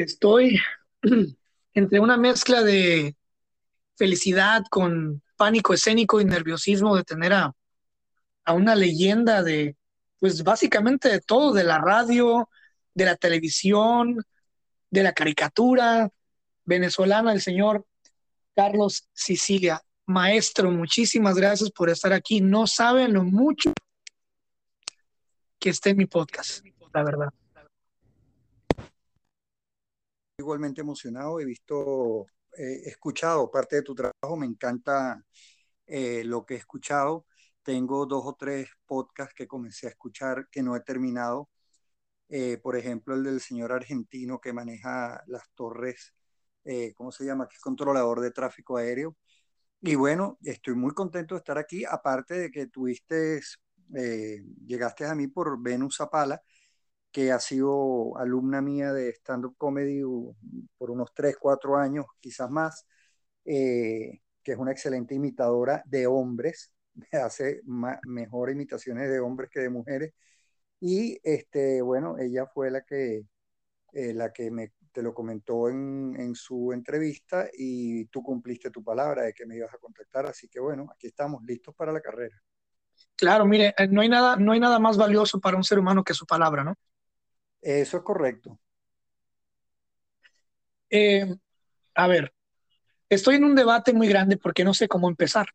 [0.00, 0.58] Estoy
[1.74, 3.16] entre una mezcla de
[3.96, 7.54] felicidad con pánico escénico y nerviosismo de tener a,
[8.48, 9.76] una leyenda de,
[10.18, 12.48] pues básicamente de todo, de la radio,
[12.94, 14.24] de la televisión,
[14.88, 16.10] de la caricatura
[16.64, 17.86] venezolana, el señor
[18.56, 19.82] Carlos Sicilia.
[20.06, 22.40] Maestro, muchísimas gracias por estar aquí.
[22.40, 23.72] No saben lo mucho
[25.60, 27.32] que esté en mi podcast, la verdad
[30.40, 35.22] igualmente emocionado, he visto, he escuchado parte de tu trabajo, me encanta
[35.90, 37.26] eh, lo que he escuchado.
[37.62, 41.50] Tengo dos o tres podcasts que comencé a escuchar que no he terminado.
[42.28, 46.14] Eh, por ejemplo, el del señor argentino que maneja las torres,
[46.64, 47.48] eh, ¿cómo se llama?
[47.48, 49.16] Que es controlador de tráfico aéreo.
[49.82, 53.40] Y bueno, estoy muy contento de estar aquí, aparte de que tuviste,
[54.66, 56.42] llegaste a mí por Venus Zapala,
[57.12, 60.02] que ha sido alumna mía de stand-up comedy
[60.78, 62.86] por unos 3, 4 años, quizás más,
[63.44, 66.72] eh, que es una excelente imitadora de hombres,
[67.12, 70.14] hace mejor imitaciones de hombres que de mujeres.
[70.80, 73.26] Y este, bueno, ella fue la que,
[73.92, 78.82] eh, la que me, te lo comentó en, en, su entrevista y tú cumpliste tu
[78.82, 80.26] palabra de que me ibas a contactar.
[80.26, 82.40] Así que bueno, aquí estamos listos para la carrera.
[83.16, 86.04] Claro, mire, eh, no hay nada, no hay nada más valioso para un ser humano
[86.04, 86.74] que su palabra, ¿no?
[87.62, 88.58] Eso es correcto.
[90.90, 91.36] Eh,
[91.94, 92.34] a ver,
[93.08, 95.48] estoy en un debate muy grande porque no sé cómo empezar.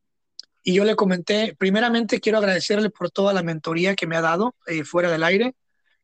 [0.63, 4.55] Y yo le comenté, primeramente quiero agradecerle por toda la mentoría que me ha dado
[4.67, 5.55] eh, fuera del aire.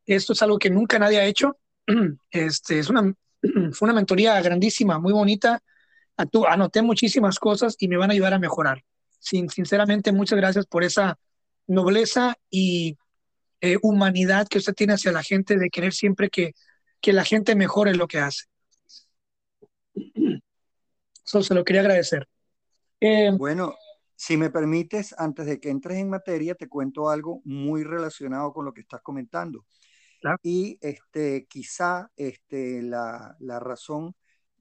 [0.05, 1.57] Esto es algo que nunca nadie ha hecho.
[2.31, 3.13] Este, es una,
[3.73, 5.61] fue una mentoría grandísima, muy bonita.
[6.49, 8.83] Anoté muchísimas cosas y me van a ayudar a mejorar.
[9.19, 11.17] Sin, sinceramente, muchas gracias por esa
[11.67, 12.97] nobleza y
[13.61, 16.53] eh, humanidad que usted tiene hacia la gente, de querer siempre que,
[16.99, 18.45] que la gente mejore lo que hace.
[21.25, 22.27] Eso se lo quería agradecer.
[22.99, 23.75] Eh, bueno,
[24.15, 28.65] si me permites, antes de que entres en materia, te cuento algo muy relacionado con
[28.65, 29.65] lo que estás comentando.
[30.43, 34.15] Y este, quizá este, la, la, razón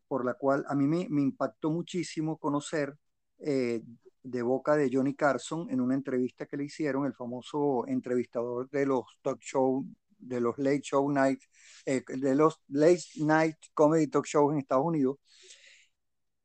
[0.08, 2.96] por la cual a mí me, me impactó muchísimo conocer
[3.40, 3.82] eh,
[4.22, 8.86] de boca de Johnny Carson en una entrevista que le hicieron, el famoso entrevistador de
[8.86, 9.86] los talk show,
[10.18, 11.40] de los late show night,
[11.86, 15.16] eh, de los late night comedy talk shows en Estados Unidos.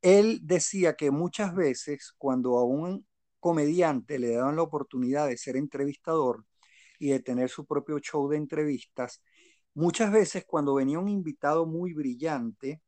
[0.02, 3.06] Él decía que muchas veces cuando a un
[3.40, 6.46] comediante le daban la oportunidad de ser entrevistador
[7.00, 9.22] y de tener su propio show de entrevistas,
[9.74, 12.82] muchas veces cuando venía un invitado muy brillante,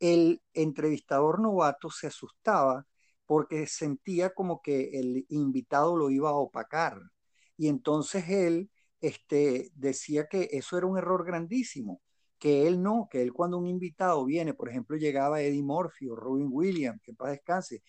[0.00, 2.86] el entrevistador novato se asustaba
[3.26, 7.00] porque sentía como que el invitado lo iba a opacar.
[7.56, 8.70] Y entonces él
[9.00, 12.00] este, decía que eso era un error grandísimo,
[12.38, 16.16] que él no, que él cuando un invitado viene, por ejemplo, llegaba Eddie Murphy o
[16.16, 17.82] Robin Williams, que para descanse,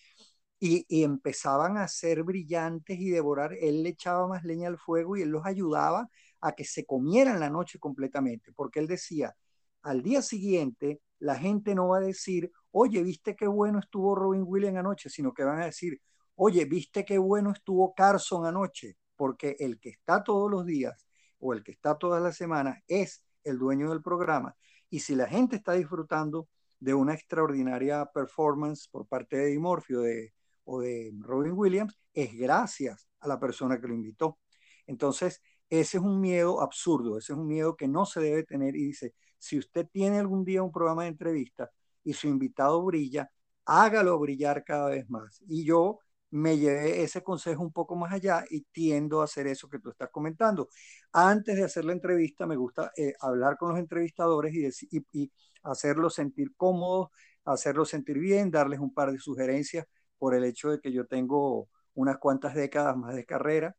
[0.59, 5.15] y, y, empezaban a ser brillantes y devorar, él le echaba más leña al fuego
[5.15, 6.09] y él los ayudaba
[6.41, 9.35] a que se comieran la noche completamente, porque él decía,
[9.83, 14.43] al día siguiente la gente no va a decir, oye, viste qué bueno estuvo Robin
[14.45, 15.99] Williams anoche, sino que van a decir,
[16.35, 21.07] oye, viste qué bueno estuvo Carson anoche, porque el que está todos los días
[21.39, 24.55] o el que está todas las semanas es el dueño del programa.
[24.91, 26.49] Y si la gente está disfrutando
[26.79, 30.33] de una extraordinaria performance por parte de Dimorfio de,
[30.63, 34.37] o de Robin Williams, es gracias a la persona que lo invitó.
[34.85, 38.75] Entonces, ese es un miedo absurdo, ese es un miedo que no se debe tener
[38.75, 41.71] y dice, si usted tiene algún día un programa de entrevista
[42.07, 43.29] y su invitado brilla,
[43.65, 45.41] hágalo brillar cada vez más.
[45.49, 45.99] Y yo
[46.29, 49.89] me llevé ese consejo un poco más allá y tiendo a hacer eso que tú
[49.89, 50.69] estás comentando.
[51.11, 55.31] Antes de hacer la entrevista, me gusta eh, hablar con los entrevistadores y, y,
[55.63, 57.09] hacerlos sentir cómodos,
[57.43, 59.85] hacerlos sentir bien, darles un par de sugerencias
[60.17, 63.75] por el hecho de que yo tengo unas cuantas décadas más de carrera,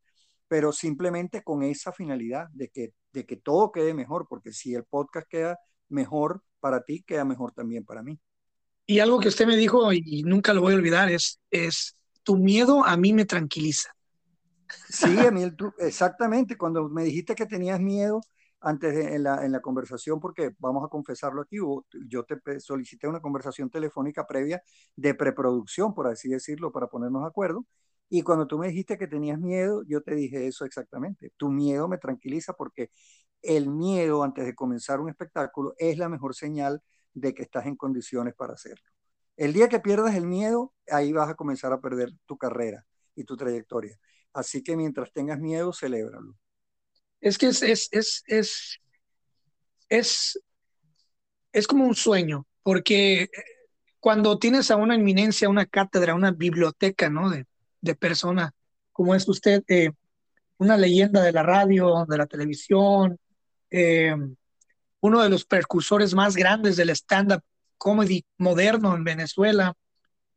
[0.48, 4.84] pero simplemente con esa finalidad de que de que todo quede mejor, porque si el
[4.84, 5.58] podcast queda
[5.88, 8.19] mejor para ti, queda mejor también para mí.
[8.87, 12.37] Y algo que usted me dijo y nunca lo voy a olvidar es, es tu
[12.37, 13.90] miedo a mí me tranquiliza.
[14.88, 16.56] Sí, Emil, tú, exactamente.
[16.56, 18.20] Cuando me dijiste que tenías miedo
[18.60, 21.56] antes de, en, la, en la conversación, porque vamos a confesarlo aquí,
[22.08, 24.62] yo te solicité una conversación telefónica previa
[24.96, 27.66] de preproducción, por así decirlo, para ponernos de acuerdo.
[28.11, 31.32] Y cuando tú me dijiste que tenías miedo, yo te dije eso exactamente.
[31.37, 32.90] Tu miedo me tranquiliza porque
[33.43, 36.82] el miedo antes de comenzar un espectáculo es la mejor señal
[37.14, 38.85] de que estás en condiciones para hacerlo.
[39.37, 43.25] El día que pierdas el miedo, ahí vas a comenzar a perder tu carrera y
[43.25, 43.99] tu trayectoria.
[44.32, 46.37] Así que mientras tengas miedo, celébralo.
[47.20, 48.79] Es que es, es, es, es,
[49.88, 50.40] es,
[51.52, 53.29] es como un sueño, porque
[54.00, 57.31] cuando tienes a una eminencia, una cátedra, una biblioteca, ¿no?
[57.31, 57.46] De,
[57.81, 58.52] de persona,
[58.93, 59.90] como es usted, eh,
[60.58, 63.19] una leyenda de la radio, de la televisión,
[63.70, 64.14] eh,
[65.00, 67.42] uno de los precursores más grandes del stand-up
[67.76, 69.74] comedy moderno en Venezuela.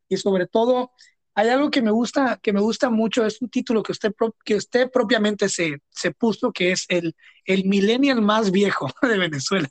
[0.07, 0.91] Y sobre todo,
[1.33, 4.13] hay algo que me gusta, que me gusta mucho, es un título que usted,
[4.45, 9.69] que usted propiamente se, se puso, que es el, el millennial más viejo de Venezuela.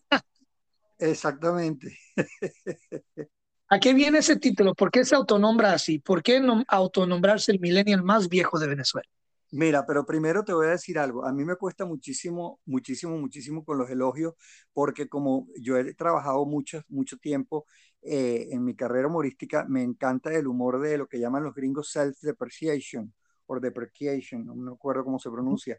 [0.99, 1.99] Exactamente.
[3.73, 4.75] ¿A qué viene ese título?
[4.75, 6.01] ¿Por qué se autonombra así?
[6.01, 9.09] ¿Por qué no autonombrarse el millennial más viejo de Venezuela?
[9.53, 11.25] Mira, pero primero te voy a decir algo.
[11.27, 14.35] A mí me cuesta muchísimo, muchísimo, muchísimo con los elogios,
[14.73, 17.67] porque como yo he trabajado mucho, mucho tiempo
[18.03, 21.91] eh, en mi carrera humorística, me encanta el humor de lo que llaman los gringos
[21.91, 23.13] self-depreciation
[23.47, 25.77] o depreciation, no me acuerdo cómo se pronuncia,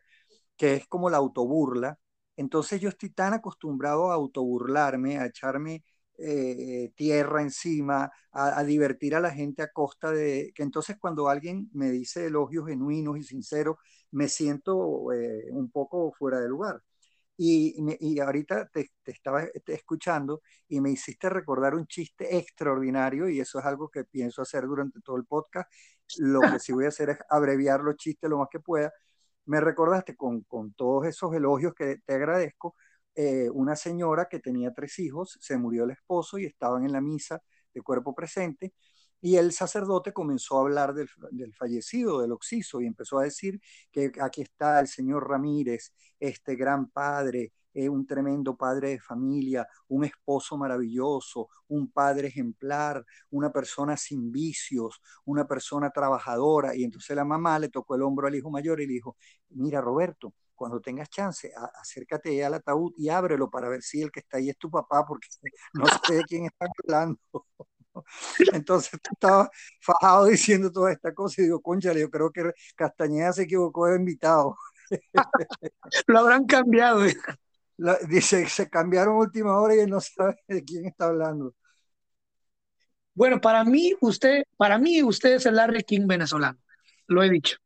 [0.57, 1.97] que es como la autoburla.
[2.38, 5.83] Entonces yo estoy tan acostumbrado a autoburlarme, a echarme
[6.23, 11.69] eh, tierra encima, a, divertir a la gente a costa de que entonces cuando alguien
[11.73, 13.77] me dice elogios genuinos y sinceros,
[14.12, 16.81] me siento eh, un poco fuera de lugar.
[17.38, 23.59] Y, y ahorita te, estaba escuchando y me hiciste recordar un chiste extraordinario y eso
[23.59, 25.71] es algo que pienso hacer durante todo el podcast.
[26.19, 28.91] Lo que sí voy a hacer es abreviar los chistes lo más que pueda.
[29.45, 32.75] Me recordaste con, con todos esos elogios que te agradezco,
[33.15, 37.01] eh, una señora que tenía tres hijos, se murió el esposo y estaban en la
[37.01, 37.41] misa
[37.73, 38.73] de cuerpo presente,
[39.21, 41.07] y el sacerdote comenzó a hablar del,
[41.53, 43.61] fallecido, del oxiso, y empezó a decir
[43.91, 49.67] que aquí está el señor Ramírez, este gran padre, eh, un tremendo padre de familia,
[49.87, 56.75] un esposo maravilloso, un padre ejemplar, una persona sin vicios, una persona trabajadora.
[56.75, 59.17] Y entonces la mamá le tocó el hombro al hijo mayor y le dijo,
[59.49, 64.19] mira Roberto, cuando tengas chance, acércate al ataúd y ábrelo para ver si el que
[64.19, 65.27] está ahí es tu papá, porque
[65.73, 67.19] no sé de quién está hablando.
[68.53, 69.49] Entonces tú estabas
[69.79, 73.95] fajado diciendo toda esta cosa y digo, concha, yo creo que Castañeda se equivocó de
[73.95, 74.55] invitado.
[76.05, 77.01] Lo habrán cambiado.
[78.07, 81.55] dice, se cambiaron última hora y él no sabe de quién está hablando.
[83.15, 86.59] Bueno, para mí, usted, para mí, usted es el Larry King venezolano.
[87.07, 87.57] Lo he dicho.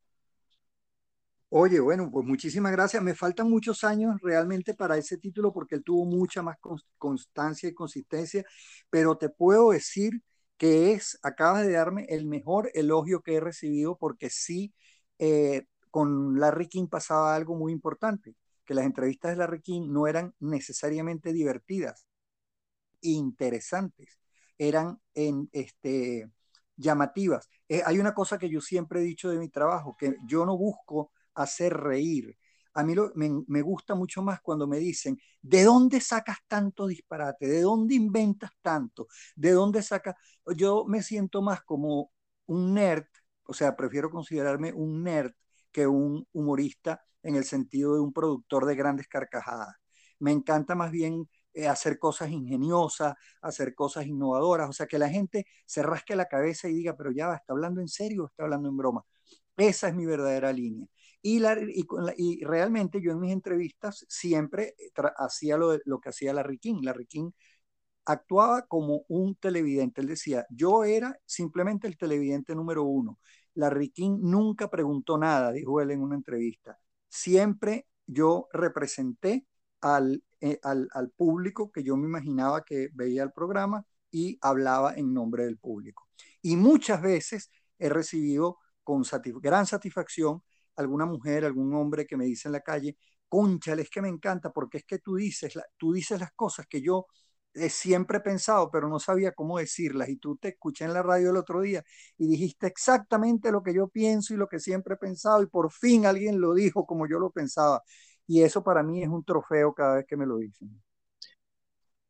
[1.49, 3.01] Oye, bueno, pues muchísimas gracias.
[3.01, 6.57] Me faltan muchos años realmente para ese título porque él tuvo mucha más
[6.97, 8.43] constancia y consistencia,
[8.89, 10.21] pero te puedo decir
[10.57, 14.73] que es, acabas de darme el mejor elogio que he recibido porque sí,
[15.19, 20.07] eh, con Larry King pasaba algo muy importante, que las entrevistas de Larry King no
[20.07, 22.05] eran necesariamente divertidas,
[23.01, 24.19] interesantes,
[24.57, 26.29] eran en, este,
[26.77, 27.49] llamativas.
[27.69, 30.57] Eh, hay una cosa que yo siempre he dicho de mi trabajo, que yo no
[30.57, 32.37] busco hacer reír.
[32.73, 32.93] A mí
[33.47, 37.47] me, gusta mucho más cuando me dicen, ¿de dónde sacas tanto disparate?
[37.47, 39.07] ¿De dónde inventas tanto?
[39.35, 40.15] ¿De dónde sacas?
[40.57, 42.11] Yo me siento más como
[42.47, 43.05] un nerd,
[43.45, 45.31] o sea, prefiero considerarme un nerd
[45.71, 49.75] que un humorista en el sentido de un productor de grandes carcajadas.
[50.19, 55.09] Me encanta más bien eh, hacer cosas ingeniosas, hacer cosas innovadoras, o sea, que la
[55.09, 58.43] gente se rasque la cabeza y diga, pero ya, ¿está hablando en serio o está
[58.43, 59.05] hablando en broma?
[59.57, 60.87] Esa es mi verdadera línea.
[61.27, 61.41] Y,
[62.17, 64.75] y, realmente yo en mis entrevistas siempre
[65.17, 66.81] hacía lo, lo, que hacía Larry King.
[66.83, 67.31] Larry King
[68.05, 70.01] actuaba como un televidente.
[70.01, 73.19] Él decía, yo era simplemente el televidente número uno.
[73.55, 76.77] Larry King nunca preguntó nada, dijo él en una entrevista.
[77.09, 79.47] Siempre yo representé
[79.81, 84.93] al, eh, al, al público que yo me imaginaba que veía el programa y hablaba
[84.93, 86.07] en nombre del público.
[86.43, 89.03] Y muchas veces he recibido con
[89.41, 90.43] gran satisfacción
[90.75, 94.51] alguna mujer, algún hombre que me dice en la calle, conchale, es que me encanta
[94.51, 97.07] porque es que tú dices, tú dices las cosas que yo
[97.53, 100.09] he siempre he pensado, pero no sabía cómo decirlas.
[100.09, 101.83] Y tú te escuché en la radio el otro día
[102.17, 105.71] y dijiste exactamente lo que yo pienso y lo que siempre he pensado y por
[105.71, 107.81] fin alguien lo dijo como yo lo pensaba.
[108.27, 110.81] Y eso para mí es un trofeo cada vez que me lo dicen.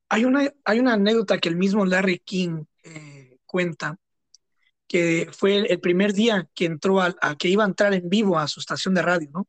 [0.10, 3.98] Hay una, hay una anécdota que el mismo Larry King eh, cuenta
[4.88, 8.48] que fue el primer día que entró a, que iba a entrar en vivo a
[8.48, 9.48] su estación de radio, ¿no?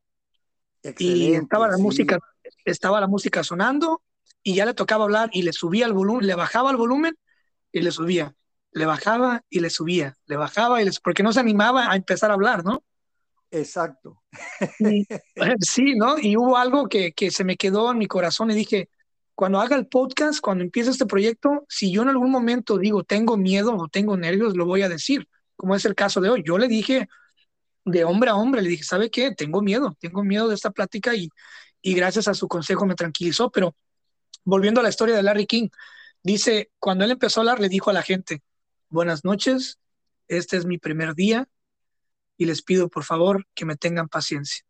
[0.99, 2.17] y estaba la música,
[2.63, 4.01] estaba la música sonando
[4.41, 7.17] y ya le tocaba hablar y le subía el volumen, le bajaba el volumen
[7.71, 8.33] y le subía,
[8.71, 12.31] le bajaba y le subía, le bajaba y les, porque no se animaba a empezar
[12.31, 12.83] a hablar, ¿no?
[13.51, 14.21] Exacto.
[15.59, 16.17] sí, ¿no?
[16.17, 18.89] Y hubo algo que, que se me quedó en mi corazón y dije,
[19.37, 23.37] cuando haga el podcast, cuando empiece este proyecto, si yo en algún momento digo tengo
[23.37, 26.43] miedo o tengo nervios, lo voy a decir, como es el caso de hoy.
[26.43, 27.07] Yo le dije
[27.85, 29.35] de hombre a hombre, le dije, ¿sabe qué?
[29.35, 31.29] Tengo miedo, tengo miedo de esta plática y,
[31.83, 33.75] y gracias a su consejo me tranquilizó, pero
[34.43, 35.69] volviendo a la historia de Larry King,
[36.23, 38.41] dice, cuando él empezó a hablar, le dijo a la gente,
[38.89, 39.77] buenas noches,
[40.27, 41.47] este es mi primer día
[42.37, 44.65] y les pido por favor que me tengan paciencia.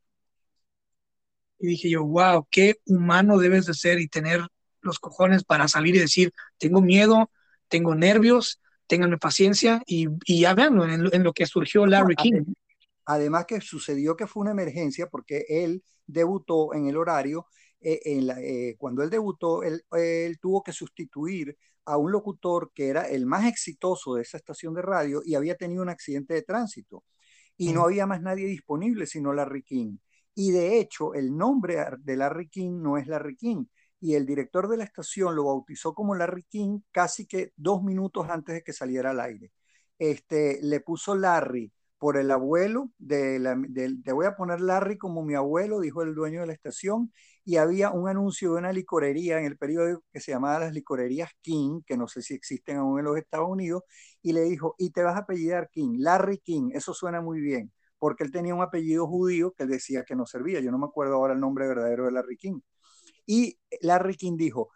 [1.57, 4.45] Y dije yo, wow, qué humano debes de ser y tener
[4.87, 7.29] los cojones para salir y decir, tengo miedo,
[7.67, 12.53] tengo nervios, ténganme paciencia y, ya vean en, lo que surgió Larry King.
[13.05, 17.47] Además que sucedió que fue una emergencia porque él debutó en el horario,
[17.79, 19.81] eh, en eh, cuando él debutó, él,
[20.41, 24.81] tuvo que sustituir a un locutor que era el más exitoso de esa estación de
[24.81, 27.03] radio y había tenido un accidente de tránsito.
[27.59, 29.97] Y no había más nadie disponible sino Larry King.
[30.35, 33.65] Y de hecho, el nombre de Larry King no es Larry King,
[33.99, 38.27] y el director de la estación lo bautizó como Larry King casi que dos minutos
[38.29, 39.51] antes de que saliera al aire.
[39.99, 43.59] Este, le puso Larry por el abuelo, de la,
[44.03, 47.11] te voy a poner Larry como mi abuelo, dijo el dueño de la estación,
[47.43, 51.31] y había un anuncio de una licorería en el periódico que se llamaba las licorerías
[51.41, 53.83] King, que no sé si existen aún en los Estados Unidos,
[54.21, 57.71] y le dijo, y te vas a apellidar King, Larry King, eso suena muy bien,
[57.99, 61.15] porque él tenía un apellido judío que decía que no servía, yo no me acuerdo
[61.15, 62.59] ahora el nombre verdadero de Larry King.
[63.27, 64.71] Y Larry King dijo,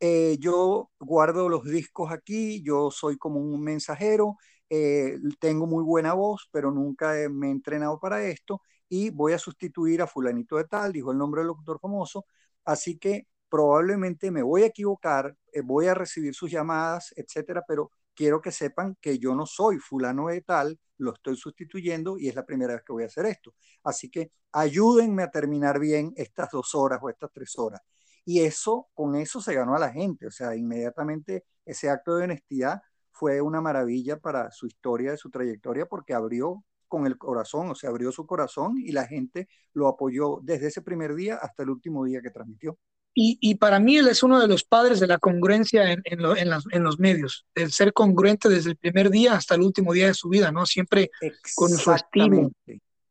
[0.00, 4.36] eh, yo guardo los discos aquí, yo soy como un mensajero,
[4.70, 9.38] eh, tengo muy buena voz, pero nunca me he entrenado para esto y voy a
[9.38, 12.26] sustituir a fulanito de tal, dijo el nombre del locutor famoso,
[12.64, 17.90] así que probablemente me voy a equivocar, eh, voy a recibir sus llamadas, etcétera, pero
[18.18, 22.34] quiero que sepan que yo no soy fulano de tal, lo estoy sustituyendo y es
[22.34, 23.54] la primera vez que voy a hacer esto.
[23.84, 27.80] Así que ayúdenme a terminar bien estas dos horas o estas tres horas.
[28.24, 32.24] Y eso, con eso se ganó a la gente, o sea, inmediatamente ese acto de
[32.24, 32.82] honestidad
[33.12, 37.74] fue una maravilla para su historia, de su trayectoria, porque abrió con el corazón, o
[37.76, 41.70] sea, abrió su corazón y la gente lo apoyó desde ese primer día hasta el
[41.70, 42.78] último día que transmitió.
[43.20, 46.98] Y, para mí él es uno de los padres de la congruencia en, en, los
[47.00, 50.52] medios, el ser congruente desde el primer día hasta el último día de su vida,
[50.52, 50.64] ¿no?
[50.64, 51.10] Siempre
[51.56, 52.52] con su estilo.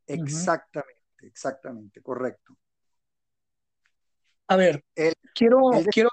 [0.05, 2.55] Exactamente, exactamente, correcto.
[4.47, 4.85] A ver,
[5.35, 5.59] quiero,
[5.91, 6.09] quiero...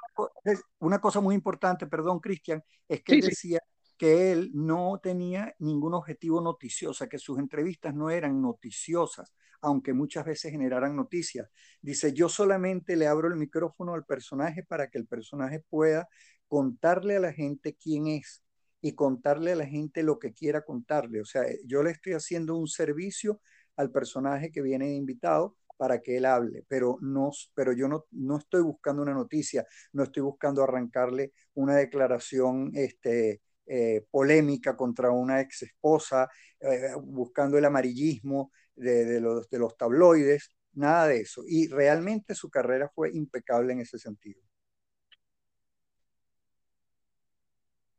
[0.80, 3.60] Una cosa muy importante, perdón, Cristian, es que él decía
[4.04, 9.32] que él no tenía ningún objetivo noticioso, que sus entrevistas no eran noticiosas,
[9.62, 11.48] aunque muchas veces generaran noticias.
[11.80, 16.06] Dice, yo solamente le abro el micrófono al personaje para que el personaje pueda
[16.48, 18.44] contarle a la gente quién es
[18.82, 21.22] y contarle a la gente lo que quiera contarle.
[21.22, 23.40] O sea, yo le estoy haciendo un servicio
[23.74, 28.36] al personaje que viene invitado para que él hable, pero, no, pero yo no, no
[28.36, 35.40] estoy buscando una noticia, no estoy buscando arrancarle una declaración este, eh, polémica contra una
[35.40, 36.28] ex esposa,
[36.60, 41.42] eh, buscando el amarillismo de, los, de los tabloides, nada de eso.
[41.46, 44.40] Y realmente su carrera fue impecable en ese sentido.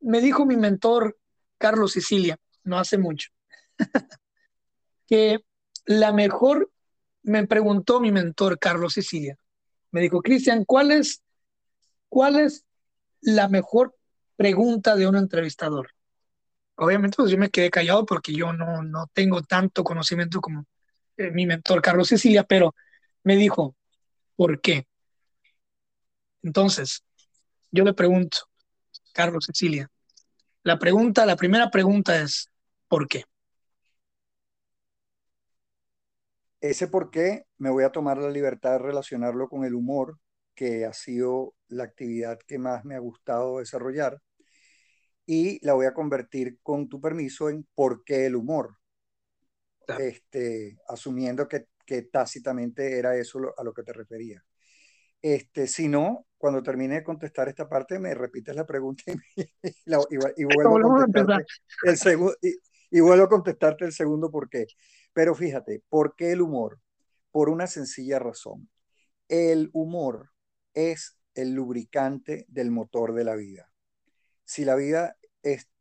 [0.02, 1.18] Me dijo mi mentor,
[1.58, 3.32] Carlos Sicilia, no hace mucho,
[5.08, 5.40] que
[5.86, 6.72] la mejor,
[7.24, 9.36] me preguntó mi mentor, Carlos Sicilia,
[9.92, 11.24] me dijo, Cristian, ¿cuál es,
[12.08, 12.66] ¿cuál es
[13.22, 13.96] la mejor
[14.36, 15.90] pregunta de un entrevistador.
[16.76, 20.66] Obviamente, pues yo me quedé callado porque yo no, no tengo tanto conocimiento como
[21.18, 22.76] eh, mi mentor Carlos Cecilia, pero
[23.24, 23.76] me dijo,
[24.36, 24.88] ¿por qué?
[26.44, 27.04] Entonces,
[27.72, 28.40] yo le pregunto,
[29.14, 29.90] Carlos Cecilia,
[30.64, 32.50] la pregunta, la primera pregunta es,
[32.88, 33.24] ¿por qué?
[36.60, 40.18] Ese por qué me voy a tomar la libertad de relacionarlo con el humor,
[40.56, 44.22] que ha sido la actividad que más me ha gustado desarrollar
[45.26, 48.78] y la voy a convertir con tu permiso en por qué el humor,
[50.00, 54.44] este, asumiendo que, que, tácitamente era eso a lo que te refería.
[55.22, 59.04] Este, si no, cuando termine de contestar esta parte, me repites la pregunta
[59.36, 61.46] y, vuelvo, a contestarte
[61.84, 62.36] el segundo,
[62.92, 64.68] y, vuelvo a contestarte el segundo por qué.
[65.14, 66.80] Pero fíjate, ¿por qué el humor?
[67.32, 68.70] Por una sencilla razón.
[69.28, 70.30] El humor
[70.76, 73.72] es el lubricante del motor de la vida
[74.46, 75.18] si la vida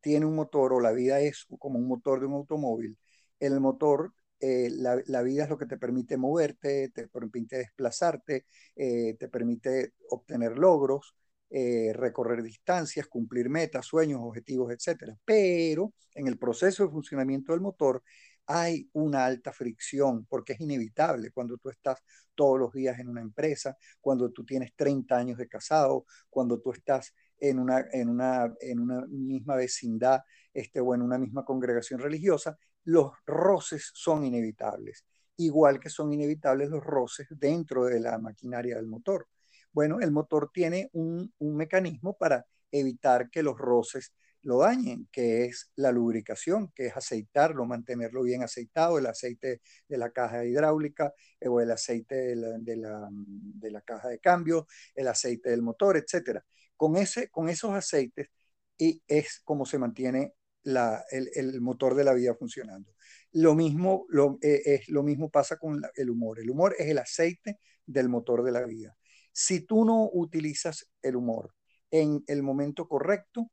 [0.00, 2.98] tiene un motor o la vida es como un motor de un automóvil,
[3.40, 8.46] el motor, eh, la, vida es lo que te permite moverte, te permite desplazarte,
[8.76, 11.14] eh, te permite obtener logros,
[11.50, 15.16] eh, recorrer distancias, cumplir metas, sueños, objetivos, etc.
[15.24, 18.02] Pero en el proceso de funcionamiento del motor
[18.46, 22.02] hay una alta fricción porque es inevitable cuando tú estás
[22.34, 26.72] todos los días en una empresa, cuando tú tienes 30 años de casado, cuando tú
[26.72, 30.22] estás en una, en una, en una misma vecindad
[30.52, 35.04] este, o en una misma congregación religiosa, los roces son inevitables,
[35.36, 39.28] igual que son inevitables los roces dentro de la maquinaria del motor.
[39.72, 44.12] Bueno, el motor tiene un, un mecanismo para evitar que los roces
[44.44, 49.98] lo dañen, que es la lubricación, que es aceitarlo, mantenerlo bien aceitado, el aceite de
[49.98, 54.18] la caja hidráulica eh, o el aceite de la, de, la, de la, caja de
[54.18, 56.40] cambio, el aceite del motor, etc.
[56.76, 58.28] Con, ese, con esos aceites
[58.76, 62.94] y es como se mantiene la, el, el, motor de la vida funcionando.
[63.32, 66.40] Lo mismo, lo, eh, es, lo mismo pasa con el humor.
[66.40, 68.96] El humor es el aceite del motor de la vida.
[69.32, 71.54] Si tú no utilizas el humor
[71.90, 73.50] en el momento correcto,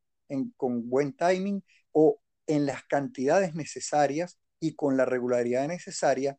[0.57, 6.37] con buen timing o en las cantidades necesarias y con la regularidad necesaria,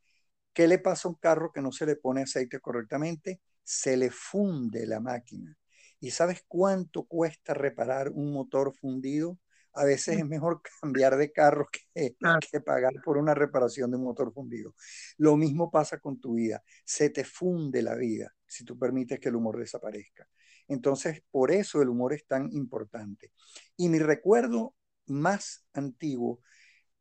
[0.53, 3.41] ¿qué le pasa a un carro que no se le pone aceite correctamente?
[3.63, 5.57] Se le funde la máquina.
[6.01, 9.39] ¿Y sabes cuánto cuesta reparar un motor fundido?
[9.75, 12.17] A veces es mejor cambiar de carro que,
[12.51, 14.75] que, pagar por una reparación de un motor fundido.
[15.17, 16.63] Lo mismo pasa con tu vida.
[16.85, 20.29] Se te funde la vida si tú permites que el humor desaparezca.
[20.69, 23.33] Entonces, por eso el humor es tan importante.
[23.77, 24.75] Y mi recuerdo
[25.07, 26.41] más antiguo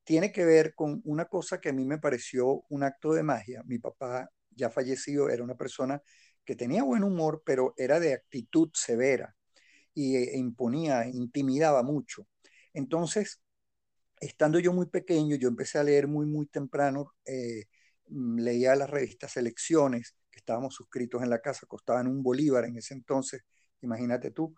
[0.03, 3.63] tiene que ver con una cosa que a mí me pareció un acto de magia.
[3.65, 6.01] Mi papá, ya fallecido, era una persona
[6.45, 9.35] que tenía buen humor, pero era de actitud severa
[9.93, 12.27] y e imponía, intimidaba mucho.
[12.73, 13.41] Entonces,
[14.19, 17.65] estando yo muy pequeño, yo empecé a leer muy, muy temprano, eh,
[18.09, 22.93] mm, leía las revistas Selecciones, estábamos suscritos en la casa, costaban un bolívar en ese
[22.93, 23.41] entonces,
[23.81, 24.55] imagínate tú.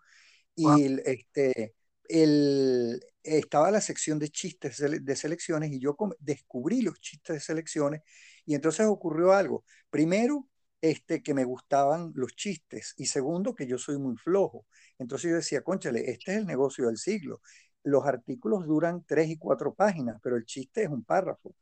[0.56, 0.66] Y
[1.04, 1.74] este,
[2.08, 8.02] el, estaba la sección de chistes de selecciones y yo descubrí los chistes de selecciones
[8.44, 9.64] y entonces ocurrió algo.
[9.90, 10.48] Primero,
[10.80, 14.66] este, que me gustaban los chistes y segundo, que yo soy muy flojo.
[14.98, 17.40] Entonces yo decía, conchale, este es el negocio del siglo.
[17.82, 21.54] Los artículos duran tres y cuatro páginas, pero el chiste es un párrafo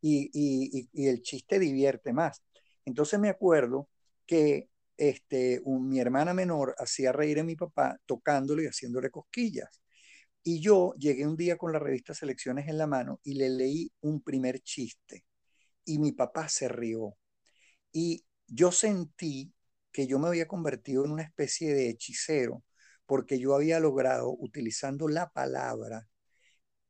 [0.00, 2.42] y, y, y el chiste divierte más.
[2.88, 3.88] Entonces me acuerdo
[4.26, 9.80] que este, mi hermana menor hacía reír a mi papá tocándole y haciéndole cosquillas.
[10.42, 13.92] Y yo llegué un día con la revista Selecciones en la mano y le leí
[14.00, 15.24] un primer chiste.
[15.84, 17.16] Y mi papá se rió.
[17.92, 19.52] Y yo sentí
[19.92, 22.64] que yo me había convertido en una especie de hechicero
[23.06, 26.08] porque yo había logrado, utilizando la palabra,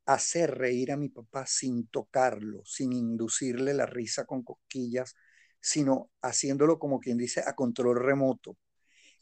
[0.07, 5.15] hacer reír a mi papá sin tocarlo, sin inducirle la risa con cosquillas
[5.61, 8.57] sino haciéndolo como quien dice a control remoto.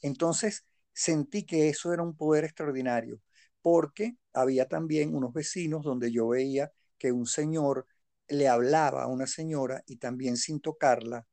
[0.00, 3.20] Entonces sentí que eso era un poder extraordinario,
[3.62, 7.86] porque había también unos vecinos donde yo veía que un señor
[8.28, 11.26] le hablaba a una señora y también sin tocarla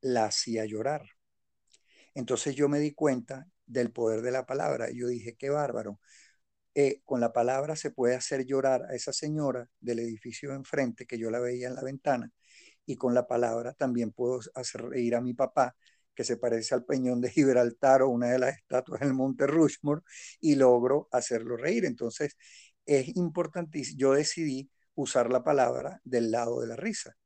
[0.00, 1.02] la hacía llorar.
[2.14, 6.00] Entonces yo me di cuenta del poder de la palabra y yo dije, qué bárbaro.
[6.74, 11.18] Eh, con la palabra se puede hacer llorar a esa señora del edificio enfrente que
[11.18, 12.32] yo la veía en la ventana
[12.86, 15.76] y con la palabra también puedo hacer reír a mi papá,
[16.14, 20.02] que se parece al peñón de Gibraltar o una de las estatuas del Monte Rushmore,
[20.40, 21.84] y logro hacerlo reír.
[21.84, 22.36] Entonces,
[22.84, 23.98] es importantísimo.
[23.98, 27.16] Yo decidí usar la palabra del lado de la risa.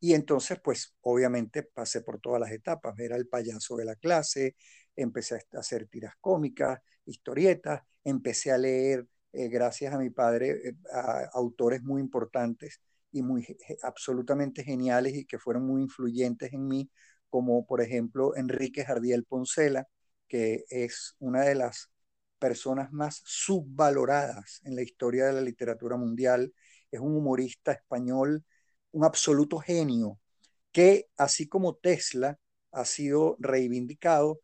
[0.00, 2.98] Y entonces, pues, obviamente pasé por todas las etapas.
[2.98, 4.56] Era el payaso de la clase,
[4.96, 10.74] empecé a hacer tiras cómicas, historietas, empecé a leer, eh, gracias a mi padre, eh,
[10.92, 12.80] a autores muy importantes
[13.12, 16.90] y muy absolutamente geniales y que fueron muy influyentes en mí,
[17.28, 19.86] como por ejemplo Enrique Jardiel Poncela,
[20.28, 21.90] que es una de las
[22.38, 26.54] personas más subvaloradas en la historia de la literatura mundial.
[26.90, 28.44] Es un humorista español,
[28.92, 30.18] un absoluto genio,
[30.72, 32.38] que así como Tesla
[32.72, 34.40] ha sido reivindicado,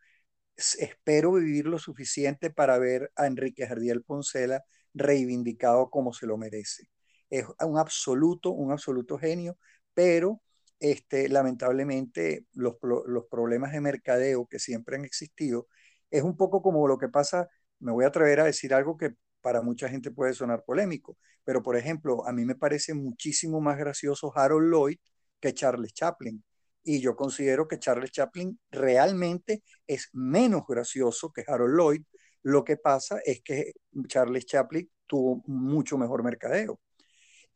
[0.57, 6.89] espero vivir lo suficiente para ver a Enrique Jardiel Poncela reivindicado como se lo merece
[7.31, 9.59] es un absoluto, un absoluto genio,
[9.95, 10.43] pero
[10.81, 15.69] este, lamentablemente los, los problemas de mercadeo que siempre han existido
[16.11, 17.49] es un poco como lo que pasa,
[17.81, 21.63] me voy a atrever a decir algo que para mucha gente puede sonar polémico, pero
[21.63, 24.99] por ejemplo, a mí me parece muchísimo más gracioso Harold Lloyd
[25.41, 26.43] que Charles Chaplin.
[26.83, 32.03] Y yo considero que Charles Chaplin realmente es menos gracioso que Harold Lloyd.
[32.43, 33.73] Lo que pasa es que
[34.09, 36.81] Charles Chaplin tuvo mucho mejor mercadeo.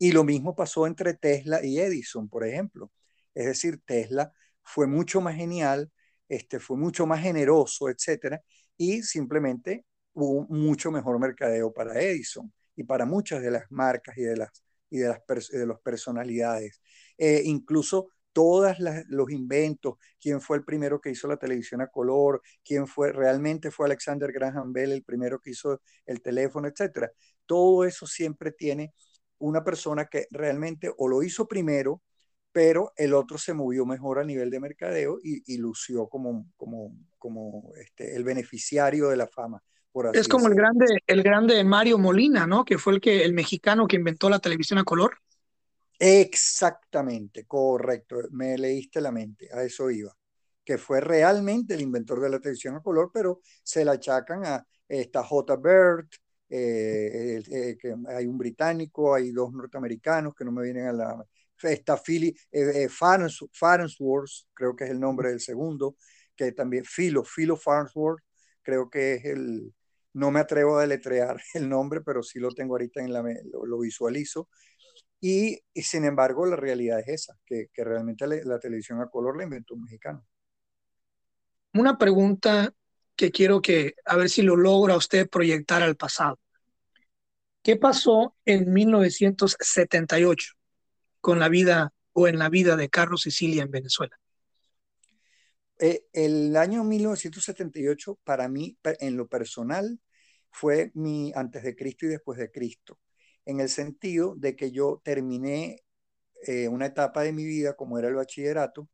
[0.01, 2.91] Y lo mismo pasó entre Tesla y Edison, por ejemplo.
[3.35, 4.33] Es decir, Tesla
[4.63, 5.91] fue mucho más genial,
[6.27, 8.41] este, fue mucho más generoso, etcétera,
[8.75, 14.23] y simplemente hubo mucho mejor mercadeo para Edison y para muchas de las marcas y
[14.23, 16.81] de las, y de las, de las personalidades.
[17.19, 22.41] Eh, incluso todos los inventos, quién fue el primero que hizo la televisión a color,
[22.63, 27.11] quién fue, realmente fue Alexander Graham Bell el primero que hizo el teléfono, etcétera.
[27.45, 28.95] Todo eso siempre tiene
[29.41, 32.01] una persona que realmente o lo hizo primero,
[32.51, 37.71] pero el otro se movió mejor a nivel de mercadeo y, lució como, como, como
[37.77, 39.61] este, el beneficiario de la fama.
[40.13, 42.65] es como el grande, el grande Mario Molina, ¿no?
[42.65, 45.17] Que fue el, que, el mexicano que inventó la televisión a color.
[45.97, 48.17] Exactamente, correcto.
[48.31, 50.11] Me leíste la mente, a eso iba.
[50.65, 54.65] Que fue realmente el inventor de la televisión a color, pero se la achacan a
[54.87, 55.55] esta J.
[55.55, 56.07] Bird,
[56.51, 61.25] eh, eh, que hay un británico, hay dos norteamericanos que no me vienen a la
[61.69, 65.95] está Philly, eh, eh Farnsworth, creo que es el nombre del segundo,
[66.35, 68.23] que también, Philo, Philo Farnsworth,
[68.61, 69.73] creo que es el,
[70.13, 73.79] no me atrevo a deletrear el nombre, pero sí lo tengo ahorita en la, lo,
[73.79, 74.49] visualizo.
[75.19, 79.37] Y, y, sin embargo, la realidad es esa, que, que realmente la, televisión a color
[79.37, 80.25] la inventó un mexicano.
[81.73, 82.73] Una pregunta
[83.15, 86.39] que quiero que, a ver si lo logra usted proyectar al pasado.
[87.61, 90.55] ¿Qué pasó en 1978?
[91.21, 94.19] con la vida o en la vida de Carlos Sicilia en Venezuela?
[95.79, 99.99] Eh, el año 1978 para mí, en lo personal,
[100.51, 102.99] fue mi antes de Cristo y después de Cristo,
[103.45, 105.83] en el sentido de que yo terminé
[106.45, 108.89] eh, una etapa de mi vida como era el bachillerato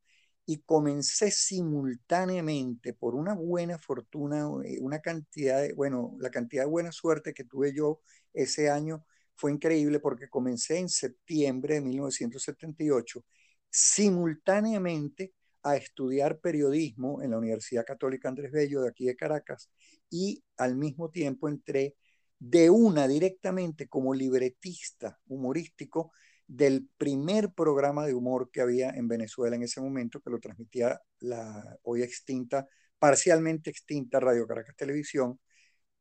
[0.48, 6.70] y comencé simultáneamente por una buena fortuna, eh, una cantidad de, bueno, la cantidad de
[6.70, 8.00] buena suerte que tuve yo
[8.34, 9.06] ese año
[9.36, 13.26] fue increíble porque comencé en septiembre de 1978
[13.70, 15.34] simultáneamente
[15.64, 19.70] a estudiar periodismo en la Universidad Católica Andrés Bello de aquí de Caracas
[20.10, 21.98] y al mismo tiempo entré
[22.40, 26.14] de una directamente como libretista humorístico
[26.48, 31.00] del primer programa de humor que había en Venezuela en ese momento, que lo transmitía
[31.20, 32.68] la hoy extinta,
[33.00, 35.40] parcialmente extinta Radio Caracas Televisión,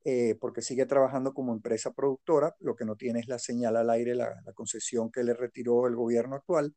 [0.04, 3.90] eh, porque sigue trabajando como empresa productora, lo que no tiene es la señal al
[3.90, 6.74] aire, la, concesión que le retiró el gobierno actual.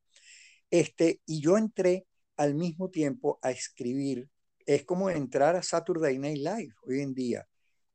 [0.71, 4.29] Este, y yo entré al mismo tiempo a escribir,
[4.65, 7.47] es como entrar a Saturday Night Live hoy en día.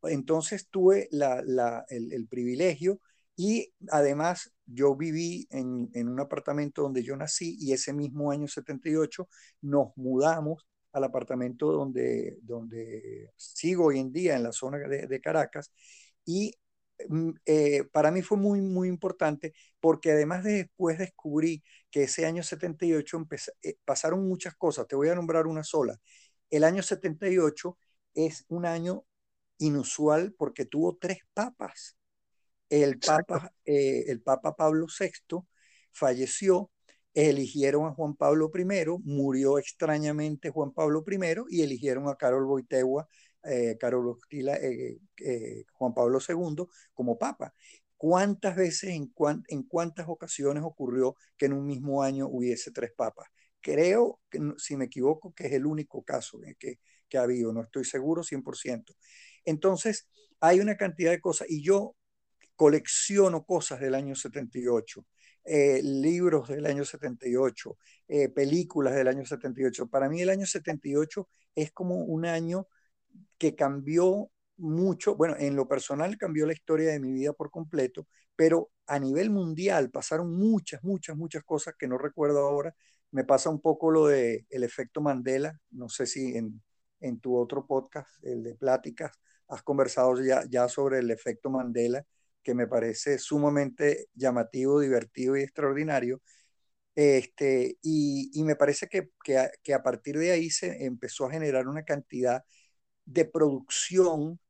[0.04, 3.00] Entonces tuve el, privilegio
[3.36, 8.48] y además yo viví en, en, un apartamento donde yo nací y ese mismo año
[8.48, 9.28] 78
[9.62, 15.72] nos mudamos al apartamento donde, donde sigo hoy en día, en la zona de, Caracas,
[16.24, 16.54] y
[17.08, 22.26] mm, eh, para mí fue muy, muy importante porque además de después descubrí que ese
[22.26, 23.26] año 78
[23.62, 25.98] eh, pasaron muchas cosas, te voy a nombrar una sola.
[26.50, 27.76] El año 78
[28.14, 29.04] es un año
[29.58, 31.96] inusual porque tuvo tres papas.
[32.82, 35.38] El papa, eh, el papa Pablo VI
[35.92, 36.72] falleció
[37.14, 43.08] eligieron a Juan Pablo I, murió extrañamente Juan Pablo I y eligieron a Carol Boitegua,
[43.44, 47.54] eh, Carol eh, eh, Juan Pablo II como papa.
[47.96, 49.12] ¿Cuántas veces, en,
[49.48, 53.28] en cuántas ocasiones ocurrió que en un mismo año hubiese tres papas?
[53.60, 57.62] Creo, que, si me equivoco, que es el único caso que, que ha habido, no
[57.62, 58.96] estoy seguro 100%.
[59.44, 60.08] Entonces,
[60.40, 61.94] hay una cantidad de cosas y yo
[62.56, 65.04] colecciono cosas del año 78
[65.44, 67.76] eh, libros del año 78,
[68.08, 69.88] eh, películas del año 78.
[69.88, 72.66] Para mí el año 78 es como un año
[73.38, 78.06] que cambió mucho, bueno, en lo personal cambió la historia de mi vida por completo,
[78.36, 82.74] pero a nivel mundial pasaron muchas, muchas, muchas cosas que no recuerdo ahora.
[83.10, 86.62] Me pasa un poco lo de el efecto Mandela, no sé si en,
[87.00, 89.12] en tu otro podcast, el de pláticas,
[89.48, 92.04] has conversado ya, ya sobre el efecto Mandela
[92.44, 96.22] que me parece sumamente llamativo, divertido y extraordinario.
[96.94, 101.32] Este, y, y me parece que, que, que, a partir de ahí se empezó a
[101.32, 102.44] generar una cantidad
[103.04, 104.40] de producción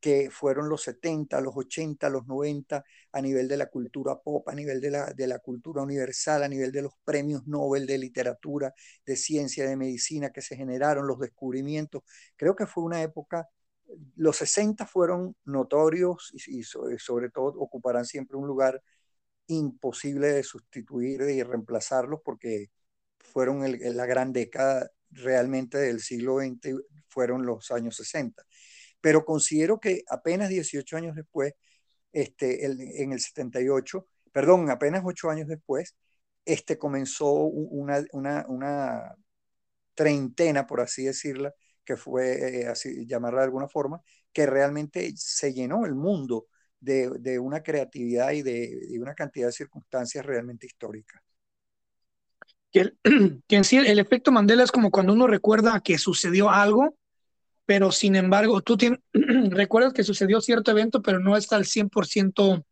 [0.00, 4.54] que fueron los 70, los 80, los 90, a nivel de la cultura pop, a
[4.54, 8.74] nivel de la, de la cultura universal, a nivel de los premios Nobel de literatura,
[9.06, 12.02] de ciencia, de medicina que se generaron, los descubrimientos.
[12.36, 13.48] Creo que fue una época
[14.16, 18.82] los 60 fueron notorios y, sobre, todo ocuparán siempre un lugar
[19.46, 22.70] imposible de sustituir y reemplazarlos porque
[23.18, 23.62] fueron
[23.96, 28.44] la gran década realmente del siglo XX, fueron los años 60.
[29.00, 31.54] Pero considero que apenas 18 años después,
[32.12, 35.96] este, en el 78, perdón, apenas ocho años después,
[36.44, 38.04] este comenzó una,
[38.48, 39.14] una
[39.94, 44.00] treintena, por así decirla, que fue, eh, así llamarla de alguna forma,
[44.32, 46.46] que realmente se llenó el mundo
[46.80, 51.22] de, de una creatividad y de, de, una cantidad de circunstancias realmente históricas.
[52.70, 52.98] Que, el,
[53.48, 56.96] que en sí el efecto Mandela es como cuando uno recuerda que sucedió algo,
[57.66, 62.64] pero sin embargo, tú tienes, recuerdas que sucedió cierto evento, pero no está al 100%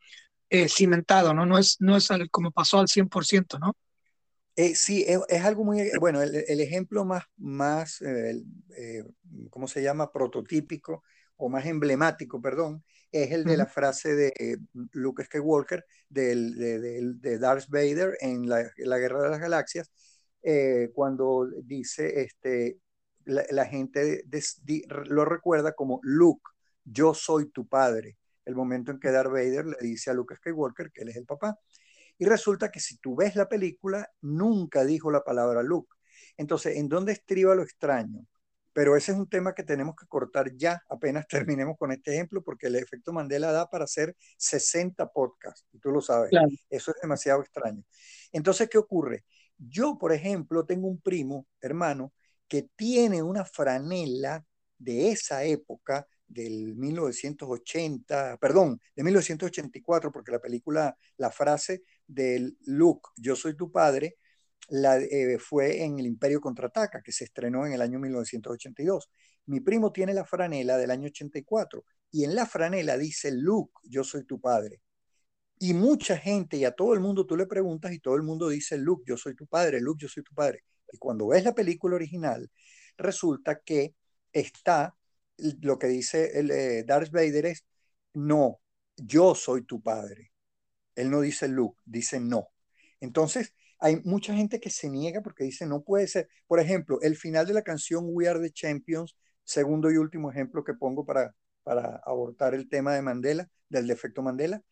[0.50, 1.46] eh, cimentado, ¿no?
[1.46, 3.74] No es, no es como pasó al 100%, ¿no?
[4.56, 8.42] Eh, sí, es, es, algo muy, bueno, el, el ejemplo más, más eh,
[8.76, 9.04] eh,
[9.50, 10.12] ¿cómo se llama?
[10.12, 11.02] Prototípico
[11.36, 14.58] o más emblemático, perdón, es el de la frase de
[14.92, 19.90] Luke Skywalker, del, de, de, de, Darth Vader en la, la Guerra de las Galaxias,
[20.94, 22.78] cuando dice, este,
[23.24, 24.42] la, la gente de,
[25.06, 26.42] lo recuerda como Luke,
[26.84, 28.18] yo soy tu padre.
[28.44, 31.26] El momento en que Darth Vader le dice a Luke Skywalker que él es el
[31.26, 31.58] papá.
[32.22, 35.92] Y resulta que si tú ves la película, nunca dijo la palabra Luke.
[36.36, 38.24] Entonces, ¿en dónde estriba lo extraño?
[38.72, 42.40] Pero ese es un tema que tenemos que cortar ya, apenas terminemos con este ejemplo,
[42.44, 46.30] porque el efecto Mandela da para hacer 60 podcasts, y tú lo sabes.
[46.30, 46.46] Claro.
[46.70, 47.82] Eso es demasiado extraño.
[48.30, 49.24] Entonces, ¿qué ocurre?
[49.58, 52.12] Yo, por ejemplo, tengo un primo, hermano,
[52.46, 54.46] que tiene una franela
[54.78, 63.10] de esa época, del 1980, perdón, de 1984, porque la película, la frase del Luke,
[63.16, 64.16] yo soy tu padre,
[64.68, 69.10] la, eh, fue en El Imperio Contraataca, que se estrenó en el año 1982.
[69.46, 74.04] Mi primo tiene la franela del año 84 y en la franela dice, Luke, yo
[74.04, 74.80] soy tu padre.
[75.58, 78.48] Y mucha gente y a todo el mundo tú le preguntas y todo el mundo
[78.48, 80.64] dice, Luke, yo soy tu padre, Luke, yo soy tu padre.
[80.92, 82.50] Y cuando ves la película original,
[82.96, 83.94] resulta que
[84.32, 84.96] está
[85.38, 87.64] lo que dice el, eh, Darth Vader es,
[88.14, 88.60] no,
[88.96, 90.32] yo soy tu padre.
[90.94, 92.48] Él no dice Luke, dice no.
[93.00, 96.28] Entonces, hay mucha gente que se niega porque dice no puede ser.
[96.46, 100.64] Por ejemplo, el final de la canción We Are the Champions, segundo y último ejemplo
[100.64, 104.62] que pongo para, para abortar el tema de Mandela, del defecto Mandela,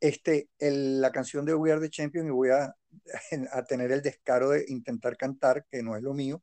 [0.00, 2.74] este, el, la canción de We Are the Champion y voy a,
[3.52, 6.42] a, tener el descaro de intentar cantar, que no es lo mío,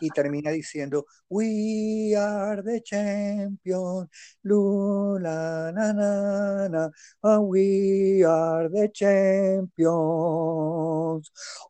[0.00, 4.08] y termina diciendo We are the champions,
[4.42, 6.90] lula, na, na, na,
[7.22, 9.72] and we are the champions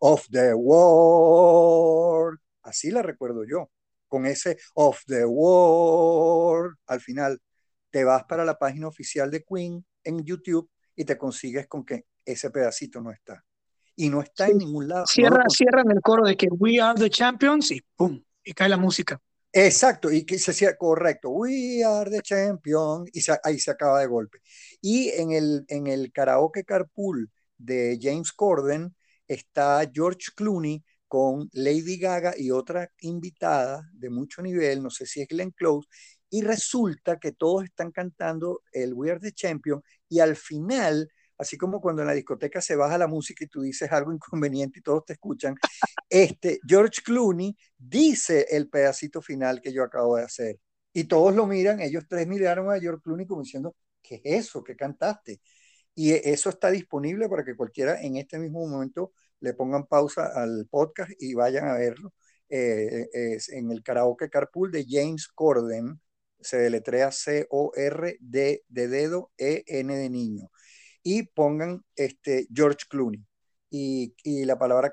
[0.01, 2.39] of the world.
[2.63, 3.71] Así la recuerdo yo,
[4.09, 7.39] con ese of the world al final.
[7.91, 10.69] Te vas para la página oficial de Queen en YouTube
[10.99, 13.45] y te consigues con que ese pedacito no está.
[13.95, 14.53] Y no está sí.
[14.53, 15.07] en ningún lado.
[15.07, 18.21] Cierra, no cierra en el coro de que We are the champions y ¡pum!
[18.43, 19.21] Y cae la música.
[19.53, 24.01] Exacto, y que se decía correcto, We are the champions, y se, ahí se acaba
[24.01, 24.39] de golpe.
[24.81, 28.95] Y en el, en el karaoke carpool de James Corden
[29.29, 35.23] está George Clooney con Lady Gaga y otra invitada de mucho nivel, no sé si
[35.23, 35.89] es Glenn Close,
[36.31, 41.57] y resulta que todos están cantando el We Are the Champion y al final, así
[41.57, 44.83] como cuando en la discoteca se baja la música y tú dices algo inconveniente y
[44.83, 45.55] todos te escuchan,
[46.09, 50.59] este George Clooney dice el pedacito final que yo acabo de hacer
[50.93, 54.65] y todos lo miran, ellos tres miraron a George Clooney como diciendo, ¿qué es eso?
[54.65, 55.41] ¿Qué cantaste?
[55.95, 60.67] Y eso está disponible para que cualquiera en este mismo momento le pongan pausa al
[60.71, 62.13] podcast y vayan a verlo.
[62.49, 66.01] Eh, es en el karaoke carpool de James Corden,
[66.41, 70.51] se deletrea C-O-R-D de dedo, E-N de niño.
[71.03, 73.25] Y pongan este, George Clooney.
[73.71, 74.93] Y, y la palabra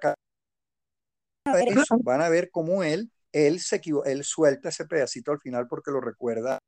[1.67, 5.91] eso, van a ver cómo él, él, se él suelta ese pedacito al final porque
[5.91, 6.59] lo recuerda.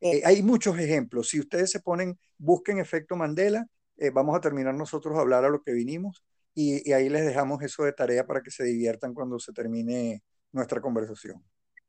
[0.00, 1.28] Eh, hay muchos ejemplos.
[1.28, 5.48] Si ustedes se ponen, busquen efecto Mandela, eh, vamos a terminar nosotros a hablar a
[5.48, 6.24] lo que vinimos
[6.54, 10.22] y, y ahí les dejamos eso de tarea para que se diviertan cuando se termine
[10.52, 11.42] nuestra conversación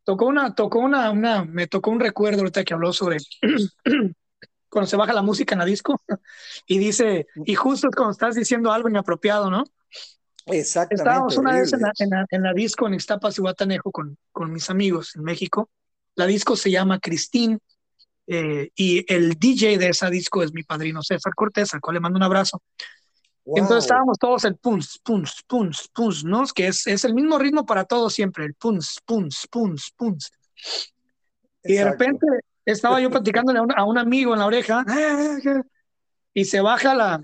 [0.03, 3.17] tocó una, tocó una, una, me tocó un recuerdo ahorita que habló sobre
[4.69, 6.01] cuando se baja la música en la disco
[6.67, 9.63] y dice, y justo cuando estás diciendo algo inapropiado, ¿no?
[10.45, 11.03] Exactamente.
[11.03, 14.17] Estábamos una vez en la, en la, en la disco en Ixtapas y Guatanejo con,
[14.31, 15.69] con mis amigos en México.
[16.15, 17.59] La disco se llama Cristín
[18.27, 21.99] eh, y el DJ de esa disco es mi padrino César Cortés, al cual le
[22.01, 22.61] mando un abrazo.
[23.45, 23.58] Wow.
[23.58, 26.45] Entonces estábamos todos el punz, punz, punz, punz, ¿no?
[26.56, 30.32] Que es, es el mismo ritmo para todos siempre, el punz, punz, punz, punz.
[31.63, 32.25] Y de repente
[32.65, 34.86] estaba yo platicándole a un, a un, amigo en la oreja
[36.34, 37.21] y se baja la,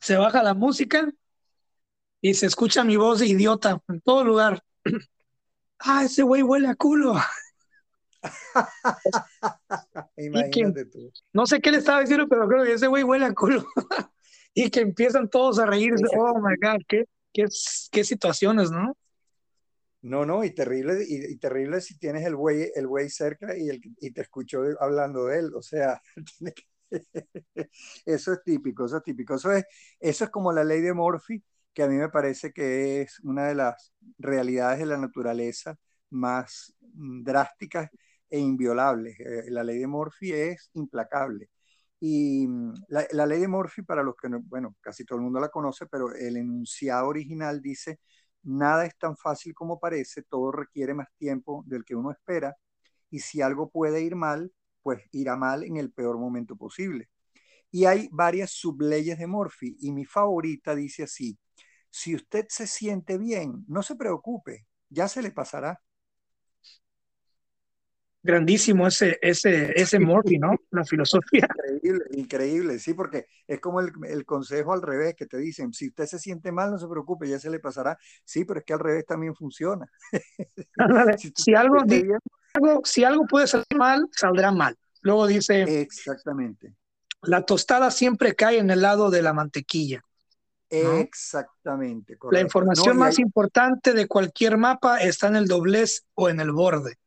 [0.00, 1.08] se baja la música
[2.20, 4.62] y se escucha mi voz de idiota en todo lugar.
[5.78, 7.16] Ah, ese güey huele a culo.
[10.16, 11.12] Imagínate tú.
[11.34, 13.66] No sé qué le estaba diciendo, pero creo que ese güey huele a culo.
[14.56, 16.04] y que empiezan todos a reírse.
[16.16, 17.44] Oh my God, qué, qué,
[17.92, 18.96] qué situaciones, ¿no?
[20.00, 23.80] No, no, y terrible, y, terrible si tienes el güey, el güey cerca y, el,
[24.00, 25.54] y te escuchó hablando de él.
[25.54, 26.00] O sea,
[28.06, 29.34] eso es típico, eso es típico.
[29.34, 29.64] Eso es,
[30.00, 31.42] eso es como la ley de Murphy,
[31.74, 35.76] que a mí me parece que es una de las realidades de la naturaleza
[36.10, 37.90] más mm, drásticas
[38.30, 39.18] e inviolables.
[39.20, 41.50] Eh, la ley de Murphy es implacable.
[42.00, 45.40] Y mm, la, ley de Murphy, para los que no, bueno, casi todo el mundo
[45.40, 48.00] la conoce, pero el enunciado original dice,
[48.42, 52.56] nada es tan fácil como parece, todo requiere más tiempo del que uno espera,
[53.10, 57.08] y si algo puede ir mal, pues irá mal en el peor momento posible.
[57.70, 61.38] Y hay varias subleyes de Murphy, y mi favorita dice así,
[61.90, 65.80] si usted se siente bien, no se preocupe, ya se le pasará.
[68.26, 70.56] Grandísimo ese, ese, ese Morphy, ¿no?
[70.72, 71.48] La filosofía.
[71.72, 75.88] Increíble, increíble, sí, porque es como el, el, consejo al revés que te dicen, si
[75.88, 77.96] usted se siente mal, no se preocupe, ya se le pasará.
[78.24, 79.86] Sí, pero es que al revés también funciona.
[81.36, 81.76] si, algo,
[82.54, 84.76] algo, si algo puede salir mal, saldrá mal.
[85.02, 85.80] Luego dice...
[85.80, 86.74] Exactamente.
[87.22, 90.02] La tostada siempre cae en el lado de la mantequilla.
[90.68, 92.18] Exactamente.
[92.30, 96.98] La información más importante de cualquier mapa está en el doblez o en el borde.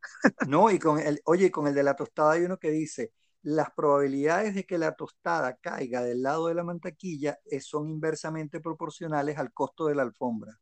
[0.48, 3.72] No, y con el, oye, con el de la tostada hay uno que dice, las
[3.72, 9.54] probabilidades de que la tostada caiga del lado de la mantequilla son inversamente proporcionales al
[9.54, 10.60] costo de la alfombra.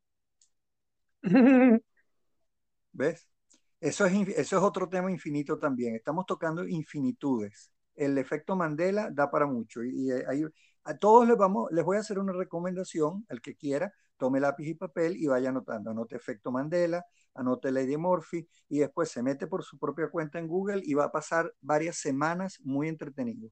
[2.92, 3.28] ¿Ves?
[3.80, 5.96] Eso es, eso es otro tema infinito también.
[5.96, 7.72] Estamos tocando infinitudes.
[7.96, 10.46] El efecto Mandela da para mucho y, y hay,
[10.88, 14.68] a todos les, vamos, les voy a hacer una recomendación, al que quiera, tome lápiz
[14.68, 15.92] y papel y vaya anotando.
[15.92, 20.48] Anote efecto Mandela, anote Lady Murphy y después se mete por su propia cuenta en
[20.48, 23.50] Google y va a pasar varias semanas muy entretenido.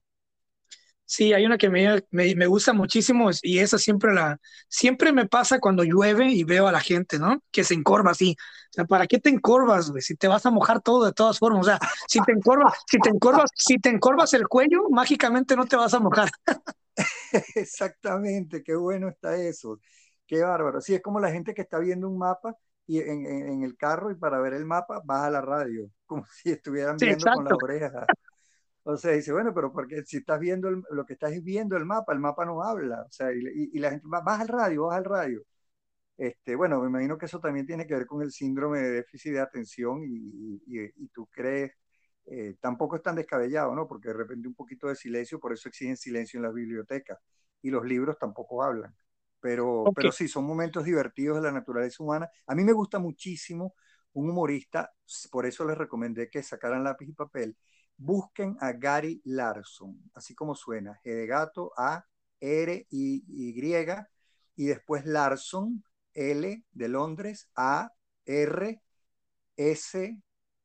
[1.08, 5.60] Sí, hay una que me, me, gusta muchísimo y esa siempre la siempre me pasa
[5.60, 7.44] cuando llueve y veo a la gente, ¿no?
[7.52, 8.36] Que se encorva así.
[8.40, 10.02] O sea, ¿para qué te encorvas, güey?
[10.02, 11.62] Si te vas a mojar todo de todas formas.
[11.62, 15.66] O sea, si te encorvas, si te encorvas, si te encorvas el cuello, mágicamente no
[15.66, 16.30] te vas a mojar.
[17.56, 19.80] Exactamente, qué bueno está eso.
[20.26, 20.82] Qué bárbaro.
[20.82, 24.12] Sí, es como la gente que está viendo un mapa y en, en, el carro
[24.12, 28.06] y para ver el mapa baja la radio, como si estuvieran viendo con la oreja.
[28.88, 32.14] O sea, dice, bueno, pero porque si estás viendo lo que estás viendo el mapa,
[32.14, 33.04] el mapa no habla.
[33.04, 35.44] O sea, y, y, la gente, baja el radio, baja el radio.
[36.18, 39.34] Este, bueno, me imagino que eso también tiene que ver con el síndrome de déficit
[39.34, 41.74] de atención y, y tú crees
[42.28, 43.88] eh, tampoco es tan descabellado, ¿no?
[43.88, 47.20] Porque de repente un poquito de silencio, por eso exigen silencio en las bibliotecas.
[47.62, 48.96] Y los libros tampoco hablan.
[49.40, 52.30] Pero, pero sí, son momentos divertidos de la naturaleza humana.
[52.48, 53.76] A mí me gusta muchísimo
[54.14, 54.92] un humorista,
[55.30, 57.56] por eso les recomendé que sacaran lápiz y papel.
[57.98, 62.06] Busquen a Gary Larson, así como suena, G de gato, A,
[62.40, 63.24] R, Y,
[64.56, 67.92] y después Larson, L de Londres, A,
[68.26, 68.82] R,
[69.58, 70.18] S,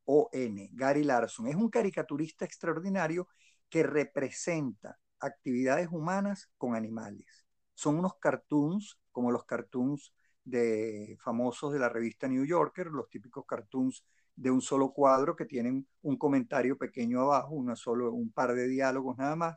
[0.04, 1.46] o.N., Gary Larson.
[1.46, 3.28] Es un caricaturista extraordinario
[3.68, 7.44] que representa actividades humanas con animales.
[7.74, 10.12] Son unos cartoons, como los cartoons
[10.44, 14.04] de famosos de la revista New Yorker, los típicos cartoons
[14.36, 18.68] de un solo cuadro que tienen un comentario pequeño abajo, una solo, un par de
[18.68, 19.56] diálogos nada más,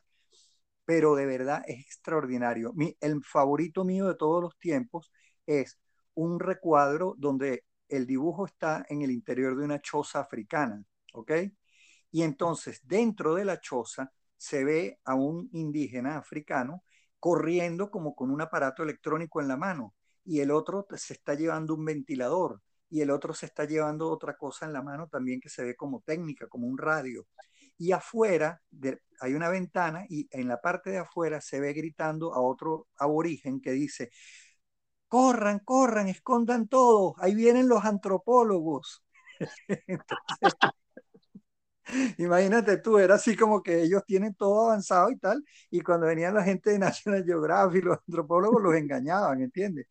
[0.85, 2.73] pero de verdad es extraordinario.
[2.73, 5.11] Mi, el favorito mío de todos los tiempos
[5.45, 5.79] es
[6.15, 10.83] un recuadro donde el dibujo está en el interior de una choza africana,
[11.13, 11.31] ¿ok?
[12.11, 16.83] Y entonces dentro de la choza se ve a un indígena africano
[17.19, 21.75] corriendo como con un aparato electrónico en la mano y el otro se está llevando
[21.75, 22.61] un ventilador
[22.93, 25.75] y el otro se está llevando otra cosa en la mano también que se ve
[25.75, 27.25] como técnica, como un radio.
[27.75, 28.61] Y afuera
[29.19, 33.61] hay una ventana y en la parte de afuera se ve gritando a otro aborigen
[33.61, 34.11] que dice,
[35.07, 39.03] corran, corran, escondan todo, ahí vienen los antropólogos.
[42.17, 46.33] imagínate tú, era así como que ellos tienen todo avanzado y tal, y cuando venían
[46.33, 49.87] la gente de National Geographic, los antropólogos los engañaban, ¿entiendes?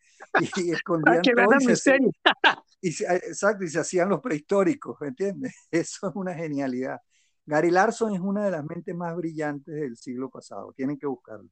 [0.57, 1.57] Y, escondían todo.
[1.61, 1.99] Y se,
[2.81, 5.55] y exacto, y se hacían los prehistóricos, ¿entiendes?
[5.71, 7.01] Eso es una genialidad.
[7.45, 11.49] Gary Larson es una de las mentes más brillantes del siglo pasado, tienen que buscarlo.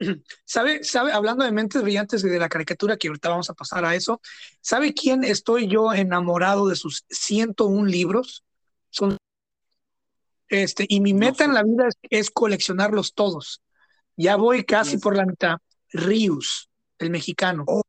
[0.44, 3.84] ¿Sabe, sabe, hablando de mentes brillantes y de la caricatura, que ahorita vamos a pasar
[3.84, 4.20] a eso,
[4.60, 8.44] ¿sabe quién estoy yo enamorado de sus 101 libros?
[8.88, 9.16] Son,
[10.50, 13.62] este, y mi meta en la vida es, coleccionarlos todos.
[14.16, 15.56] Ya voy casi por la mitad.
[15.92, 17.64] Rius, el mexicano.
[17.66, 17.82] Oh,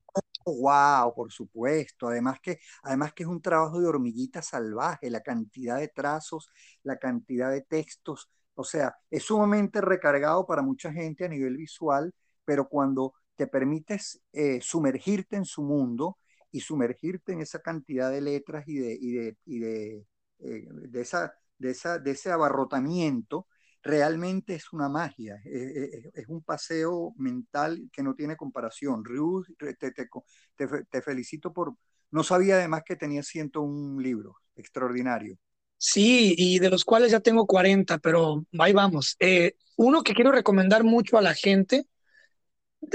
[0.45, 2.07] Wow, por supuesto.
[2.07, 6.49] Además que, además que es un trabajo de hormiguita salvaje, la cantidad de trazos,
[6.84, 8.30] la cantidad de textos.
[8.55, 12.14] O sea, es sumamente recargado para mucha gente a nivel visual,
[12.45, 16.18] pero cuando te permites eh, sumergirte en su mundo
[16.51, 20.05] y sumergirte en esa cantidad de letras y de, y de, y de,
[20.39, 23.47] eh, de, esa, de, esa, de ese abarrotamiento,
[23.84, 29.05] realmente es una magia, es, un paseo mental que no tiene comparación.
[29.05, 31.76] Ryu, te, te, felicito por...
[32.09, 35.38] No sabía además que tenía 101 libros, extraordinario.
[35.78, 39.16] Sí, y de los cuales ya tengo 40, pero ahí vamos.
[39.20, 41.88] Eh, uno que quiero recomendar mucho a la gente,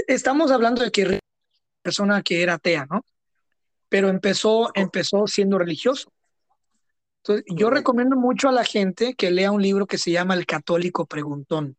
[0.06, 1.20] estamos hablando de que
[1.82, 3.04] persona que era atea, ¿no?
[3.88, 6.12] Pero empezó, empezó siendo religioso
[7.48, 11.06] yo recomiendo mucho a la gente que lea un libro que se llama El Católico
[11.06, 11.76] Preguntón.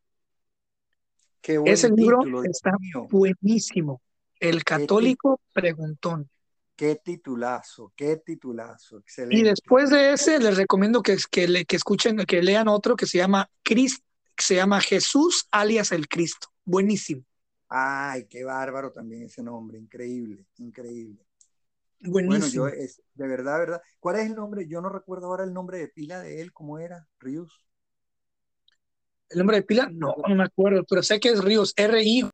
[1.41, 2.71] Qué Ese libro está
[3.09, 4.01] buenísimo.
[4.39, 6.29] El Católico Preguntón.
[6.75, 9.37] Qué titulazo, qué titulazo, excelente.
[9.37, 13.07] Y después de ese, les recomiendo que, que, le, que escuchen, que lean otro que
[13.07, 14.05] se llama Cristo,
[14.37, 16.49] se llama Jesús alias el Cristo.
[16.63, 17.23] Buenísimo.
[17.69, 21.26] Ay, qué bárbaro también ese nombre, increíble, increíble.
[21.99, 22.63] Buenísimo.
[22.63, 23.81] Bueno, yo es, de verdad, verdad.
[23.99, 24.67] ¿Cuál es el nombre?
[24.67, 27.07] Yo no recuerdo ahora el nombre de pila de él, ¿cómo era?
[27.19, 27.63] Ríos.
[29.29, 29.89] ¿El nombre de pila?
[29.91, 32.29] No, no me acuerdo, pero sé que es Ríos, R-I.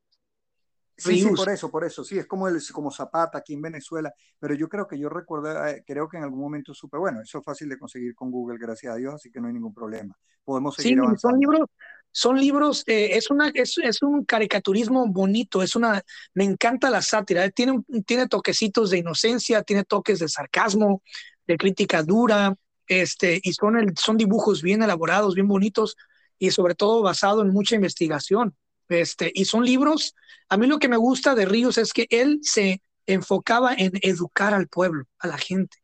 [0.96, 2.04] Sí, sí, por eso, por eso.
[2.04, 5.66] Sí, es como, el, como Zapata aquí en Venezuela, pero yo creo que yo recuerdo,
[5.66, 8.60] eh, creo que en algún momento supe, bueno, eso es fácil de conseguir con Google,
[8.60, 10.16] gracias a Dios, así que no hay ningún problema.
[10.44, 11.68] Podemos seguir sí, Son libros,
[12.14, 16.02] son libros, eh, es, una, es, es, un caricaturismo bonito, es una,
[16.36, 21.02] me encanta la sátira, tiene, tiene toquecitos de inocencia, tiene toques de sarcasmo,
[21.48, 22.56] de crítica dura,
[22.88, 25.98] este, y son, el, son dibujos bien elaborados, bien bonitos,
[26.38, 28.56] y sobre todo basado en mucha investigación.
[28.90, 30.14] Este, y son libros,
[30.50, 34.54] a mí lo que me gusta de Ríos es que él se enfocaba en educar
[34.54, 35.78] al pueblo, a la gente.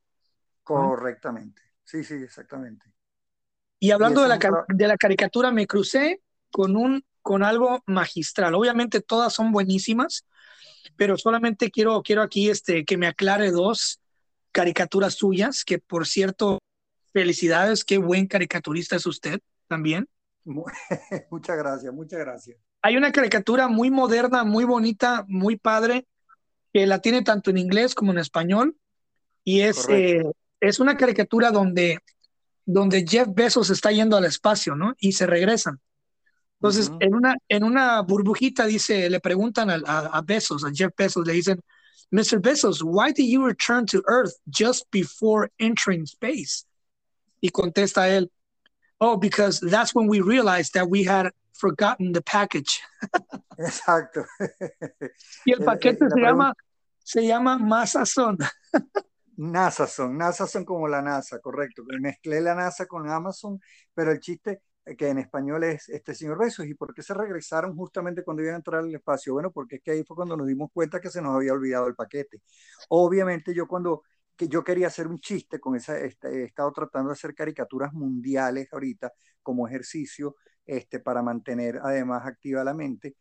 [0.61, 2.85] Correctamente, sí, sí, exactamente.
[3.79, 6.21] Y hablando de, la, de la caricatura, me crucé
[6.51, 8.55] con, un, con algo magistral.
[8.55, 10.25] Obviamente todas son buenísimas,
[10.97, 14.01] pero solamente quiero, quiero aquí este, que me aclare dos
[14.51, 16.59] caricaturas suyas, que por cierto,
[17.13, 20.07] felicidades, qué buen caricaturista es usted también.
[21.29, 22.57] Muchas gracias, muchas gracias.
[22.81, 26.07] Hay una caricatura muy moderna, muy bonita, muy padre,
[26.73, 28.77] que la tiene tanto en inglés como en español,
[29.43, 30.23] y es, eh,
[30.59, 31.99] es una caricatura donde
[32.71, 34.93] donde Jeff Bezos está yendo al espacio, ¿no?
[34.99, 35.79] Y se regresan.
[36.59, 41.25] Entonces, en, una, en una burbujita dice, le preguntan a, a, Bezos, a Jeff Bezos,
[41.25, 41.59] le dicen,
[42.11, 42.39] Mr.
[42.39, 46.65] Bezos, why did you return to Earth just before entering space?
[47.41, 48.29] Y contesta él,
[48.99, 52.81] oh, because that's when we realized that we had forgotten the package.
[53.57, 54.25] Exacto.
[55.45, 56.53] y el paquete se, llama,
[57.03, 58.37] se llama Masazón.
[59.39, 61.83] NASA son, NASA son como la NASA, correcto.
[61.99, 63.59] Mezclé la NASA con Amazon,
[63.93, 64.61] pero el chiste
[64.97, 66.65] que en español es este señor Besos.
[66.65, 69.33] ¿Y por qué se regresaron justamente cuando iban a entrar al espacio?
[69.33, 71.87] Bueno, porque es que ahí fue cuando nos dimos cuenta que se nos había olvidado
[71.87, 72.41] el paquete.
[72.89, 74.03] Obviamente yo cuando
[74.35, 77.93] que yo quería hacer un chiste con esa, este, he estado tratando de hacer caricaturas
[77.93, 79.11] mundiales ahorita
[79.41, 80.35] como ejercicio
[80.65, 83.15] este, para mantener además activa la mente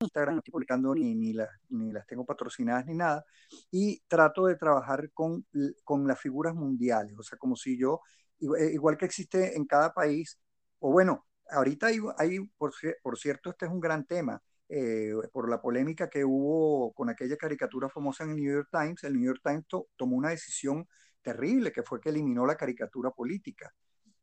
[0.00, 1.34] Instagram, estoy publicando ni, ni,
[1.70, 3.24] ni las tengo patrocinadas ni nada,
[3.70, 5.46] y trato de trabajar con,
[5.84, 8.00] con las figuras mundiales, o sea, como si yo,
[8.40, 10.38] eh, igual que existe en cada país,
[10.80, 12.72] o bueno, ahorita hay, hay por,
[13.02, 17.36] por cierto, este es un gran tema, eh, por la polémica que hubo con aquella
[17.36, 19.64] caricatura famosa en el New York Times, el New York Times
[19.96, 20.86] tomó una decisión
[21.22, 23.72] terrible, que fue que eliminó la caricatura política.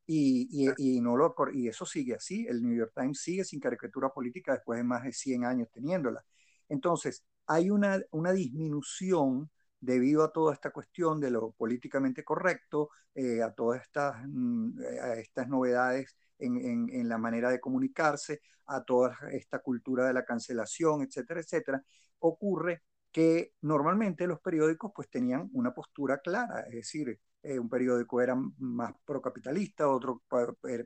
[0.05, 2.45] Y, y, no lo, y eso sigue así.
[2.47, 6.23] El New York Times sigue sin caricatura política después de más de 100 años teniéndola.
[6.69, 9.49] Entonces, hay una, una disminución
[9.79, 15.13] debido a toda esta cuestión de lo políticamente correcto, eh, a todas estas, mm, a
[15.15, 20.25] estas novedades en, en, en, la manera de comunicarse, a toda esta cultura de la
[20.25, 21.83] cancelación, etcétera, etcétera,
[22.19, 28.21] ocurre que normalmente los periódicos pues tenían una postura clara, es decir, eh, un periódico
[28.21, 30.23] era más procapitalista, otro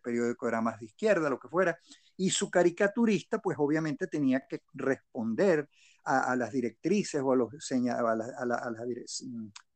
[0.04, 1.78] periódico era más de izquierda, lo que fuera,
[2.16, 5.70] y su caricaturista, pues obviamente tenía que responder
[6.04, 7.76] a, las directrices o a, los a,
[8.16, 8.56] la, a, la,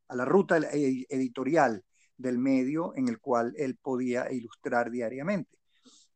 [0.07, 1.83] a, la, ruta editorial
[2.17, 5.57] del medio en el cual él podía ilustrar diariamente.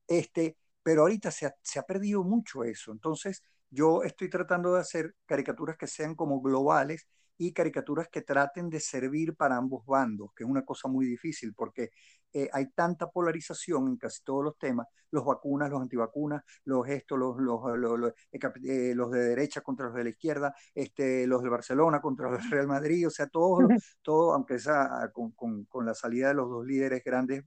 [0.07, 5.15] Este, pero ahorita se se ha perdido mucho eso, entonces yo estoy tratando de hacer
[5.25, 7.07] caricaturas que sean como globales
[7.37, 11.53] y caricaturas que traten de servir para ambos bandos, que es una cosa muy difícil
[11.53, 11.91] porque
[12.31, 17.17] eh, hay tanta polarización en casi todos los temas, los vacunas, los antivacunas, los estos,
[17.17, 21.41] los, los, los, eh, eh, los, de derecha contra los de la izquierda, este, los
[21.43, 23.59] de Barcelona contra los del Real Madrid, o sea, todo,
[24.01, 27.43] todo aunque sea con, con, con, la salida de los dos líderes grandes,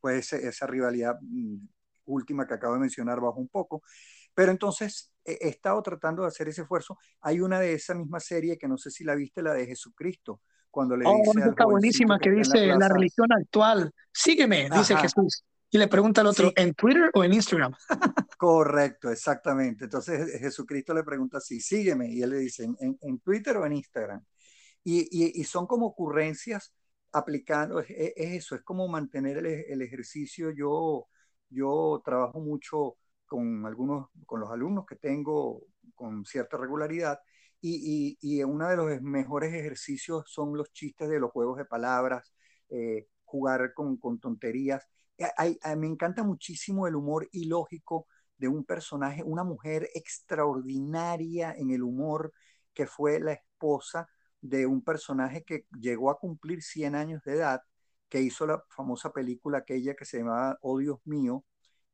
[0.00, 1.56] pues esa rivalidad mm,
[2.06, 3.82] última que acabo de mencionar bajo un poco.
[4.34, 6.98] Pero entonces he estado tratando de hacer ese esfuerzo.
[7.20, 10.40] Hay una de esa misma serie que no sé si la viste, la de Jesucristo,
[10.70, 13.92] cuando le oh, dice está buenísima que, dice la, religión actual.
[14.12, 15.44] Sígueme, dice Jesús.
[15.70, 17.74] Y le pregunta al otro, ¿en Twitter o en Instagram?
[18.38, 19.84] Correcto, exactamente.
[19.84, 22.12] Entonces Jesucristo le pregunta así, sígueme.
[22.12, 24.22] Y él le dice, ¿en, en Twitter o en Instagram?
[24.84, 26.74] Y, y, y, son como ocurrencias
[27.12, 30.50] aplicando, es, eso, es como mantener el, el, ejercicio.
[30.50, 31.06] Yo,
[31.48, 32.96] yo trabajo mucho
[33.32, 35.62] con algunos, con los alumnos que tengo
[35.94, 37.18] con cierta regularidad
[37.62, 42.34] y, y, uno de los mejores ejercicios son los chistes de los juegos de palabras,
[42.68, 44.86] eh, jugar con, con tonterías.
[45.16, 45.28] Eh,
[45.76, 48.06] me encanta muchísimo el humor ilógico
[48.36, 52.34] de un personaje, una mujer extraordinaria en el humor,
[52.74, 54.08] que fue la esposa
[54.42, 57.62] de un personaje que llegó a cumplir 100 años de edad,
[58.10, 61.44] que hizo la famosa película aquella que se llamaba Oh Dios mío,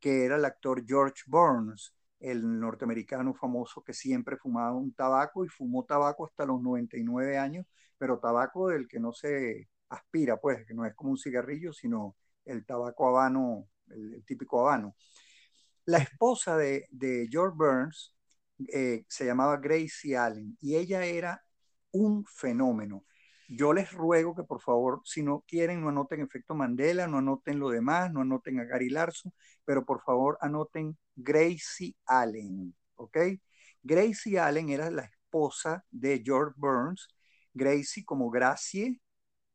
[0.00, 5.48] que era el actor George Burns, el norteamericano famoso que siempre fumaba un tabaco y
[5.48, 10.74] fumó tabaco hasta los 99 años, pero tabaco del que no se aspira, pues, que
[10.74, 14.96] no es como un cigarrillo, sino el tabaco habano, el, típico habano.
[15.86, 16.86] La esposa de,
[17.30, 18.14] George Burns
[18.72, 21.42] eh, se llamaba Gracie Allen y ella era
[21.92, 23.04] un fenómeno.
[23.48, 27.58] Yo les ruego que por favor, si no quieren, no anoten efecto Mandela, no anoten
[27.58, 29.32] lo demás, no anoten a Gary Larson,
[29.64, 33.16] pero por favor anoten Gracie Allen, ¿ok?
[33.82, 37.08] Gracie Allen era la esposa de George Burns,
[37.54, 39.00] Gracie como Gracie,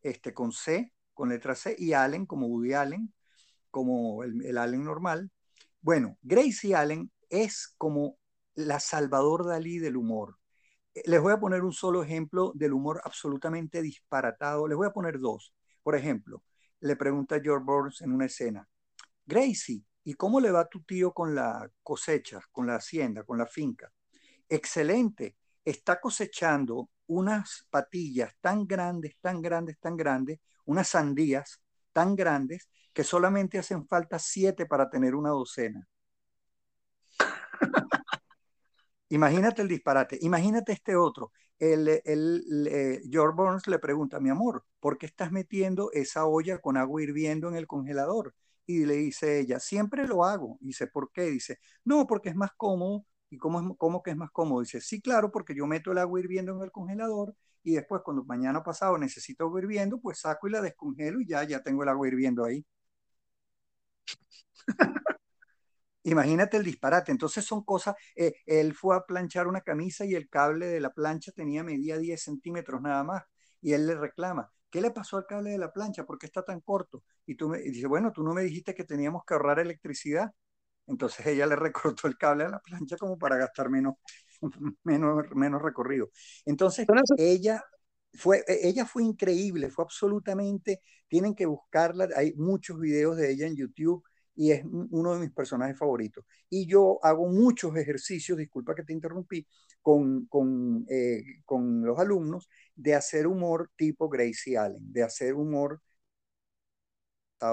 [0.02, 3.14] este, con C, con letra C, y Allen como Woody Allen,
[3.70, 5.32] como el, el Allen normal.
[5.82, 8.18] Bueno, Gracie Allen es como
[8.56, 10.38] la Salvador Dalí del humor
[11.06, 14.68] les voy a poner un solo ejemplo del humor absolutamente disparatado.
[14.68, 15.54] Les voy a poner dos.
[15.82, 16.44] Por ejemplo,
[16.80, 18.68] le pregunta George Burns en una escena,
[19.26, 23.38] Gracie, ¿y cómo le va a tu tío con la cosecha, con la hacienda, con
[23.38, 23.91] la finca?
[24.50, 25.38] Excelente.
[25.64, 31.62] Está cosechando unas patillas tan grandes, tan grandes, tan grandes, unas sandías
[31.94, 35.88] tan grandes que solamente hacen falta siete para tener una docena.
[39.14, 40.18] Imagínate el disparate.
[40.22, 41.32] Imagínate este otro.
[41.59, 46.78] El, el, George Burns le pregunta, mi amor, ¿por qué estás metiendo esa olla con
[46.78, 48.34] agua hirviendo en el congelador?
[48.66, 50.57] Y le dice ella, siempre lo hago.
[50.61, 51.24] dice, ¿por qué?
[51.30, 53.05] Dice, no, porque es más cómodo.
[53.30, 54.61] ¿Y cómo, es, cómo que es más cómodo?
[54.61, 58.24] Dice, sí, claro, porque yo meto el agua hirviendo en el congelador y después cuando
[58.26, 61.89] mañana pasado necesito agua hirviendo, pues saco y la descongelo y ya, ya tengo el
[61.89, 62.66] agua hirviendo ahí.
[66.04, 67.12] Imagínate el disparate.
[67.12, 70.91] Entonces son cosas, eh, él fue a planchar una camisa y el cable de la
[70.91, 73.24] plancha tenía medida 10 centímetros nada más.
[73.62, 76.06] Y él le reclama, ¿qué le pasó al cable de la plancha?
[76.06, 77.04] ¿Por qué está tan corto?
[77.26, 80.32] Y tú me y dice, bueno, tú no me dijiste que teníamos que ahorrar electricidad.
[80.88, 81.56] Entonces ella le
[81.95, 83.95] recortó el cable a la plancha como para gastar menos,
[84.84, 86.10] menos, menos recorrido.
[86.45, 86.86] Entonces
[87.18, 87.64] ella
[88.14, 93.47] fue, e, ella fue increíble, fue absolutamente, tienen que buscarla, hay muchos videos de ella
[93.47, 94.04] en YouTube
[94.36, 96.26] y es uno de mis personajes favoritos.
[96.50, 99.46] Y yo hago muchos ejercicios, disculpa que te interrumpí,
[99.82, 105.82] con, con, eh, con los alumnos de hacer humor tipo Gracie Allen, de hacer humor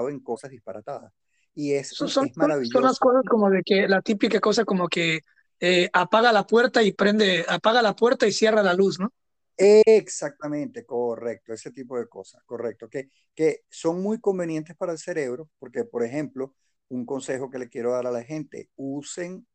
[0.09, 1.11] en cosas disparatadas.
[1.53, 2.71] Y es, son, es maravilloso.
[2.71, 5.19] Son las cosas como de que la típica cosa como que
[5.59, 9.11] eh, apaga la puerta y prende, apaga la puerta y cierra la luz, ¿no?
[9.57, 15.49] Exactamente, correcto, ese tipo de cosas, correcto, que, que son muy convenientes para el cerebro,
[15.59, 16.55] porque, por ejemplo,
[16.91, 19.47] un consejo que le quiero dar a la gente, usen,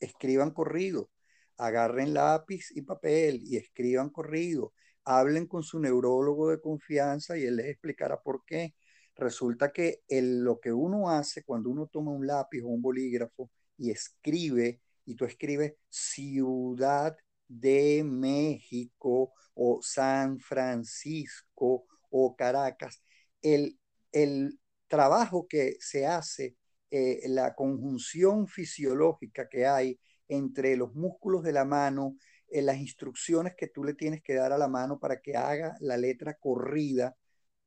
[0.00, 1.10] escriban corrido,
[1.56, 7.56] agarren lápiz y papel y escriban corrido, hablen con su neurólogo de confianza y él
[7.56, 8.74] les explicará por qué.
[9.16, 13.50] Resulta que el, lo que uno hace cuando uno toma un lápiz o un bolígrafo
[13.78, 17.16] y escribe, y tú escribes Ciudad
[17.48, 23.02] de México o San Francisco o Caracas,
[23.40, 23.78] el,
[24.12, 26.57] el trabajo que se hace,
[26.90, 32.16] eh, la conjunción fisiológica que hay entre los músculos de la mano,
[32.48, 35.74] eh, las instrucciones que tú le tienes que dar a la mano para que haga
[35.80, 37.16] la letra corrida,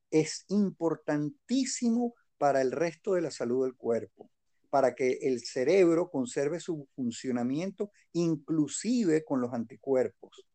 [0.10, 4.30] es importantísimo para el resto de la salud del cuerpo,
[4.70, 10.46] para que el cerebro conserve su funcionamiento inclusive con los anticuerpos.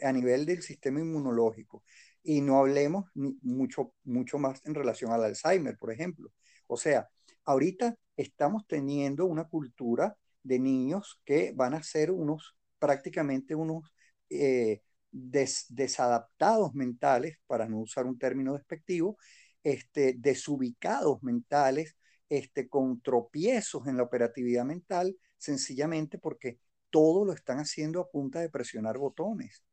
[0.00, 1.84] a nivel del sistema inmunológico.
[2.22, 6.32] Y no hablemos mucho, mucho más en relación al Alzheimer, por ejemplo.
[6.66, 7.08] O sea,
[7.44, 13.92] ahorita estamos teniendo una cultura de niños que van a ser unos, prácticamente unos
[14.30, 19.16] eh, desadaptados mentales, para no usar un término despectivo,
[19.62, 21.96] este, desubicados mentales,
[22.28, 26.58] este, con tropiezos en la operatividad mental, sencillamente porque
[26.90, 29.64] todo lo están haciendo a punta de presionar botones.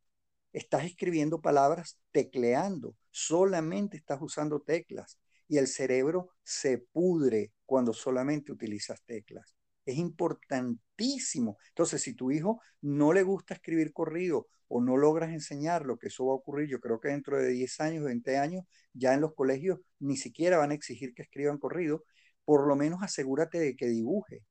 [0.53, 8.51] Estás escribiendo palabras tecleando, solamente estás usando teclas y el cerebro se pudre cuando solamente
[8.51, 9.55] utilizas teclas.
[9.86, 11.57] Es importantísimo.
[11.69, 16.26] Entonces, si tu hijo no le gusta escribir corrido o no logras enseñarlo, que eso
[16.26, 19.34] va a ocurrir, yo creo que dentro de 10 años, 20 años, ya en los
[19.36, 22.03] colegios ni siquiera van a exigir que escriban corrido,
[22.43, 24.43] por lo menos asegúrate de que dibuje.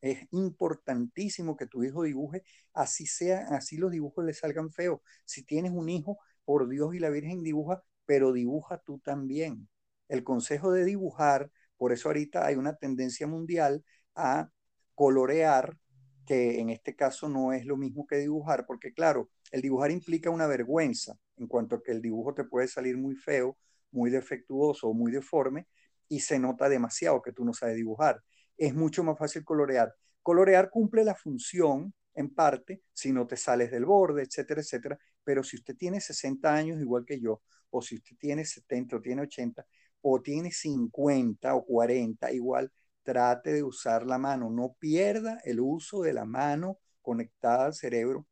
[0.00, 2.42] Es importantísimo que tu hijo dibuje,
[2.72, 5.00] así sea, así los dibujos le salgan feos.
[5.26, 9.68] Si tienes un hijo, por Dios y la Virgen dibuja, pero dibuja tú también.
[10.08, 11.50] El consejo de dibujar,
[11.82, 14.48] por eso ahorita hay una tendencia mundial a
[14.94, 15.76] colorear,
[16.24, 20.30] que en este caso no es lo mismo que dibujar, porque claro, el dibujar implica
[20.30, 23.58] una vergüenza en cuanto que el dibujo te puede salir muy feo,
[23.90, 25.66] muy defectuoso o muy deforme
[26.08, 28.22] y se nota demasiado que tú no sabes dibujar.
[28.56, 29.92] Es mucho más fácil colorear.
[30.22, 35.42] Colorear cumple la función en parte si no te sales del borde, etcétera, etcétera, pero
[35.42, 39.22] si usted tiene 60 años igual que yo, o si usted tiene 70 o tiene
[39.22, 39.66] 80,
[40.02, 42.70] o tiene 50 o 40, igual
[43.02, 48.26] trate de usar la mano, no pierda el uso de la mano conectada al cerebro,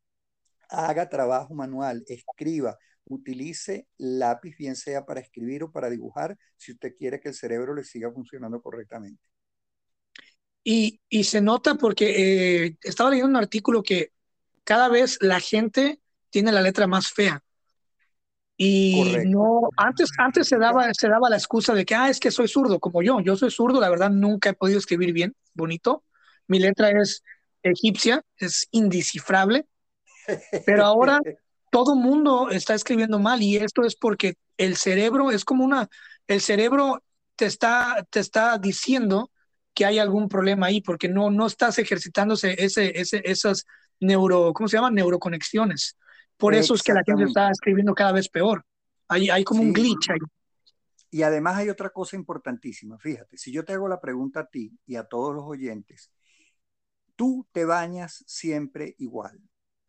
[0.69, 6.95] haga trabajo manual, escriba, utilice lápiz, bien sea para escribir o para dibujar, si usted
[6.97, 9.23] quiere que el cerebro le siga funcionando correctamente.
[10.63, 14.13] Y, se nota porque eh, estaba leyendo un artículo que
[14.63, 17.43] cada vez la gente tiene la letra más fea.
[18.63, 22.31] Y no, antes, antes se daba, se daba la excusa de que, ah, es que
[22.31, 23.19] soy zurdo, como yo.
[23.21, 26.05] Yo soy zurdo, la verdad nunca he podido escribir bien, bonito.
[26.47, 27.23] Mi letra es
[27.63, 29.67] egipcia, es indescifrable.
[30.67, 31.21] Pero ahora
[31.71, 35.89] todo mundo está escribiendo mal y esto es porque el cerebro es como una,
[36.27, 37.03] el cerebro
[37.37, 39.31] te está, te está diciendo
[39.73, 43.65] que hay algún problema ahí porque no, no estás ejercitándose ese, ese, esas
[44.01, 44.91] neuro, ¿cómo se llama?
[44.91, 45.97] Neuroconexiones.
[46.41, 48.65] Por eso es que la gente está escribiendo cada vez peor.
[49.09, 50.19] Hay, hay como un glitch ahí.
[51.11, 52.99] Y además hay otra cosa importantísima.
[52.99, 56.13] Fíjate, si yo te hago la pregunta a ti y a todos los oyentes,
[57.17, 59.41] tú te bañas siempre igual.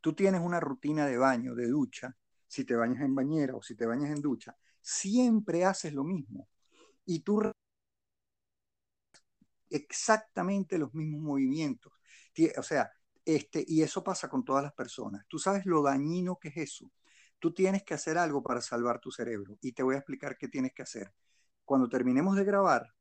[0.02, 3.76] Tú tienes una rutina de baño, de ducha, si te bañas en bañera o si
[3.76, 6.50] te bañas en ducha, siempre haces lo mismo.
[7.06, 7.42] Y tú
[9.70, 11.94] exactamente los mismos movimientos.
[12.58, 12.92] O sea,
[13.26, 15.26] este, y eso pasa con todas las personas.
[15.28, 16.92] Tú sabes lo dañino que es eso.
[17.40, 20.48] Tú tienes que hacer algo para salvar tu cerebro y te voy a explicar qué
[20.48, 21.14] tienes que hacer.
[21.66, 22.94] Cuando terminemos de grabar,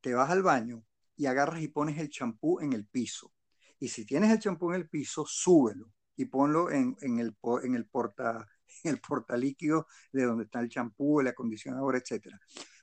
[0.00, 0.84] te vas al baño
[1.16, 3.32] y agarras y pones el champú en el piso.
[3.80, 7.86] Y si tienes el champú en el piso, súbelo y ponlo en, el, en el
[7.86, 8.46] porta
[8.84, 12.34] en portalíquido de donde está el champú, el acondicionador, etc.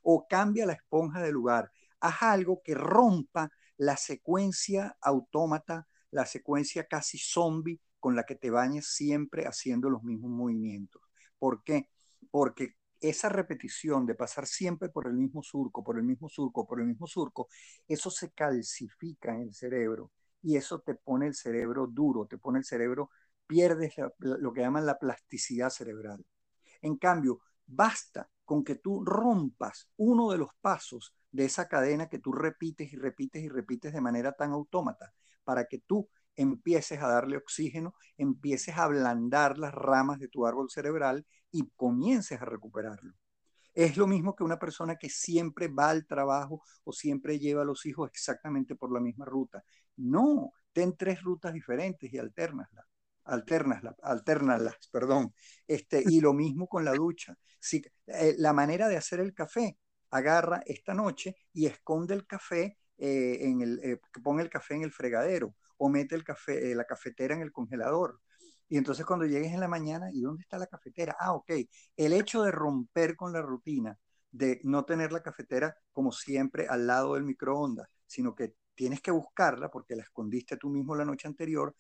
[0.03, 1.71] O cambia la esponja de lugar.
[1.99, 8.49] Haz algo que rompa la secuencia autómata la secuencia casi zombie con la que te
[8.49, 11.01] bañes siempre haciendo los mismos movimientos.
[11.37, 11.89] ¿Por qué?
[12.31, 16.79] Porque esa repetición de pasar siempre por el mismo surco, por el mismo surco, por
[16.79, 17.49] el mismo surco,
[17.85, 20.11] eso se calcifica en el cerebro
[20.41, 23.09] y eso te pone el cerebro duro, te pone el cerebro,
[23.45, 26.25] pierdes lo que llaman la plasticidad cerebral.
[26.81, 32.19] En cambio, basta con que tú rompas uno de los pasos de esa cadena que
[32.19, 35.13] tú repites y repites y repites de manera tan autómata
[35.45, 40.69] para que tú empieces a darle oxígeno, empieces a ablandar las ramas de tu árbol
[40.69, 43.13] cerebral y comiences a recuperarlo.
[43.73, 47.65] Es lo mismo que una persona que siempre va al trabajo o siempre lleva a
[47.65, 49.63] los hijos exactamente por la misma ruta.
[49.97, 52.85] No, ten tres rutas diferentes y alternaslas.
[53.25, 55.33] Alternaslas, alternaslas, perdón.
[55.67, 57.37] Este, y lo mismo con la ducha.
[57.59, 59.77] Si, eh, la manera de hacer el café,
[60.11, 64.83] agarra esta noche y esconde el café eh, en el, eh, pone el café en
[64.83, 68.21] el fregadero o mete el café, eh, la cafetera en el congelador.
[68.67, 71.15] Y entonces cuando llegues en la mañana, ¿y dónde está la cafetera?
[71.19, 71.51] Ah, ok.
[71.97, 73.97] El hecho de romper con la rutina,
[74.31, 79.11] de no tener la cafetera como siempre al lado del microondas, sino que tienes que
[79.11, 81.75] buscarla porque la escondiste tú mismo la noche anterior,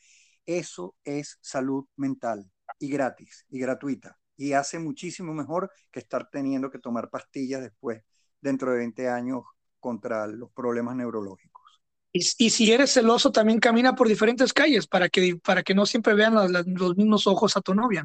[0.45, 2.49] eso es salud mental
[2.79, 4.17] y gratis y gratuita.
[4.37, 8.03] Y hace muchísimo mejor que estar teniendo que tomar pastillas después,
[8.41, 9.43] dentro de 20 años,
[9.85, 11.79] contra los problemas neurológicos.
[12.11, 16.15] Y, si eres celoso, también camina por diferentes calles para que, para que no siempre
[16.15, 18.03] vean los mismos ojos a tu novia.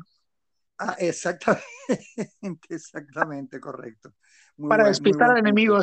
[0.79, 1.65] Ah, exactamente,
[2.69, 4.13] exactamente, correcto.
[4.69, 5.79] Para despistar al enemigo.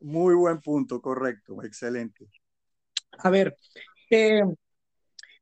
[0.00, 2.28] Muy buen punto, correcto, excelente.
[3.16, 3.56] A ver,
[4.10, 4.42] eh,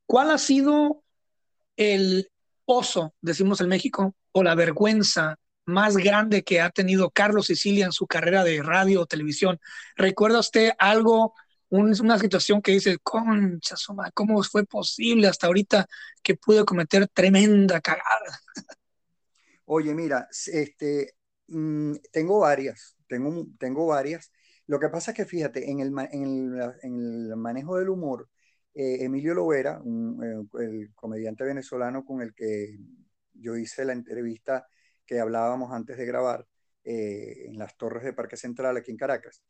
[0.05, 1.03] ¿cuál ha sido
[1.75, 2.31] el
[2.63, 5.35] oso, decimos en México, o la vergüenza
[5.65, 9.59] más grande que ha tenido Carlos Sicilia en su carrera de radio o televisión?
[9.95, 11.33] ¿Recuerda usted algo,
[11.69, 15.87] una situación que dice, concha, suma, ¿cómo fue posible hasta ahorita
[16.23, 18.39] que pude cometer tremenda cagada?
[19.65, 21.15] Oye, mira, este,
[21.47, 24.31] mm, tengo varias, tengo, tengo varias.
[24.67, 28.29] Lo que pasa es que fíjate, en el, en el, manejo del humor,
[28.73, 32.79] eh, Emilio Lovera, eh, el comediante venezolano con el que
[33.33, 34.67] yo hice la entrevista
[35.11, 36.47] que hablábamos antes de grabar
[36.85, 39.43] eh, en las torres de Parque Central aquí en Caracas,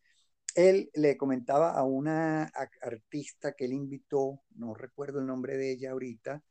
[0.56, 2.52] él le comentaba a una
[2.82, 6.42] artista que él invitó, no recuerdo el nombre de ella ahorita,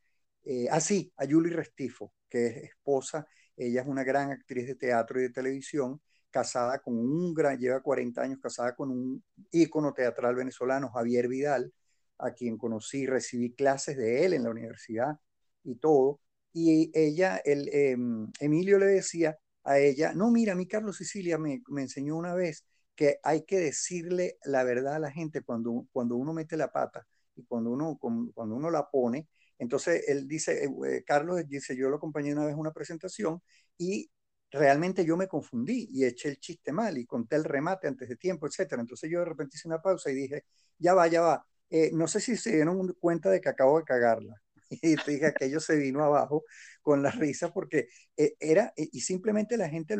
[0.70, 5.18] ah sí, a Julie Restifo, que es esposa, ella es una gran actriz de teatro
[5.18, 6.00] y de televisión,
[6.30, 11.72] casada con un gran, lleva 40 años casada con un ícono teatral venezolano, Javier Vidal,
[12.18, 15.18] a quien conocí, recibí clases de él en la universidad
[15.64, 16.20] y todo.
[16.52, 21.38] Y ella, el, em, Emilio le decía a ella, no, mira, a mí Carlos Sicilia
[21.38, 25.86] me, me, enseñó una vez que hay que decirle la verdad a la gente cuando,
[25.92, 29.28] cuando uno mete la pata y cuando uno, cuando uno la pone.
[29.58, 33.42] Entonces él dice, eh, Carlos dice, yo lo acompañé una vez en una presentación
[33.78, 34.10] y
[34.50, 38.16] realmente yo me confundí y eché el chiste mal y conté el remate antes de
[38.16, 38.82] tiempo, etcétera.
[38.82, 40.44] Entonces yo de repente hice una pausa y dije,
[40.78, 41.46] ya va, ya va.
[41.70, 44.34] Eh, no sé si se dieron cuenta de que acabo de cagarla.
[44.70, 46.44] Y dije, aquello se vino abajo
[46.80, 49.96] con la risa porque eh, era, eh, y simplemente la gente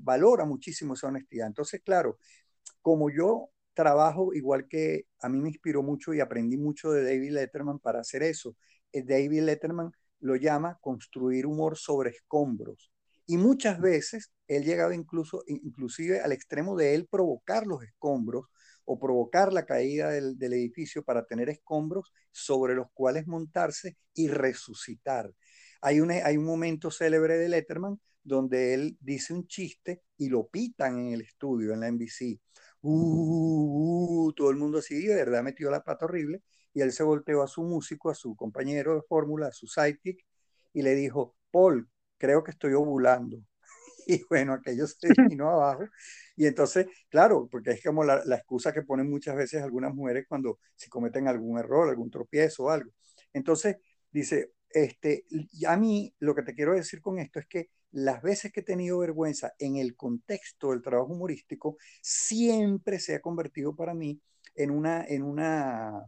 [0.00, 1.46] valora muchísimo esa honestidad.
[1.46, 2.18] Entonces, claro,
[2.80, 7.32] como yo trabajo igual que a mí me inspiró mucho y aprendí mucho de David
[7.32, 8.56] Letterman para hacer eso.
[8.92, 12.90] David Letterman lo llama construir humor sobre escombros.
[13.26, 18.46] Y muchas veces él llegaba incluso, inclusive al extremo de él provocar los escombros
[18.84, 25.32] o provocar la caída del, edificio para tener escombros sobre los cuales montarse y resucitar.
[25.80, 31.14] Hay un, momento célebre de Letterman donde él dice un chiste y lo pitan en
[31.14, 32.40] el estudio, en la NBC.
[32.82, 36.42] Uh, uh, todo el mundo así, de verdad metió la pata horrible.
[36.74, 40.24] Y él se volteó a su músico, a su compañero de fórmula, a su sidekick,
[40.72, 43.42] y le dijo, Paul, creo que estoy ovulando.
[44.06, 45.84] Y bueno, aquello se vino abajo.
[46.36, 50.26] Y entonces, claro, porque es como la, la, excusa que ponen muchas veces algunas mujeres
[50.28, 52.90] cuando se cometen algún error, algún tropiezo o algo.
[53.32, 53.76] Entonces,
[54.10, 55.24] dice, este,
[55.68, 58.64] a mí lo que te quiero decir con esto es que las veces que he
[58.64, 64.20] tenido vergüenza en el contexto del trabajo humorístico, siempre se ha convertido para mí
[64.54, 66.02] en una, en una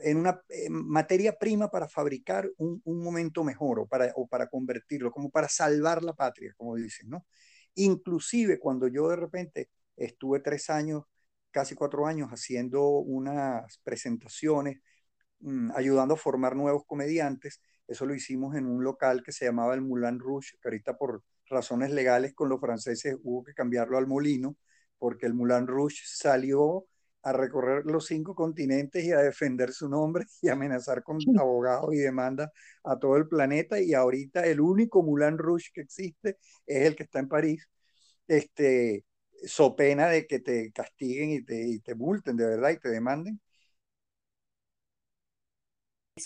[0.00, 0.40] en una
[0.70, 6.02] materia prima para fabricar un, momento mejor o para, o para convertirlo, como para salvar
[6.02, 7.26] la patria, como dicen, ¿no?
[7.74, 11.04] Inclusive cuando yo de repente estuve tres años,
[11.50, 14.80] casi cuatro años, haciendo unas presentaciones,
[15.40, 19.74] mm, ayudando a formar nuevos comediantes, eso lo hicimos en un local que se llamaba
[19.74, 24.06] el Moulin Rouge, que ahorita por razones legales con los franceses hubo que cambiarlo al
[24.06, 24.56] Molino,
[24.98, 26.86] porque el Moulin Rouge salió
[27.22, 31.98] a recorrer los cinco continentes y a defender su nombre y amenazar con abogados y
[31.98, 32.50] demandas
[32.84, 33.80] a todo el planeta.
[33.80, 37.68] Y ahorita el único Moulin Rouge que existe es el que está en París.
[38.26, 39.04] Este,
[39.44, 42.88] so pena de que te castiguen y te, y te multen de verdad y te
[42.88, 43.40] demanden.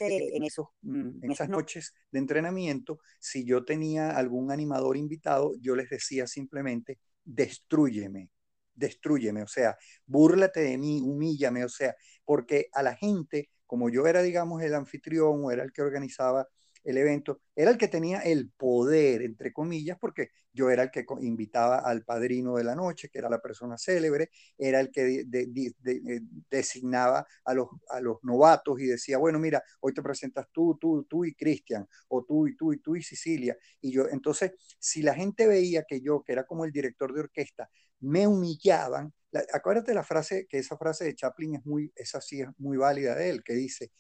[0.01, 5.77] En, esos, mm, en esas noches de entrenamiento, si yo tenía algún animador invitado, yo
[5.77, 8.31] les decía simplemente, destruyeme,
[8.77, 14.07] destruyeme, o sea, búrlate de mí, humíllame, o sea, porque a la gente, como yo
[14.07, 16.47] era, digamos, el anfitrión o era el que organizaba
[16.87, 21.05] el evento, era el que tenía el poder, entre comillas, porque yo era el que
[21.21, 26.21] invitaba al padrino de la noche, que era la persona célebre, era el que eh,
[26.49, 31.05] designaba a los, a los novatos y decía, bueno, mira, hoy te presentas tú, tú,
[31.11, 33.57] tú y Cristian, o tú y tú y tú y Sicilia.
[33.81, 37.21] Y yo, entonces, si la gente veía que yo, que era como el director de
[37.21, 37.69] orquesta,
[38.01, 39.13] me humillaban,
[39.53, 43.15] acuérdate la frase, que esa frase de Chaplin es muy, esa sí es muy válida
[43.15, 43.91] de él, que dice,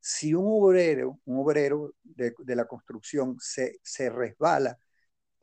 [0.00, 4.78] si un obrero, un obrero de, la construcción se, se resbala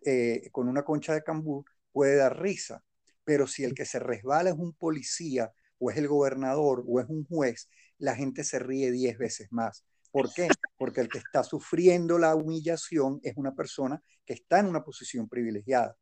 [0.05, 2.83] eh, con una concha de cambur, puede dar risa,
[3.23, 7.07] pero si el que se resbala es un policía o es el gobernador o es
[7.07, 9.85] un juez, la gente se ríe diez veces más.
[10.11, 10.47] ¿Por qué?
[10.77, 15.29] Porque el que está sufriendo la humillación es una persona que está en una posición
[15.29, 15.95] privilegiada.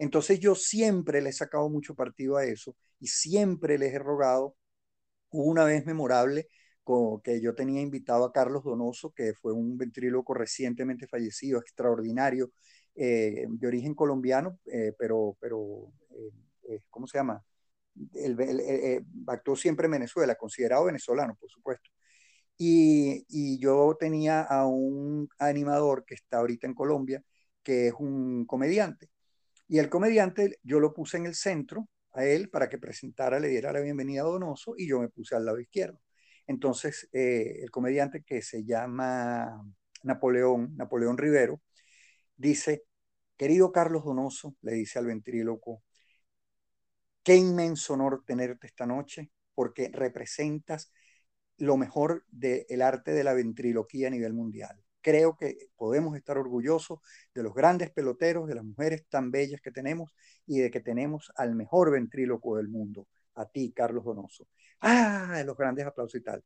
[0.00, 4.56] Entonces yo siempre le he sacado mucho partido a eso y siempre les he rogado,
[5.30, 6.48] una vez memorable,
[7.22, 12.50] que yo tenía invitado a Carlos Donoso, que fue un ventríloco recientemente fallecido, extraordinario,
[12.96, 15.92] eh, de origen colombiano, eh, pero, pero
[16.68, 17.44] eh, ¿cómo se llama?
[18.14, 21.90] El, actuó siempre en Venezuela, considerado venezolano, por supuesto.
[22.58, 27.22] Y, y, yo tenía a un animador que está ahorita en Colombia,
[27.62, 29.08] que es un comediante.
[29.70, 33.46] Y el comediante yo lo puse en el centro a él para que presentara, le
[33.46, 36.00] diera la bienvenida a Donoso y yo me puse al lado izquierdo.
[36.48, 39.62] Entonces, eh, el comediante que se llama
[40.02, 41.60] Napoleón, Napoleón Rivero,
[42.36, 42.82] dice,
[43.36, 45.84] querido Carlos Donoso, le dice al ventríloco,
[47.22, 50.92] qué inmenso honor tenerte esta noche, porque representas
[51.58, 54.82] lo mejor del arte de la ventriloquía a nivel mundial.
[55.00, 57.00] Creo que podemos estar orgullosos
[57.34, 60.14] de los grandes peloteros, de las mujeres tan bellas que tenemos
[60.46, 64.46] y de que tenemos al mejor ventríloco del mundo, a ti, Carlos Donoso.
[64.80, 66.44] Ah, los grandes aplausos y tal.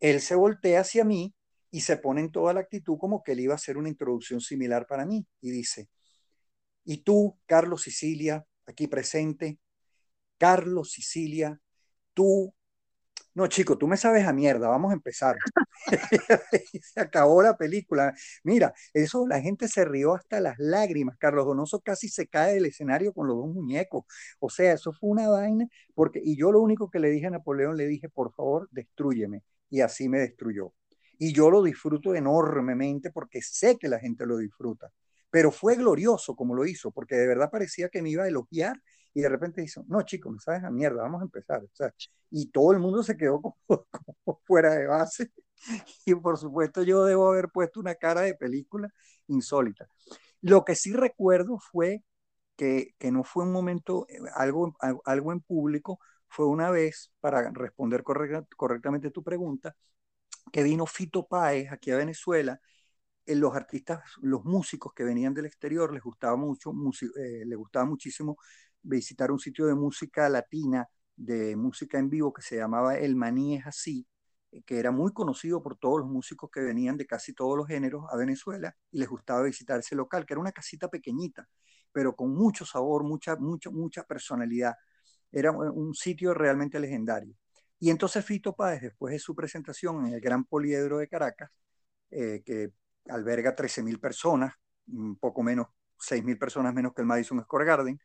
[0.00, 1.34] Él se voltea hacia mí
[1.70, 4.40] y se pone en toda la actitud como que él iba a hacer una introducción
[4.40, 5.88] similar para mí y dice,
[6.84, 9.58] y tú, Carlos Sicilia, aquí presente,
[10.38, 11.60] Carlos Sicilia,
[12.14, 12.54] tú
[13.36, 15.36] no, chico, tú me sabes a mierda, vamos a empezar.
[16.82, 18.14] se acabó la película.
[18.42, 21.18] Mira, eso la gente se rió hasta las lágrimas.
[21.18, 24.04] Carlos Donoso casi se cae del escenario con los dos muñecos.
[24.38, 27.30] O sea, eso fue una vaina, porque, y yo lo único que le dije a
[27.30, 29.42] Napoleón, le dije, por favor, destruyeme.
[29.68, 30.72] Y así me destruyó.
[31.18, 34.90] Y yo lo disfruto enormemente porque sé que la gente lo disfruta.
[35.28, 38.80] Pero fue glorioso como lo hizo, porque de verdad parecía que me iba a elogiar
[39.16, 41.64] y de repente dice, no, chico, me sabes a mierda, vamos a empezar.
[41.64, 41.90] O sea,
[42.30, 45.32] y todo el mundo se quedó como, fuera de base.
[46.04, 48.90] Y por supuesto yo debo haber puesto una cara de película
[49.28, 49.88] insólita.
[50.42, 52.04] Lo que sí recuerdo fue
[52.56, 55.98] que, que no fue un momento, eh, algo, algo en público,
[56.28, 59.74] fue una vez, para responder correctamente tu pregunta,
[60.52, 62.60] que vino Fito Páez aquí a Venezuela
[63.26, 66.72] eh, los artistas, los músicos que venían del exterior les gustaba mucho,
[67.16, 68.38] eh, les gustaba muchísimo
[68.86, 73.56] visitar un sitio de música latina, de música en vivo que se llamaba El Maní
[73.56, 74.06] es así,
[74.52, 77.66] eh, que era muy conocido por todos los músicos que venían de casi todos los
[77.66, 81.48] géneros a Venezuela y les gustaba visitar ese local, que era una casita pequeñita,
[81.92, 84.74] pero con mucho sabor, mucha, mucha, mucha personalidad.
[85.32, 87.34] Era un sitio realmente legendario.
[87.78, 91.50] Y entonces Fito Páez, después de su presentación en el Gran Poliedro de Caracas,
[92.10, 92.72] eh, que
[93.08, 94.54] alberga 13.000 personas,
[94.88, 95.68] un poco menos,
[95.98, 98.00] 6.000 personas menos que el Madison Square Garden,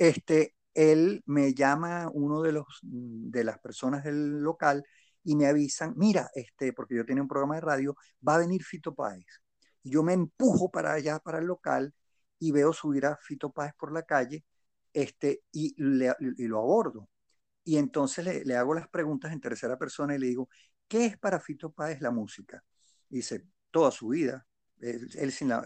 [0.00, 4.82] este, él me llama uno de, los, de las personas del local
[5.22, 7.94] y me avisan, mira, este, porque yo tenía un programa de radio,
[8.26, 9.26] va a venir Fito Páez.
[9.82, 11.94] Y yo me empujo para allá, para el local,
[12.38, 14.42] y veo subir a Fito Páez por la calle
[14.94, 17.10] este, y, y lo abordo.
[17.62, 20.48] Y entonces le, le, hago las preguntas en tercera persona y le digo,
[20.88, 22.64] ¿qué es para Fito Páez la música?
[23.10, 24.46] Y dice, toda su vida.
[24.80, 25.62] Él, sin la,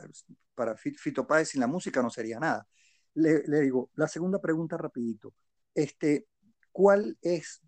[0.56, 2.66] para Fito Páez sin la música no sería nada
[3.14, 5.34] le, digo, la segunda pregunta rapidito.
[5.74, 6.26] Este,
[6.72, 7.62] ¿Cuál es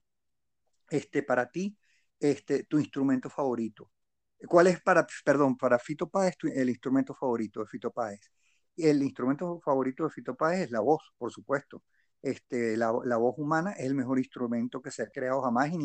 [0.90, 1.76] este, para ti
[2.20, 3.90] este, tu instrumento favorito?
[4.48, 8.20] ¿Cuál es para, perdón, para Fito Páez el instrumento favorito de Fito Páez?
[8.76, 11.82] El instrumento favorito de Fito Páez es la voz, por supuesto.
[12.22, 15.78] Este, la, la, voz humana es el mejor instrumento que se ha creado jamás y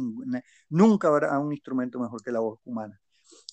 [0.70, 3.00] nunca habrá un instrumento mejor que la voz humana.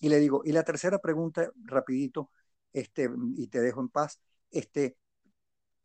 [0.00, 2.30] Y le digo, y la tercera pregunta, rapidito,
[2.72, 4.96] este, y te dejo en paz, este,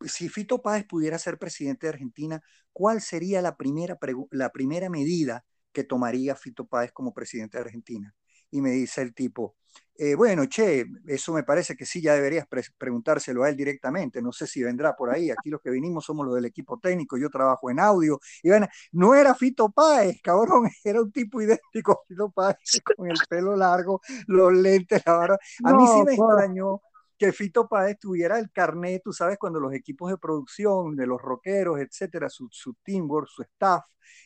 [0.08, 2.42] si Fito Páez pudiera ser presidente de Argentina,
[2.72, 3.98] ¿cuál sería la primera,
[4.30, 8.14] la primera medida que tomaría Fito Páez como presidente de Argentina?
[8.50, 9.56] Y me dice el tipo,
[9.96, 12.46] eh, bueno, che, eso me parece que sí, ya deberías
[12.76, 14.20] preguntárselo a él directamente.
[14.20, 15.30] No sé si vendrá por ahí.
[15.30, 17.16] Aquí los que vinimos somos los del equipo técnico.
[17.16, 18.18] Yo trabajo en audio.
[18.42, 20.68] Y bueno, no era Fito Páez, cabrón.
[20.84, 25.72] Era un tipo idéntico a Fito Páez con el pelo largo, los lentes, la A
[25.74, 26.80] mí sí me extrañó
[27.24, 31.20] que Fito Páez tuviera el carnet, tú sabes, cuando los equipos de producción, de los
[31.20, 33.84] rockeros, etcétera, su, su teamwork, su staff,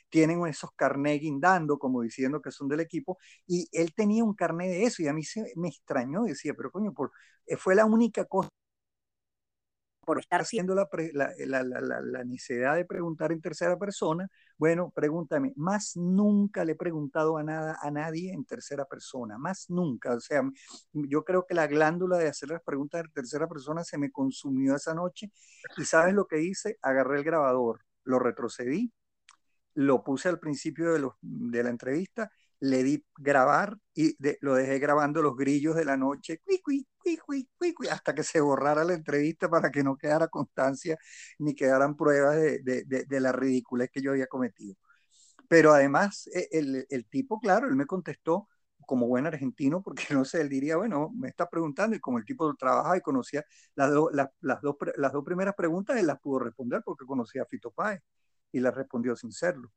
[0.08, 4.68] tienen esos carnet guindando, como diciendo que son del equipo, y él tenía un carnet
[4.70, 7.12] de eso, y a mí se me extrañó, decía, pero coño, por,
[7.46, 8.48] eh, fue la única cosa
[10.08, 15.52] por estar haciendo la, la, la, la, necesidad de preguntar en tercera persona, bueno, pregúntame,
[15.54, 20.14] más nunca le he preguntado a, nada, a nadie en tercera persona, más nunca.
[20.14, 20.40] O sea,
[20.94, 24.76] yo creo que la glándula de hacer las preguntas en tercera persona se me consumió
[24.76, 25.30] esa noche
[25.76, 26.78] y ¿sabes lo que hice?
[26.80, 28.90] Agarré el grabador, lo retrocedí,
[29.74, 32.30] lo puse al principio de, de la entrevista
[32.60, 36.40] le di grabar y lo dejé grabando los grillos de la noche,
[37.90, 40.98] hasta que se borrara la entrevista para que no quedara constancia
[41.38, 44.76] ni quedaran pruebas de, de, de, la ridiculez que yo había cometido.
[45.48, 48.48] Pero además, e, el, el, tipo, claro, él me contestó
[48.86, 52.24] como buen argentino, porque no sé, él diría, bueno, me está preguntando y como el
[52.24, 53.44] tipo trabajaba y conocía
[53.74, 57.46] las, las, las, dos, las dos primeras preguntas, él las pudo responder porque conocía a
[57.46, 58.00] Fito Páez
[58.52, 59.70] y las respondió sin serlo.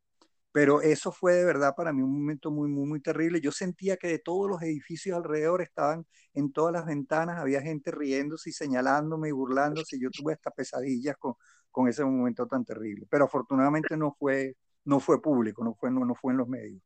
[0.51, 3.39] Pero eso fue de verdad para mí un momento muy, muy, muy terrible.
[3.39, 7.91] Yo sentía que de todos los edificios alrededor estaban en todas las ventanas, había gente
[7.91, 9.97] riéndose y señalándome y burlándose.
[9.99, 11.35] Yo tuve estas pesadillas con,
[11.71, 13.07] con ese momento tan terrible.
[13.09, 16.81] Pero afortunadamente no fue, no fue público, no fue, no, no fue en los medios.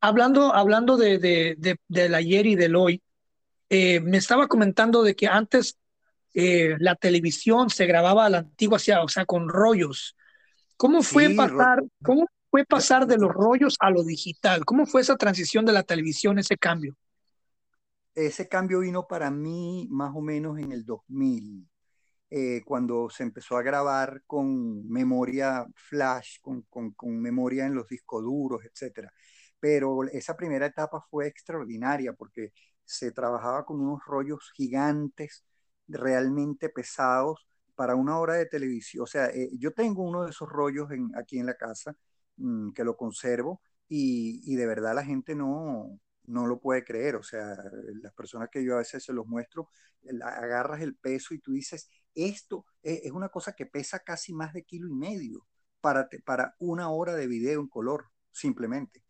[0.00, 3.02] Hablando, hablando de, de, de, del ayer y del hoy,
[3.68, 5.78] eh, me estaba comentando de que antes
[6.34, 10.16] eh, la televisión se grababa a la antigua, o sea, con rollos.
[10.76, 14.64] ¿Cómo fue pasar, cómo fue pasar de los rollos a lo digital?
[14.64, 16.96] ¿Cómo fue esa transición de la televisión, ese cambio?
[18.14, 21.68] Ese cambio vino para mí más o menos en el 2000,
[22.30, 28.22] eh, cuando se empezó a grabar con memoria flash, con, con, memoria en los discos
[28.22, 29.08] duros, etc.
[29.60, 32.52] Pero esa primera etapa fue extraordinaria porque
[32.84, 35.44] se trabajaba con unos rollos gigantes,
[35.86, 39.04] realmente pesados, para una hora de televisión.
[39.04, 41.96] O sea, eh, yo tengo uno de esos rollos aquí en la casa
[42.38, 47.16] Mm, que lo conservo y, de verdad la gente no, no lo puede creer.
[47.16, 47.56] O sea,
[48.02, 49.70] las personas que yo a veces se los muestro,
[50.22, 54.52] agarras el peso y tú dices, esto e, es, una cosa que pesa casi más
[54.52, 55.46] de kilo y medio
[55.80, 59.02] para, para una hora de video en color, simplemente.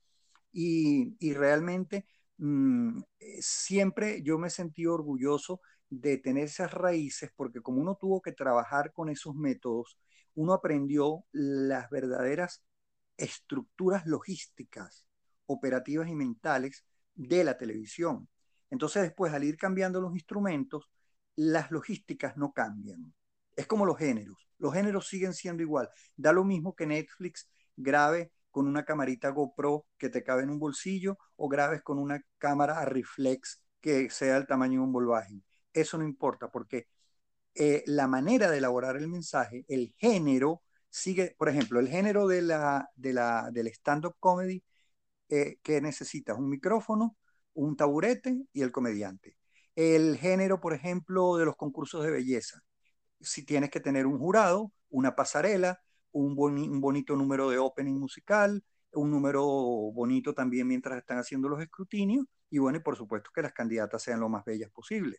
[0.53, 2.07] Y, realmente
[2.39, 5.61] mm, eh, siempre yo me sentí orgulloso
[5.91, 9.99] de tener esas raíces porque como uno tuvo que trabajar con esos métodos,
[10.35, 12.63] uno aprendió las verdaderas
[13.19, 15.05] estructuras logísticas,
[15.47, 18.29] operativas y mentales de la televisión.
[18.71, 20.89] Entonces después, al ir cambiando los instrumentos,
[21.37, 23.13] las logísticas no cambian.
[23.55, 24.49] Es como los géneros.
[24.59, 25.89] Los géneros siguen siendo igual.
[26.17, 30.59] Da lo mismo que Netflix grabe con una camarita GoPro que te cabe en un
[30.59, 35.43] bolsillo o grabes con una cámara a reflex que sea el tamaño de un volvaje.
[35.73, 36.89] Eso no importa porque
[37.55, 42.43] eh, la manera de elaborar el mensaje, el género, sigue, por ejemplo, el género de
[42.43, 44.63] la, de la, del stand-up comedy,
[45.29, 47.17] eh, que necesitas un micrófono,
[47.55, 49.37] un taburete y el comediante.
[49.77, 52.61] El género, por ejemplo, de los concursos de belleza.
[53.21, 55.81] Si tienes que tener un jurado, una pasarela,
[56.13, 61.61] un, un bonito número de opening musical, un número bonito también mientras están haciendo los
[61.61, 65.19] escrutinios y bueno, y por supuesto que las candidatas sean lo más bellas posible.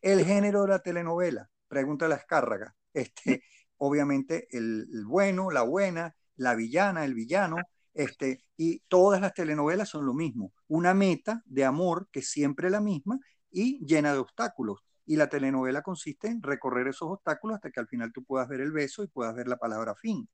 [0.00, 3.42] El género de la telenovela, pregunta la escárraga, este,
[3.80, 7.56] obviamente el, bueno, la buena, la villana, el villano,
[7.94, 12.70] este, y todas las telenovelas son lo mismo, una meta de amor que es siempre
[12.70, 13.18] la misma
[13.50, 14.80] y llena de obstáculos.
[15.06, 18.60] Y la telenovela consiste en recorrer esos obstáculos hasta que al final tú puedas ver
[18.60, 20.28] el beso y puedas ver la palabra fin.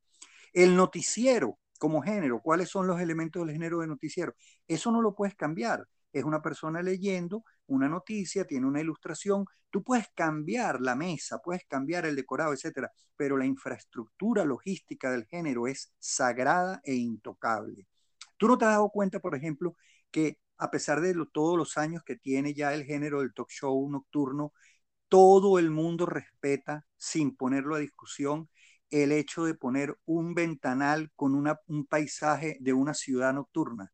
[0.52, 4.34] El noticiero como género, ¿cuáles son los elementos del género de noticiero?
[4.66, 5.86] Eso no lo puedes cambiar
[6.18, 11.64] es una persona leyendo una noticia, tiene una ilustración, tú puedes cambiar la mesa, puedes
[11.66, 17.86] cambiar el decorado, etcétera, pero la infraestructura logística del género es sagrada e intocable.
[18.38, 19.76] Tú no te has dado cuenta, por ejemplo,
[20.10, 23.88] que a pesar de todos los años que tiene ya el género del talk show
[23.90, 24.52] nocturno,
[25.08, 28.48] todo el mundo respeta, sin ponerlo a discusión,
[28.90, 33.92] el hecho de poner un ventanal con un paisaje de una ciudad nocturna.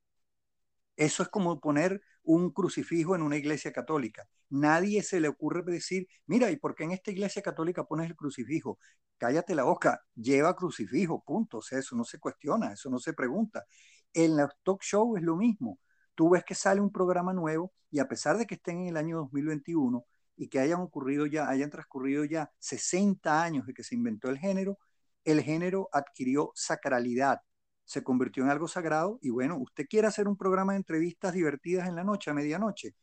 [0.96, 4.28] Eso es como poner un crucifijo en una iglesia católica.
[4.50, 8.16] Nadie se le ocurre decir, mira, ¿y por qué en esta iglesia católica pones el
[8.16, 8.78] crucifijo?
[9.18, 11.58] Cállate la boca, lleva crucifijo, punto.
[11.58, 13.64] O sea, eso no se cuestiona, eso no se pregunta.
[14.12, 15.78] En los talk show es lo mismo.
[16.14, 18.96] Tú ves que sale un programa nuevo y a pesar de que estén en el
[18.96, 20.04] año 2021
[20.36, 24.38] y que hayan ocurrido ya, hayan transcurrido ya 60 años de que se inventó el
[24.38, 24.78] género,
[25.24, 27.40] el género adquirió sacralidad,
[27.84, 31.88] se convirtió en algo sagrado y bueno, usted quiere hacer un programa de entrevistas divertidas
[31.88, 32.94] en la noche, a medianoche.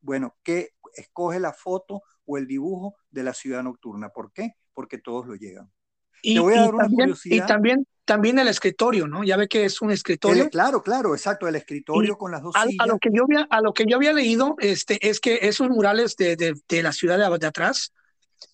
[0.00, 4.10] Bueno, que escoge la foto o el dibujo de la ciudad nocturna.
[4.10, 4.54] ¿Por qué?
[4.72, 5.70] Porque todos lo llegan.
[6.22, 7.44] Y, Te voy a dar una también, curiosidad.
[7.44, 9.22] Y también, también el escritorio, ¿no?
[9.22, 10.48] Ya ve que es un escritorio.
[10.50, 12.84] claro, claro, exacto, el escritorio con las dos a, sillas.
[12.84, 15.68] A lo, que yo había, a lo que yo había leído este, es que esos
[15.68, 17.92] murales de, de, de la ciudad de, de atrás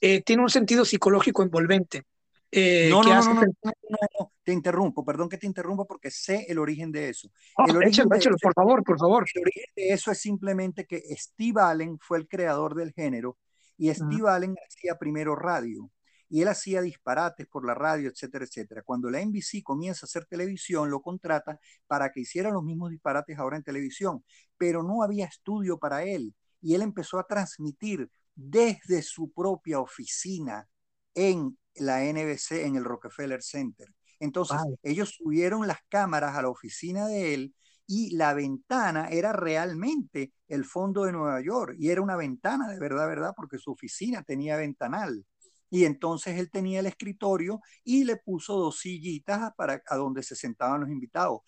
[0.00, 2.04] eh, tienen un sentido psicológico envolvente.
[2.50, 6.90] Eh, no, no, no, no, te interrumpo, perdón que te interrumpa porque sé el origen
[6.90, 7.28] de eso.
[7.56, 9.26] Ah, el origen por favor, por favor.
[9.34, 13.38] El origen de eso es simplemente que Steve Allen fue el creador del género
[13.76, 15.90] y Steve Allen hacía primero radio
[16.28, 18.82] y él hacía disparates por la radio, etcétera, etcétera.
[18.82, 23.38] Cuando la NBC comienza a hacer televisión, lo contrata para que hiciera los mismos disparates
[23.38, 24.24] ahora en televisión,
[24.56, 30.66] pero no había estudio para él y él empezó a transmitir desde su propia oficina
[31.14, 33.88] en la NBC en el Rockefeller Center.
[34.22, 37.54] Entonces, ellos subieron las cámaras a la oficina de él
[37.88, 42.78] y la ventana era realmente el fondo de Nueva York y era una ventana de
[42.78, 45.26] verdad, verdad, porque su oficina tenía ventanal.
[45.70, 50.36] Y entonces él tenía el escritorio y le puso dos sillitas para a donde se
[50.36, 51.40] sentaban los invitados.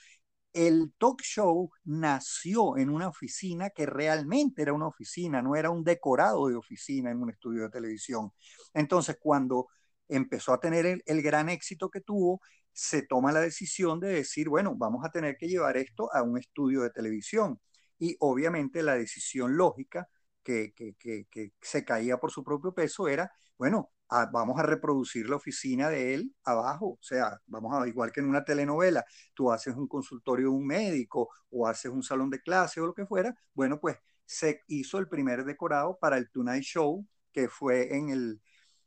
[0.53, 5.85] El talk show nació en una oficina que realmente era una oficina, no era un
[5.85, 8.33] decorado de oficina en un estudio de televisión.
[8.73, 9.69] Entonces, cuando
[10.09, 12.41] empezó a tener el, el gran éxito que tuvo,
[12.75, 16.39] se toma la decisión de decir, bueno, vamos a tener que llevar esto a un
[16.39, 17.61] estudio de televisión.
[17.99, 20.09] Y obviamente la decisión lógica
[20.43, 23.93] que, que, que, se caía por su propio peso era, bueno,
[24.33, 28.29] vamos a reproducir la oficina de él abajo, o sea, vamos a, igual que en
[28.29, 29.05] una telenovela,
[29.35, 32.95] tú haces un consultorio de un médico o haces un salón de clase o lo
[32.95, 33.97] que fuera, bueno, pues
[34.27, 38.43] se hizo el primer decorado para el Tonight Show, que fue en el...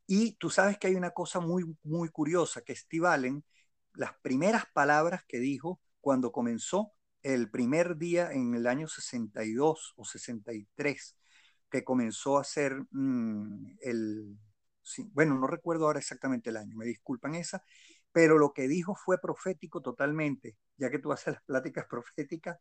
[0.07, 3.43] Y tú sabes que hay una cosa muy, muy curiosa, que Steve Allen
[3.97, 6.93] las primeras palabras que dijo cuando comenzó
[7.23, 11.17] el primer día en el año 62 o 63,
[11.69, 14.37] que comenzó a hacer mm, el,
[15.11, 17.63] bueno, no recuerdo ahora exactamente el año, me disculpan esa,
[18.11, 22.57] pero lo que dijo fue profético totalmente, ya que tú haces las pláticas proféticas,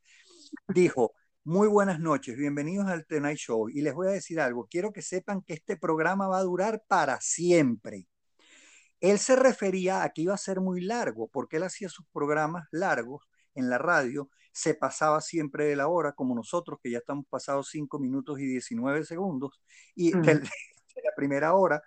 [0.69, 1.13] dijo,
[1.45, 5.03] muy buenas noches, bienvenidos al Tonight Show y les voy a decir algo, quiero que
[5.03, 8.09] sepan que este programa va a durar para siempre.
[9.01, 12.67] Él se refería a que iba a ser muy largo, porque él hacía sus programas
[12.71, 17.27] largos en la radio, se pasaba siempre de la hora, como nosotros, que ya estamos
[17.29, 19.61] pasados 5 minutos y 19 segundos,
[19.95, 20.43] y de,
[21.05, 21.83] la primera hora,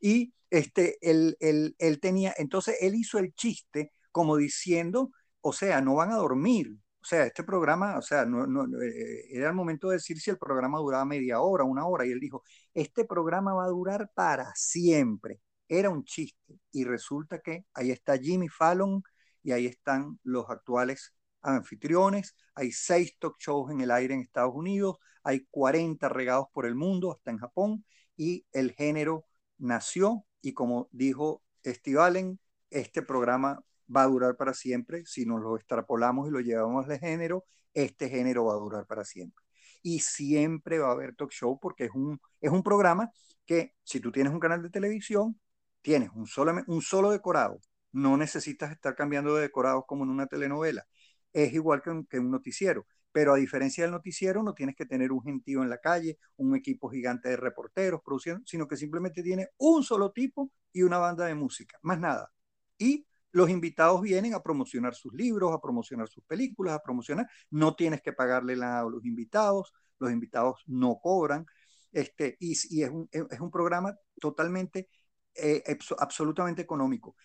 [0.00, 5.80] y este, él, él, él tenía, entonces él hizo el chiste como diciendo, o sea,
[5.80, 9.54] no van a dormir, o sea, este programa, o sea, no, no, eh, era el
[9.54, 12.42] momento de decir si el programa duraba media hora, una hora, y él dijo,
[12.74, 16.58] este programa va a durar para siempre era un chiste.
[16.72, 19.02] Y resulta que ahí está Jimmy Fallon
[19.42, 22.34] y ahí están los actuales anfitriones.
[22.54, 26.74] Hay seis talk shows en el aire en Estados Unidos, hay 40 regados por el
[26.74, 27.84] mundo, hasta en Japón,
[28.16, 29.24] y el género
[29.58, 32.40] nació y como dijo Steve Allen,
[32.70, 33.60] este programa
[33.94, 35.04] va a durar para siempre.
[35.06, 37.44] Si nos lo extrapolamos y lo llevamos de género,
[37.74, 39.44] este género va a durar para siempre.
[39.82, 43.10] Y siempre va a haber talk show porque es un, es un programa
[43.46, 45.40] que si tú tienes un canal de televisión,
[45.82, 47.60] tienes un solo, un solo decorado,
[47.92, 50.86] no necesitas estar cambiando de decorados como en una telenovela.
[51.32, 55.22] Es igual que un, noticiero, pero a diferencia del noticiero no tienes que tener un
[55.22, 59.82] gentío en la calle, un equipo gigante de reporteros produciendo, sino que simplemente tiene un
[59.82, 62.30] solo tipo y una banda de música, más nada.
[62.78, 67.74] Y los invitados vienen a promocionar sus libros, a promocionar sus películas, a promocionar, no
[67.74, 71.46] tienes que pagarle nada a los invitados, los invitados no cobran,
[71.92, 74.88] este, y, y es, un, es un programa totalmente
[75.38, 75.62] eh,
[75.98, 77.16] absolutamente económico.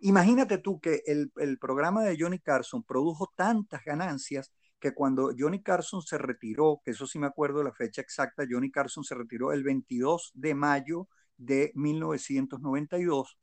[0.00, 5.62] Imagínate tú que el, el, programa de Johnny Carson produjo tantas ganancias que cuando Johnny
[5.62, 9.52] Carson se retiró, que eso sí me acuerdo la fecha exacta, Johnny Carson se retiró
[9.52, 13.38] el 22 de mayo de 1992,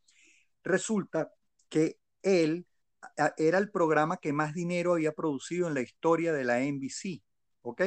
[0.63, 1.31] resulta
[1.69, 2.67] que él
[3.37, 7.21] era el programa que más dinero había producido en la historia de la NBC,
[7.61, 7.81] ¿ok?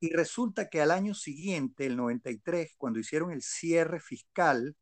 [0.00, 4.76] Y resulta que al año siguiente, el 93, cuando hicieron el cierre fiscal,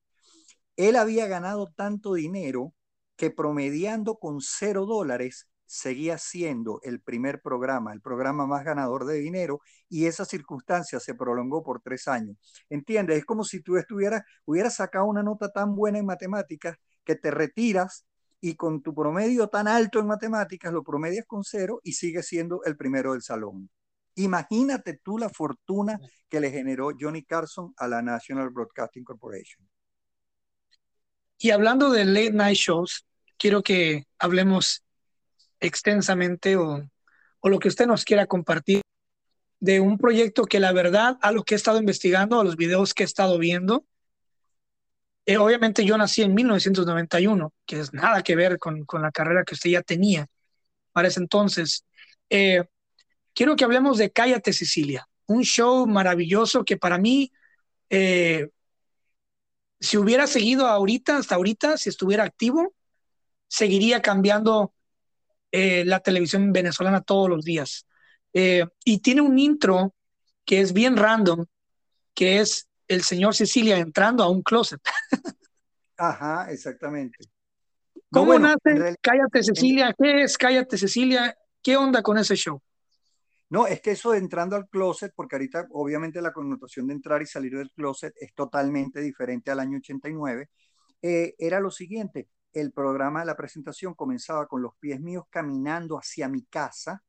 [0.79, 2.73] él había ganado tanto dinero
[3.17, 9.17] que promediando con cero dólares seguía siendo el primer programa, el programa más ganador de
[9.17, 12.39] dinero, y esa circunstancia se prolongó por tres años.
[12.71, 13.19] ¿Entiendes?
[13.19, 17.33] Es como si tú estuvieras, hubieras sacado una nota tan buena en matemáticas que te
[17.33, 18.07] retiras
[18.41, 22.63] y con tu promedio tan alto en matemáticas lo promedias con cero y sigues siendo
[22.65, 23.69] el primero del salón.
[24.15, 25.99] Imagínate tú la fortuna
[26.29, 29.69] que le generó Johnny Carson a la National Broadcasting Corporation.
[31.39, 33.07] Y hablando de late night shows,
[33.37, 34.83] quiero que hablemos
[35.61, 36.89] extensamente o,
[37.41, 38.83] o lo que usted nos quiera compartir
[39.61, 42.95] de un proyecto que la verdad, a lo que he estado investigando, a los videos
[42.95, 43.85] que he estado viendo,
[45.27, 49.45] eh, obviamente yo nací en 1991, que es nada que ver con, con, la carrera
[49.45, 50.27] que usted ya tenía
[50.93, 51.85] para ese entonces.
[52.31, 52.65] Eh,
[53.35, 57.31] quiero que hablemos de Cállate Cecilia, un show maravilloso que para mí
[57.91, 58.49] eh,
[59.81, 62.75] si hubiera seguido ahorita, hasta ahorita, si estuviera activo,
[63.47, 64.75] seguiría cambiando
[65.53, 67.87] eh, la televisión venezolana todos los días.
[68.33, 69.95] Eh, y tiene un intro
[70.45, 71.47] que es bien random,
[72.15, 74.81] que es el señor Cecilia entrando a un closet.
[75.97, 77.19] Ajá, exactamente.
[78.11, 79.95] ¿Cómo nace Cállate Cecilia?
[79.99, 81.37] ¿Qué es Cállate Cecilia?
[81.63, 82.63] ¿Qué onda con ese show?
[83.51, 87.23] No, es que eso de entrando al closet, porque ahorita obviamente la connotación de entrar
[87.23, 90.51] y salir del closet es totalmente diferente al año 89,
[91.03, 92.29] eh, era lo siguiente.
[92.53, 97.03] el programa, la presentación comenzaba con los pies míos caminando hacia mi casa.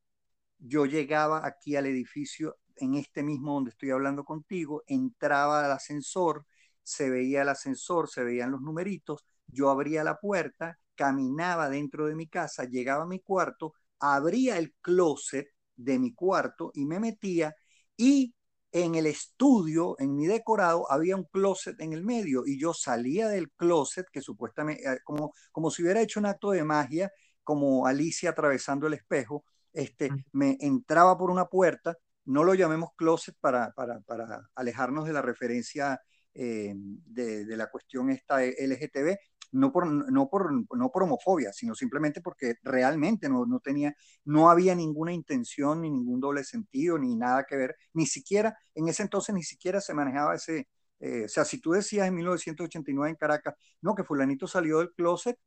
[0.60, 6.45] Yo llegaba aquí al edificio, en este mismo donde estoy hablando contigo, entraba al ascensor,
[6.84, 12.16] se veía el ascensor, se veían los numeritos, yo abría la puerta, caminaba dentro de
[12.16, 15.49] mi casa, llegaba a mi cuarto, abría el closet
[15.80, 17.56] de mi cuarto y me metía
[17.97, 18.34] y
[18.72, 23.27] en el estudio, en mi decorado, había un closet en el medio y yo salía
[23.27, 27.11] del closet, que supuestamente, eh, como, como si hubiera hecho un acto de magia,
[27.43, 29.43] como Alicia atravesando el espejo,
[29.73, 35.14] este, me entraba por una puerta, no lo llamemos closet para, para, para alejarnos de
[35.14, 35.99] la referencia
[36.34, 39.18] eh, de, de, la cuestión esta LGTB,
[39.51, 43.95] no por, no por, no por homofobia, sino simplemente porque realmente no, no, tenía,
[44.26, 48.88] no había ninguna intención, ni ningún doble sentido, ni nada que ver, ni siquiera, en
[48.88, 50.67] ese entonces ni siquiera se manejaba ese,
[50.99, 54.93] eh, o sea, si tú decías en 1989 en Caracas, no, que fulanito salió del
[54.93, 55.38] closet,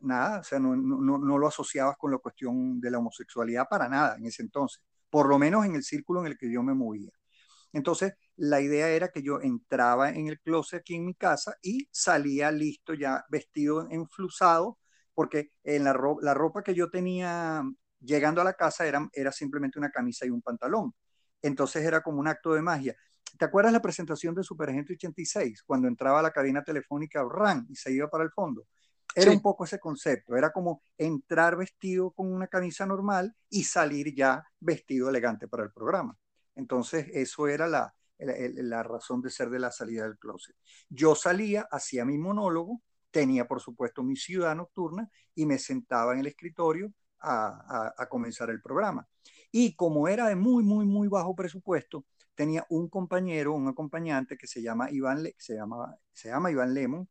[0.00, 3.88] nada, o sea, no, no, no lo asociabas con la cuestión de la homosexualidad para
[3.88, 6.74] nada en ese entonces, por lo menos en el círculo en el que yo me
[6.74, 7.10] movía.
[7.74, 11.88] Entonces, la idea era que yo entraba en el closet aquí en mi casa y
[11.90, 14.78] salía listo, ya vestido, enflusado,
[15.12, 17.62] porque en la, la ropa que yo tenía
[18.00, 20.94] llegando a la casa era, era simplemente una camisa y un pantalón.
[21.42, 22.94] Entonces era como un acto de magia.
[23.36, 25.64] ¿Te acuerdas la presentación de Superagente 86?
[25.64, 28.66] Cuando entraba a la cabina telefónica RAN y se iba para el fondo.
[29.16, 34.14] Era un poco ese concepto, era como entrar vestido con una camisa normal y salir
[34.14, 36.16] ya vestido elegante para el programa.
[36.54, 40.56] Entonces, eso era la, la, razón de ser de la salida del closet.
[40.88, 46.20] Yo salía, hacía mi monólogo, tenía por supuesto mi ciudad nocturna y me sentaba en
[46.20, 49.06] el escritorio a, a, comenzar el programa.
[49.50, 52.04] Y como era de muy, muy, muy bajo presupuesto,
[52.34, 57.08] tenía un compañero, un acompañante que se llama Iván, se llama, se llama Iván Lemon,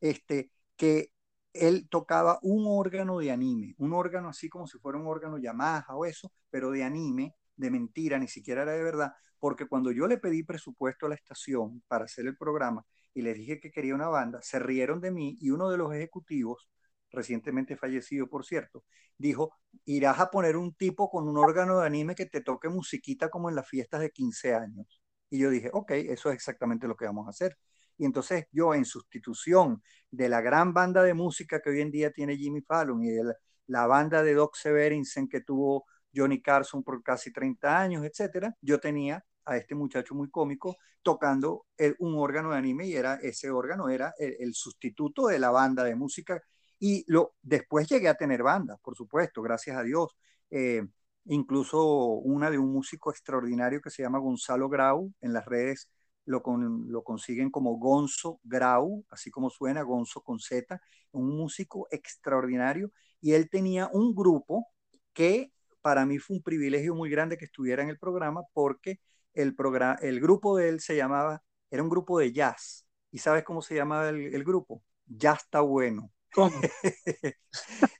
[0.00, 1.12] este, que
[1.52, 5.96] él tocaba un órgano de anime, un órgano así como si fuera un órgano Yamaha
[5.96, 10.06] o eso, pero de anime, de mentira, ni siquiera era de verdad, porque cuando yo
[10.06, 12.84] le pedí presupuesto a la estación para hacer el programa
[13.14, 15.94] y le dije que quería una banda, se rieron de mí y uno de los
[15.94, 16.68] ejecutivos,
[17.10, 18.84] recientemente fallecido por cierto,
[19.18, 19.52] dijo,
[19.84, 23.48] irás a poner un tipo con un órgano de anime que te toque musiquita como
[23.48, 25.00] en las fiestas de 15 años.
[25.30, 27.56] Y yo dije, ok, eso es exactamente lo que vamos a hacer.
[27.98, 32.12] Y entonces yo, en sustitución de la gran banda de música que hoy en día
[32.12, 33.34] tiene Jimmy Fallon y de
[33.66, 38.80] la, banda de Doc Severinsen que tuvo Johnny Carson por casi 30 años, etcétera, yo
[38.80, 41.66] tenía a este muchacho muy cómico tocando
[42.00, 45.94] un órgano de anime y era ese órgano era el, sustituto de la banda de
[45.94, 46.42] música
[46.80, 50.16] y lo después llegué a tener banda, por supuesto, gracias a Dios.
[50.50, 50.82] Eh,
[51.26, 55.88] incluso una de un músico extraordinario que se llama Gonzalo Grau, en las redes
[56.24, 56.42] lo,
[56.88, 60.80] lo consiguen como Gonzo Grau, así como suena, Gonzo con Z,
[61.12, 62.90] un músico extraordinario,
[63.20, 64.66] y él tenía un grupo
[65.12, 65.52] que
[65.86, 68.98] para mí fue un privilegio muy grande que estuviera en el programa porque
[69.34, 72.84] el, programa, el grupo de él se llamaba, era un grupo de jazz.
[73.12, 74.82] ¿Y sabes cómo se llamaba el, grupo?
[75.06, 76.10] Ya está bueno.
[76.34, 76.60] ¿Cómo?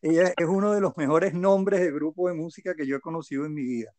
[0.03, 3.55] es uno de los mejores nombres de grupo de música que yo he conocido en
[3.55, 3.93] mi vida.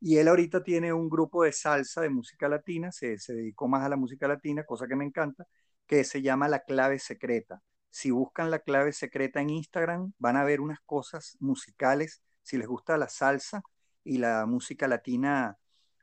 [0.00, 3.84] Y él ahorita tiene un grupo de salsa de música latina, se, se dedicó más
[3.84, 5.46] a la música latina, cosa que me encanta,
[5.86, 7.60] que se llama La Clave Secreta.
[7.90, 12.68] Si buscan La Clave Secreta en Instagram, van a ver unas cosas musicales si les
[12.68, 13.62] gusta la salsa
[14.04, 15.58] y la música latina,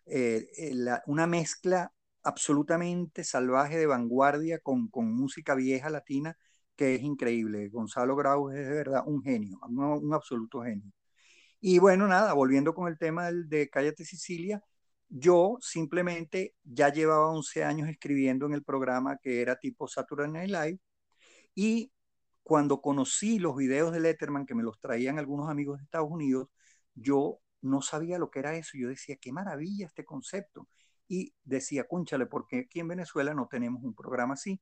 [0.05, 0.73] eh, eh,
[1.07, 6.37] una mezcla absolutamente salvaje de vanguardia con, música vieja latina
[6.75, 7.69] que es increíble.
[7.69, 10.91] Gonzalo Grau es de verdad un genio, un, absoluto genio.
[11.61, 14.61] Y bueno, nada, volviendo con el tema del, de Cállate Sicilia,
[15.07, 20.49] yo simplemente ya llevaba 11 años escribiendo en el programa que era tipo Saturday Night
[20.51, 20.79] Live
[21.55, 21.92] y
[22.43, 26.49] cuando conocí los videos de Letterman, que me los traían algunos amigos de Estados Unidos,
[26.93, 28.77] yo no sabía lo que era eso.
[28.77, 30.67] Yo decía, qué maravilla este concepto.
[31.07, 34.61] Y decía, cúnchale, porque aquí en Venezuela no tenemos un programa así.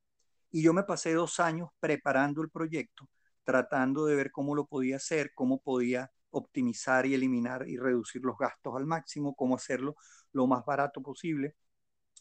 [0.50, 3.08] Y yo me pasé dos años preparando el proyecto,
[3.44, 8.38] tratando de ver cómo lo podía hacer, cómo podía optimizar y eliminar y reducir los
[8.38, 9.96] gastos al máximo, cómo hacerlo
[10.32, 11.56] lo más barato posible.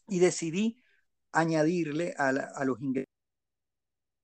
[0.08, 0.84] Y decidí
[1.32, 3.12] añadirle a, a los ingresos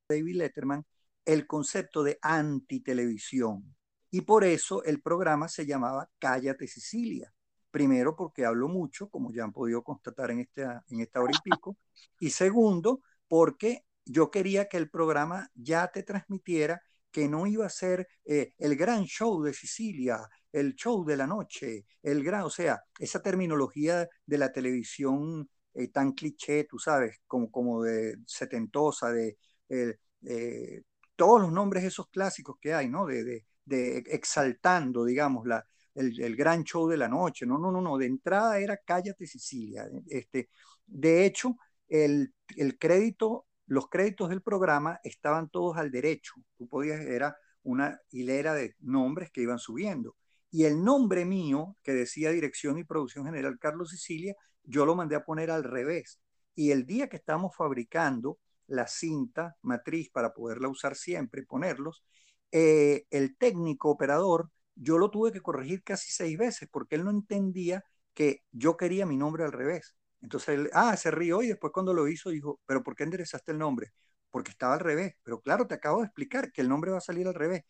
[0.09, 0.85] de David Letterman
[1.27, 3.75] el concepto de antitelevisión.
[4.09, 7.33] Y por eso el programa se llamaba Cállate Sicilia.
[7.69, 11.49] Primero porque hablo mucho, como ya han podido constatar en, este, en esta hora y
[11.49, 11.77] pico.
[12.21, 16.81] Y segundo, porque yo quería que el programa ya te transmitiera
[17.11, 20.19] que no iba a ser eh, el gran show de Sicilia,
[20.53, 25.89] el show de la noche, el gran, o sea, esa terminología de la televisión eh,
[25.89, 29.37] tan cliché, tú sabes, como, como de setentosa, de
[29.67, 30.83] eh,
[31.17, 33.05] todos los nombres esos clásicos que hay, ¿no?
[33.05, 37.45] De, exaltando, digamos, la, el, gran show de la noche.
[37.45, 37.97] No, no, no, no.
[37.97, 39.85] De entrada era Cállate Sicilia.
[40.07, 40.49] Este,
[40.85, 41.57] de hecho,
[41.89, 46.35] el, el crédito, los créditos del programa estaban todos al derecho.
[46.57, 50.15] Tú podías, era una hilera de nombres que iban subiendo.
[50.49, 54.33] Y el nombre mío, que decía Dirección y Producción General Carlos Sicilia,
[54.63, 56.21] yo lo mandé a poner al revés.
[56.55, 62.03] Y el día que estamos fabricando la cinta matriz para poderla usar siempre ponerlos,
[62.51, 67.11] eh, el técnico operador, yo lo tuve que corregir casi seis veces porque él no
[67.11, 67.83] entendía
[68.13, 69.95] que yo quería mi nombre al revés.
[70.21, 73.51] Entonces él, ah, se rió y después cuando lo hizo dijo, pero ¿por qué enderezaste
[73.51, 73.93] el nombre?
[74.29, 75.15] Porque estaba al revés.
[75.23, 77.63] Pero claro, te acabo de explicar que el nombre va a salir al revés.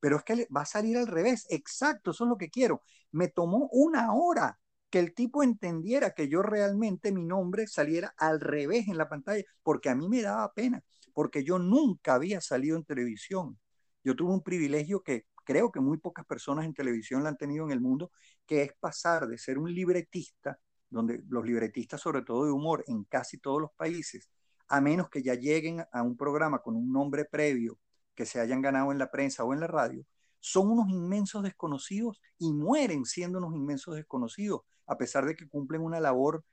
[0.00, 1.46] Pero es que va a salir al revés.
[1.50, 2.82] Exacto, eso es lo que quiero.
[3.12, 4.58] Me tomó una hora
[4.90, 9.44] que el tipo entendiera que yo realmente mi nombre saliera al revés en la pantalla,
[9.62, 10.82] porque a mí me daba pena,
[11.14, 13.58] porque yo nunca había salido en televisión.
[14.02, 17.64] Yo tuve un privilegio que creo que muy pocas personas en televisión la han tenido
[17.64, 18.10] en el mundo,
[18.46, 20.58] que es pasar de ser un libretista,
[20.88, 24.28] donde los libretistas, sobre todo de humor, en casi todos los países,
[24.68, 27.78] a menos que ya lleguen a un programa con un nombre previo
[28.14, 30.04] que se hayan ganado en la prensa o en la radio,
[30.40, 35.82] son unos inmensos desconocidos y mueren siendo unos inmensos desconocidos, a pesar de que cumplen
[35.82, 36.44] una labor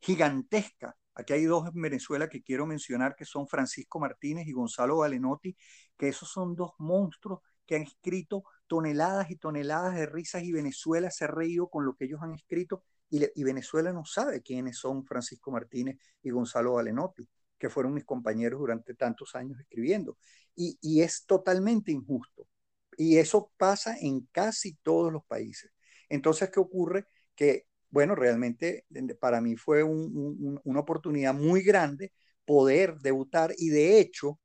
[0.00, 0.96] gigantesca.
[1.14, 5.56] Aquí hay dos en Venezuela que quiero mencionar, que son Francisco Martínez y Gonzalo Valenotti,
[5.96, 11.10] que esos son dos monstruos que han escrito toneladas y toneladas de risas y Venezuela
[11.10, 15.04] se ha reído con lo que ellos han escrito y, Venezuela no sabe quiénes son
[15.04, 17.26] Francisco Martínez y Gonzalo Valenotti,
[17.58, 20.18] que fueron mis compañeros durante tantos años escribiendo.
[20.54, 22.47] Y es totalmente injusto.
[22.98, 25.70] Y eso pasa en casi todos los países.
[26.08, 27.06] Entonces, ¿qué ocurre?
[27.36, 28.86] Que, bueno, realmente
[29.20, 32.12] para mí fue una oportunidad muy grande
[32.44, 34.40] poder debutar y de hecho,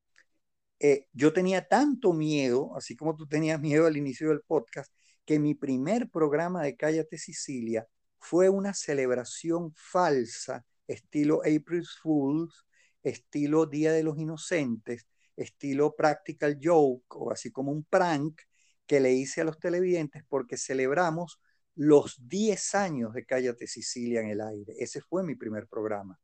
[0.80, 4.92] eh, yo tenía tanto miedo, así como tú tenías miedo al inicio del podcast,
[5.26, 7.88] que mi primer programa de Cállate Sicilia
[8.20, 12.66] fue una celebración falsa, estilo April Fools,
[13.04, 18.42] estilo Día de los Inocentes, estilo Practical Joke o así como un prank
[18.86, 21.40] que le hice a los televidentes porque celebramos
[21.76, 24.74] los 10 años de Cállate Sicilia en el aire.
[24.78, 26.20] Ese fue mi primer programa.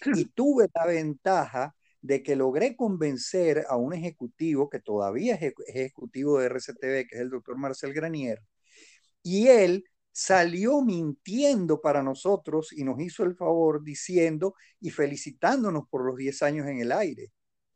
[0.16, 6.38] Y tuve la ventaja de que logré convencer a un ejecutivo que todavía es ejecutivo
[6.38, 8.42] de RCTV, que es el doctor Marcel Granier,
[9.22, 16.04] y él salió mintiendo para nosotros y nos hizo el favor diciendo y felicitándonos por
[16.04, 17.32] los 10 años en el aire.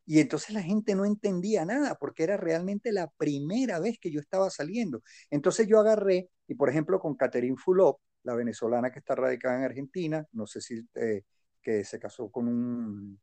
[0.06, 4.20] Y entonces la gente no entendía nada porque era realmente la primera vez que yo
[4.20, 5.02] estaba saliendo.
[5.30, 9.64] Entonces yo agarré, y por ejemplo con Catherine Fulop, la venezolana que está radicada en
[9.64, 11.22] Argentina, no sé si eh,
[11.60, 13.20] que se casó con un,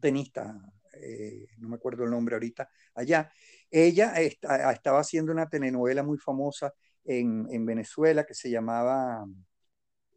[0.00, 0.60] tenista,
[0.94, 3.32] eh, no me acuerdo el nombre ahorita, allá,
[3.70, 6.72] ella estaba haciendo una telenovela muy famosa
[7.04, 9.26] en, Venezuela que se llamaba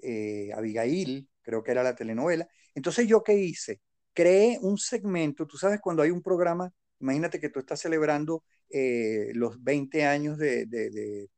[0.02, 2.48] eh, Abigail, creo que era la telenovela.
[2.76, 3.82] Entonces, ¿yo qué hice?
[4.14, 9.32] Creé un segmento, tú sabes, cuando hay un programa, imagínate que tú estás celebrando eh,
[9.34, 11.30] los 20 años de,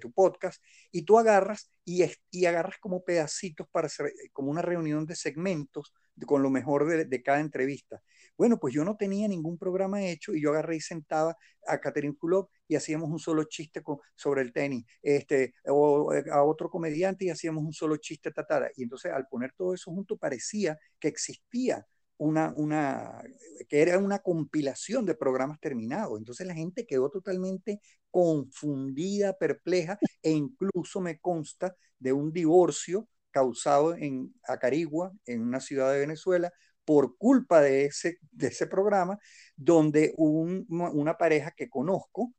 [0.00, 4.62] tu, podcast y tú agarras y, y agarras como pedacitos para hacer eh, como una
[4.62, 5.92] reunión de segmentos
[6.26, 8.02] con lo mejor de, cada entrevista.
[8.36, 11.36] Bueno, pues yo no tenía ningún programa hecho y yo agarré y sentaba
[11.66, 13.82] a Catherine Fulop y hacíamos un solo chiste
[14.16, 18.70] sobre el tenis, este, o eh, a otro comediante y hacíamos un solo chiste tatara.
[18.76, 21.86] Y entonces al poner todo eso junto parecía que existía
[22.16, 23.22] una, una,
[23.68, 26.18] que era una compilación de programas terminados.
[26.18, 27.80] Entonces la gente quedó totalmente
[28.10, 35.92] confundida, perpleja e incluso me consta de un divorcio causado en Acarigua, en una ciudad
[35.92, 36.52] de Venezuela,
[36.84, 39.18] por culpa de ese, de ese programa,
[39.56, 42.34] donde una pareja que conozco,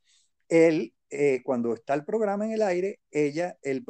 [0.50, 3.84] él, eh, cuando está el programa en el aire, ella, el,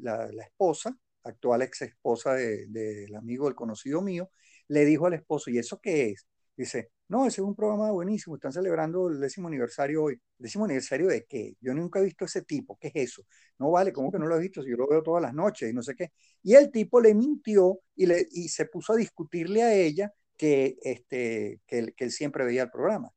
[0.00, 4.30] la, esposa, actual ex esposa del amigo, del conocido mío,
[4.68, 6.26] le dijo al esposo, ¿y eso qué es?
[6.56, 10.20] Dice, no, ese es un programa buenísimo, están celebrando el décimo aniversario hoy.
[10.38, 11.54] ¿Décimo aniversario de qué?
[11.60, 13.26] Yo nunca he visto ese tipo, ¿qué es eso?
[13.58, 14.62] No vale, ¿cómo que no lo he visto?
[14.62, 16.12] Si yo lo veo todas las noches y no sé qué.
[16.42, 20.76] Y el tipo le mintió y, le, y se puso a discutirle a ella que,
[20.82, 23.12] este, que él siempre veía el programa.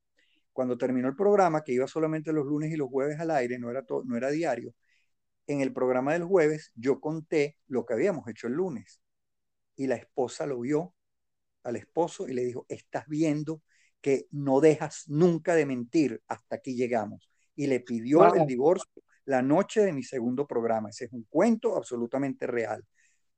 [0.59, 3.71] Cuando terminó el programa, que iba solamente los lunes y los jueves al aire, no
[3.71, 4.75] era, no era diario,
[5.47, 8.99] en el programa del jueves yo conté lo que habíamos hecho el lunes.
[9.77, 10.93] Y la esposa lo vio
[11.63, 13.61] al esposo y le dijo, estás viendo
[14.01, 17.31] que no dejas nunca de mentir, hasta aquí llegamos.
[17.55, 20.89] Y le pidió el divorcio la noche de mi segundo programa.
[20.89, 22.85] Ese es un cuento absolutamente real.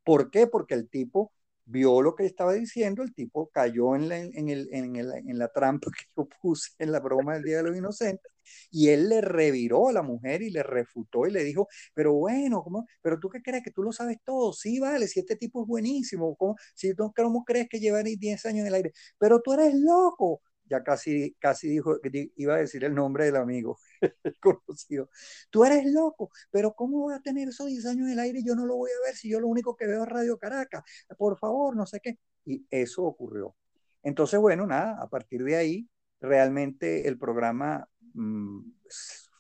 [0.04, 0.48] ¿Por qué?
[0.48, 1.34] Porque el tipo
[1.72, 5.40] vio lo que estaba diciendo, el tipo cayó en la, en, el, en, el, en
[5.40, 8.32] la trampa que yo puse en la broma del Día de los Inocentes,
[8.70, 12.64] y él le reviró a la mujer y le refutó y le dijo, pero bueno,
[12.64, 12.86] ¿cómo?
[13.02, 13.64] ¿Pero tú qué crees?
[13.64, 14.54] ¿Que tú lo sabes todo?
[14.54, 18.46] Sí, vale, si este tipo es buenísimo, ¿cómo, si tú, ¿cómo crees que lleva 10
[18.46, 18.94] años en el aire?
[19.18, 20.42] Pero tú eres loco.
[20.72, 21.98] Ya casi, casi dijo,
[22.36, 23.78] iba a decir el nombre del amigo
[24.40, 25.10] conocido.
[25.50, 28.46] Tú eres loco, pero ¿cómo voy a tener esos 10 años en el aire y
[28.46, 30.84] yo no lo voy a ver si yo lo único que veo es Radio Caracas?
[31.18, 32.18] Por favor, no sé qué.
[32.46, 33.56] Y eso ocurrió.
[34.04, 35.90] Entonces, bueno, nada, a partir de ahí,
[36.22, 38.72] realmente el programa Mm,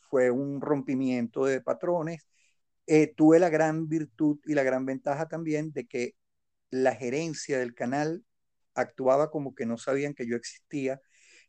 [0.09, 2.27] fue un rompimiento de patrones.
[2.87, 6.15] Eh, tuve la gran virtud y la gran ventaja también de que
[6.71, 8.25] la gerencia del canal
[8.75, 11.01] actuaba como que no sabían que yo existía,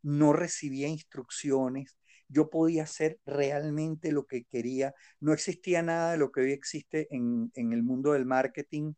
[0.03, 1.97] no recibía instrucciones,
[2.29, 7.09] yo podía hacer realmente lo que quería, no existía nada de lo que hoy existe
[7.11, 8.95] en, el mundo del marketing.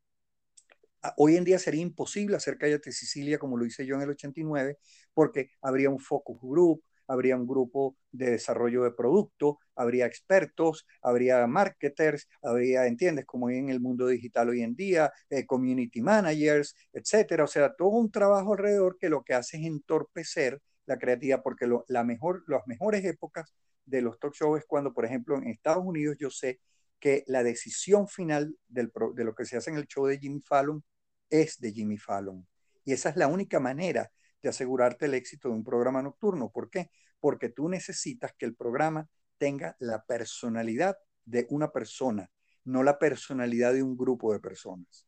[1.03, 4.11] Ah, hoy en día sería imposible hacer Cállate Sicilia como lo hice yo en el
[4.11, 4.79] 89,
[5.13, 11.47] porque habría un focus group, habría un grupo de desarrollo de producto, habría expertos, habría
[11.47, 13.27] marketers, habría, ¿entiendes?
[13.27, 17.45] Como en el mundo digital hoy en día, eh, community managers, etcétera.
[17.45, 21.69] O sea, todo un trabajo alrededor que lo que hace es entorpecer la creatividad, porque
[21.89, 23.55] la mejor, las mejores épocas
[23.85, 26.61] de los talk shows es cuando, por ejemplo, en Estados Unidos yo sé
[26.99, 30.41] que la decisión final del, de lo que se hace en el show de Jimmy
[30.41, 30.83] Fallon
[31.29, 32.47] es de Jimmy Fallon.
[32.85, 34.11] Y esa es la única manera
[34.43, 36.51] de asegurarte el éxito de un programa nocturno.
[36.51, 36.91] ¿Por qué?
[37.19, 39.09] Porque tú necesitas que el programa
[39.39, 42.31] tenga la personalidad de una persona,
[42.65, 45.07] no la personalidad de un grupo de personas.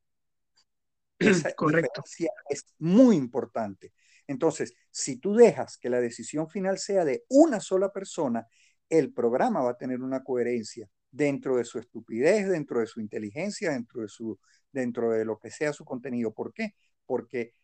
[1.18, 2.02] Esa Correcto.
[2.48, 3.92] es muy importante.
[4.26, 8.46] Entonces, si tú dejas que la decisión final sea de una sola persona,
[8.88, 13.70] el programa va a tener una coherencia dentro de su estupidez, dentro de su inteligencia,
[13.70, 14.38] dentro de, su,
[14.72, 16.32] dentro de lo que sea su contenido.
[16.32, 16.74] ¿Por qué?
[17.06, 17.54] Porque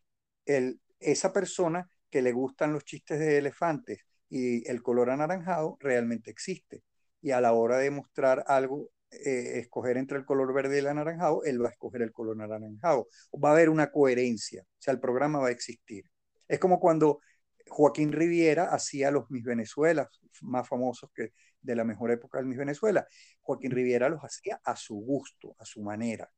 [0.46, 6.30] el, esa persona que le gustan los chistes de elefantes y el color anaranjado realmente
[6.30, 6.82] existe.
[7.20, 10.86] Y a la hora de mostrar algo, eh, escoger entre el color verde y el
[10.86, 13.08] anaranjado, él va a escoger el color anaranjado.
[13.32, 16.04] Va a haber una coherencia, o sea, el programa va a existir.
[16.48, 17.20] Es como cuando
[17.68, 20.08] Joaquín Riviera hacía los Mis Venezuela,
[20.42, 23.06] más famosos que de la mejor época del Mis Venezuela.
[23.40, 26.30] Joaquín Riviera los hacía a su gusto, a su manera.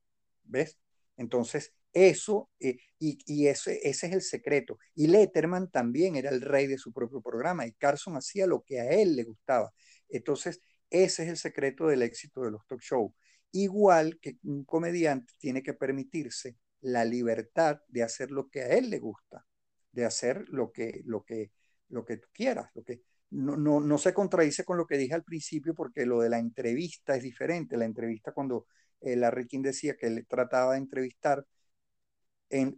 [0.45, 0.79] ¿Ves?
[1.17, 4.79] Entonces, eso, eh, y, ese, ese es el secreto.
[4.95, 8.81] Y Letterman también era el rey de su propio programa y Carson hacía lo que
[8.81, 9.73] a él le gustaba.
[10.09, 10.61] Entonces,
[11.03, 13.13] ese es el secreto del éxito de los talk shows.
[13.53, 18.91] Igual que un comediante tiene que permitirse la libertad de hacer lo que a él
[18.91, 19.45] le gusta,
[19.93, 21.53] de hacer lo que, lo que,
[21.89, 25.15] lo que tú quieras, lo que, no, no, no, se contradice con lo que dije
[25.15, 27.77] al principio porque lo de la entrevista es diferente.
[27.77, 28.67] La entrevista cuando
[29.01, 31.45] eh, Larry King decía que él trataba de entrevistar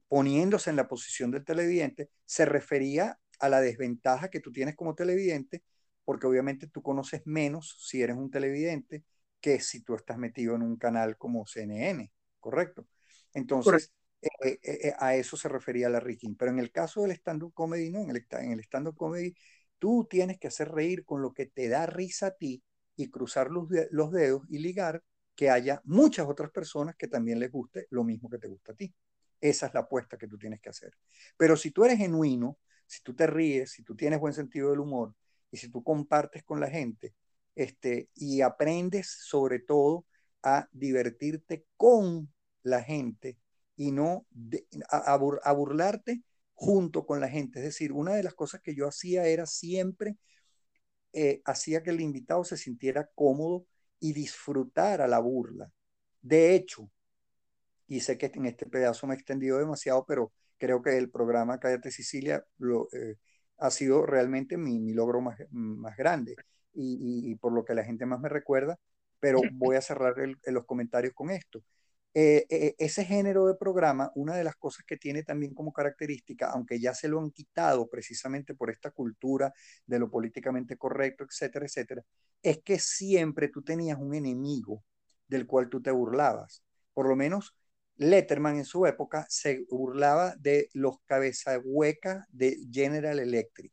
[0.09, 4.95] poniéndose en la posición del televidente, se refería a la desventaja que tú tienes como
[4.95, 5.63] televidente,
[6.07, 9.05] porque obviamente tú conoces menos si eres un televidente
[9.41, 12.87] que si tú estás metido en un canal como CNN, ¿correcto?
[13.35, 13.93] Entonces,
[14.23, 16.37] eh, eh, eh, a eso se refería la King.
[16.39, 19.35] Pero en el caso del stand-up comedy, no, en el, en el stand-up comedy,
[19.81, 22.63] tú tienes que hacer reír con lo que te da risa a ti
[22.95, 25.03] y cruzar los, los dedos y ligar
[25.35, 28.77] que haya muchas otras personas que también les guste lo mismo que te gusta a
[28.77, 28.95] ti.
[29.41, 30.93] Esa es la apuesta que tú tienes que hacer.
[31.37, 34.79] Pero si tú eres genuino, si tú te ríes, si tú tienes buen sentido del
[34.79, 35.13] humor
[35.51, 37.15] y si tú compartes con la gente
[37.55, 40.07] este, y aprendes sobre todo
[40.43, 42.33] a divertirte con
[42.63, 43.39] la gente
[43.77, 44.27] y no
[44.91, 45.17] a,
[45.53, 46.23] burlarte
[46.55, 47.59] junto con la gente.
[47.61, 50.17] Es decir, una de las cosas que yo hacía era siempre,
[51.13, 53.67] eh, hacía que el invitado se sintiera cómodo
[54.01, 55.71] y disfrutara la burla.
[56.23, 56.91] De hecho,
[57.89, 61.59] y sé que en este pedazo me he extendido demasiado, pero creo que el programa
[61.59, 63.17] Cállate Sicilia lo, eh,
[63.59, 66.37] ha sido realmente mi, mi logro más, más grande
[66.73, 68.79] y, y, por lo que la gente más me recuerda,
[69.21, 70.15] pero voy a cerrar
[70.47, 71.63] los comentarios con esto.
[72.19, 76.51] Eh, eh, ese género de programa, una de las cosas que tiene también como característica,
[76.51, 79.53] aunque ya se lo han quitado precisamente por esta cultura
[79.85, 82.03] de lo políticamente correcto, etcétera, etcétera,
[82.43, 84.83] es que siempre tú tenías un enemigo
[85.29, 86.63] del cual tú te burlabas.
[86.95, 87.55] Por lo menos
[87.97, 93.73] Letterman en su época se burlaba de los cabezahuecas de General Electric.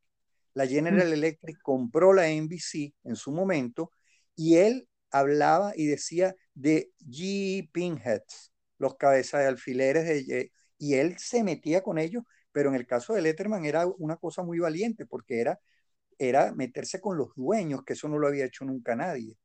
[0.53, 1.11] La General.
[1.11, 3.91] Electric compró la NBC en su momento
[4.35, 11.17] y él hablaba y decía de G Pinheads, los cabezas de alfileres de, y él
[11.17, 15.05] se metía con ellos, pero en el caso de Letterman era una cosa muy valiente
[15.05, 15.59] porque era,
[16.17, 19.37] era meterse con los dueños, que eso no lo había hecho nunca nadie.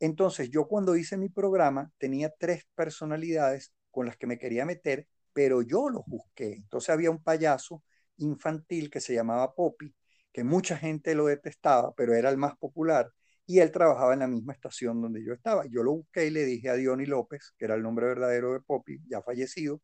[0.00, 5.08] Entonces yo cuando hice mi programa tenía tres personalidades con las que me quería meter
[5.34, 6.54] pero yo los busqué.
[6.54, 7.82] Entonces había un payaso
[8.16, 9.94] infantil que se llamaba Poppy,
[10.32, 13.10] que mucha gente lo detestaba, pero era el más popular,
[13.46, 15.66] y él trabajaba en la misma estación donde yo estaba.
[15.66, 18.60] Yo lo busqué y le dije a Diony López, que era el nombre verdadero de
[18.60, 19.82] Poppy, ya fallecido,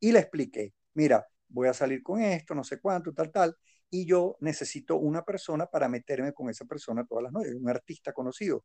[0.00, 3.56] y le expliqué, mira, voy a salir con esto, no sé cuánto, tal, tal,
[3.90, 8.12] y yo necesito una persona para meterme con esa persona todas las noches, un artista
[8.12, 8.64] conocido.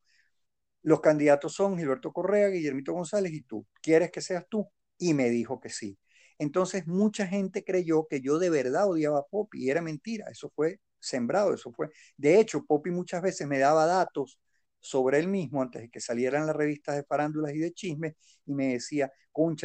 [0.83, 3.65] Los candidatos son Gilberto Correa, Guillermito González y tú.
[3.81, 4.69] ¿Quieres que seas tú?
[4.97, 5.97] Y me dijo que sí.
[6.37, 10.27] Entonces mucha gente creyó que yo de verdad odiaba a Poppy y era mentira.
[10.29, 11.89] Eso fue sembrado, eso fue.
[12.17, 14.39] De hecho, Poppy muchas veces me daba datos
[14.79, 18.15] sobre él mismo antes de que salieran las revistas de farándulas y de chismes
[18.45, 19.11] y me decía,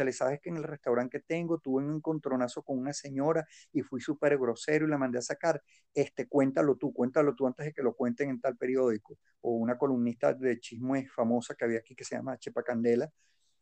[0.03, 3.81] le sabes que en el restaurante que tengo tuve un encontronazo con una señora y
[3.81, 5.61] fui súper grosero y la mandé a sacar.
[5.93, 9.17] Este, cuéntalo tú, cuéntalo tú antes de que lo cuenten en tal periódico.
[9.41, 13.09] O una columnista de chismes famosa que había aquí que se llama Chepa Candela,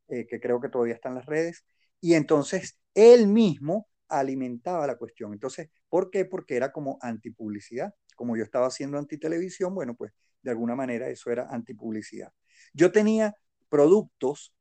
[0.09, 1.65] eh, que creo que todavía está en las redes.
[2.01, 5.33] Y entonces él mismo alimentaba la cuestión.
[5.33, 6.25] Entonces, ¿por qué?
[6.25, 7.93] Porque era como antipublicidad.
[8.15, 10.11] Como yo estaba haciendo antitelevisión, bueno, pues
[10.41, 12.31] de alguna manera eso era antipublicidad.
[12.73, 13.35] Yo tenía
[13.69, 14.53] productos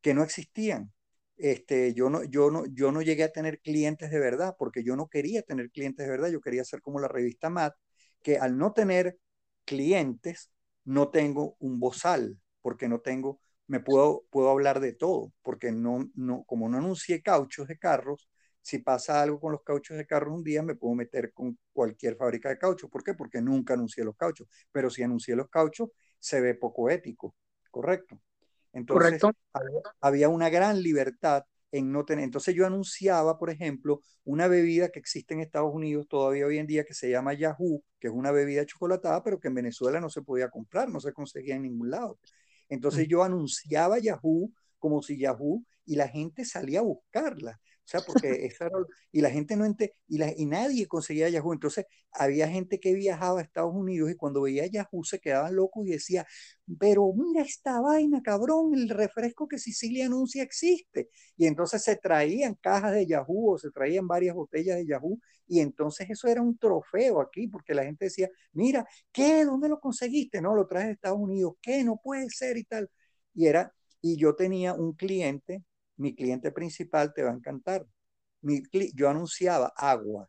[0.00, 0.92] que no existían.
[1.36, 4.96] Este, yo, no, yo, no, yo no llegué a tener clientes de verdad porque yo
[4.96, 7.74] no quería tener clientes de verdad, yo quería ser como la revista MAT,
[8.22, 9.18] que al no tener
[9.64, 10.50] clientes
[10.84, 16.10] no tengo un bozal, porque no tengo, me puedo, puedo hablar de todo, porque no,
[16.14, 18.28] no, como no anuncié cauchos de carros,
[18.66, 22.16] si pasa algo con los cauchos de carros un día, me puedo meter con cualquier
[22.16, 22.90] fábrica de cauchos.
[22.90, 23.14] ¿Por qué?
[23.14, 24.48] Porque nunca anuncié los cauchos.
[24.72, 27.36] Pero si anuncié los cauchos, se ve poco ético,
[27.70, 28.20] ¿correcto?
[28.72, 29.22] Entonces,
[30.00, 32.24] había una gran libertad en no tener.
[32.24, 36.66] Entonces yo anunciaba, por ejemplo, una bebida que existe en Estados Unidos todavía hoy en
[36.66, 40.10] día que se llama Yahoo, que es una bebida chocolatada, pero que en Venezuela no
[40.10, 42.18] se podía comprar, no se conseguía en ningún lado.
[42.68, 43.10] Entonces mm.
[43.10, 47.60] yo anunciaba Yahoo como si Yahoo y la gente salía a buscarla.
[47.86, 48.50] O sea, porque
[49.12, 51.52] y la gente no ente, y, la, y nadie conseguía Yahoo.
[51.52, 55.86] Entonces, había gente que viajaba a Estados Unidos y cuando veía Yahoo se quedaban locos
[55.86, 56.26] y decía,
[56.80, 61.10] pero mira esta vaina, cabrón, el refresco que Sicilia anuncia existe.
[61.36, 65.60] Y entonces se traían cajas de Yahoo o se traían varias botellas de Yahoo y
[65.60, 69.44] entonces eso era un trofeo aquí porque la gente decía, mira, ¿qué?
[69.44, 70.40] ¿Dónde lo conseguiste?
[70.42, 71.54] No, lo traes de Estados Unidos.
[71.62, 71.84] ¿Qué?
[71.84, 72.90] No puede ser y tal.
[73.34, 75.62] Y era, y yo tenía un cliente
[75.96, 77.86] mi cliente principal te va a encantar.
[78.94, 80.28] yo anunciaba agua.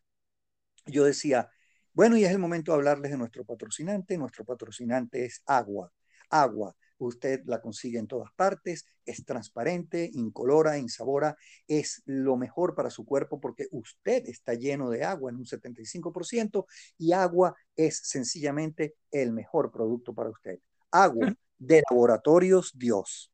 [0.85, 1.49] Yo decía,
[1.93, 4.17] bueno, y es el momento de hablarles de nuestro patrocinante.
[4.17, 5.91] Nuestro patrocinante es agua.
[6.29, 6.75] Agua.
[6.99, 11.37] Usted la consigue en todas partes, es transparente, incolora, insabora,
[11.67, 16.65] es lo mejor para su cuerpo porque usted está lleno de agua en un 75%
[16.97, 20.59] y agua es sencillamente el mejor producto para usted.
[20.91, 23.31] Agua de laboratorios Dios.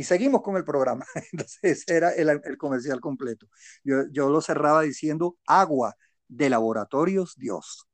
[0.00, 1.04] Y seguimos con el programa.
[1.32, 3.48] Entonces, ese era el, comercial completo.
[3.84, 5.94] Yo, yo, lo cerraba diciendo agua
[6.26, 7.86] de laboratorios Dios.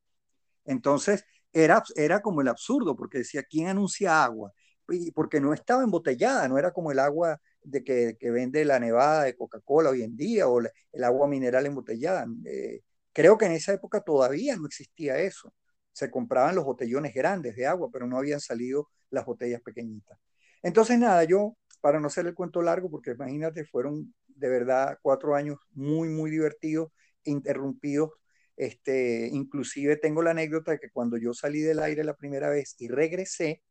[0.65, 4.53] Entonces, era, era como el absurdo, porque decía, ¿quién anuncia agua?
[4.89, 8.79] Y porque no estaba embotellada, no era como el agua de que, que vende la
[8.79, 12.25] Nevada de Coca-Cola hoy en día o el agua mineral embotellada.
[12.45, 15.53] Eh, creo que en esa época todavía no existía eso.
[15.91, 20.17] Se compraban los botellones grandes de agua, pero no habían salido las botellas pequeñitas.
[20.63, 25.35] Entonces, nada, yo para no hacer el cuento largo, porque imagínate, fueron de verdad cuatro
[25.35, 26.91] años muy, muy divertidos,
[27.25, 28.11] interrumpidos.
[28.57, 32.75] Este, inclusive tengo la anécdota de que cuando yo salí del aire la primera vez
[32.79, 33.63] y regresé,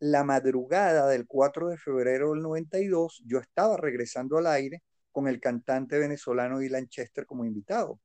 [0.00, 4.82] la madrugada del 4 de febrero del 92, yo estaba regresando al aire
[5.12, 8.00] con el cantante venezolano Dylan Chester como invitado.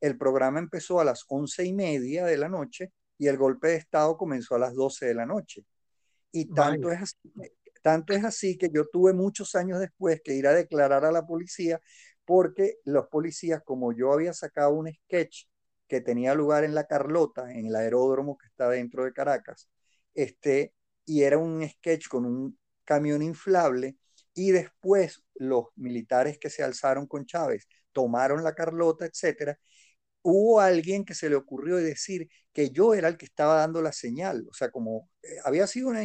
[0.00, 3.76] El programa empezó a las once y media de la noche y el golpe de
[3.76, 5.64] Estado comenzó a las 12 de la noche.
[6.32, 7.16] Y tanto es así
[7.86, 11.24] tanto es así que yo tuve muchos años después que ir a declarar a la
[11.24, 11.80] policía
[12.24, 15.44] porque los policías, como yo había sacado un sketch
[15.86, 19.70] que tenía lugar en La Carlota, en el aeródromo que está dentro de Caracas,
[20.14, 23.96] este, y era un sketch con un camión inflable,
[24.34, 29.60] y después los militares que se alzaron con Chávez tomaron La Carlota, etcétera,
[30.28, 33.92] hubo alguien que se le ocurrió decir que yo era el que estaba dando la
[33.92, 36.02] señal, o sea, como eh, había sido una,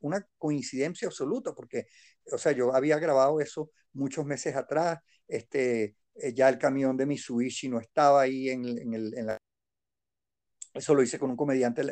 [0.00, 1.86] una, coincidencia absoluta, porque,
[2.32, 7.04] o sea, yo había grabado eso muchos meses atrás, este, eh, ya el camión de
[7.04, 8.64] Mitsubishi no estaba ahí en,
[8.94, 9.36] el, la...
[10.72, 11.82] Eso lo hice con un comediante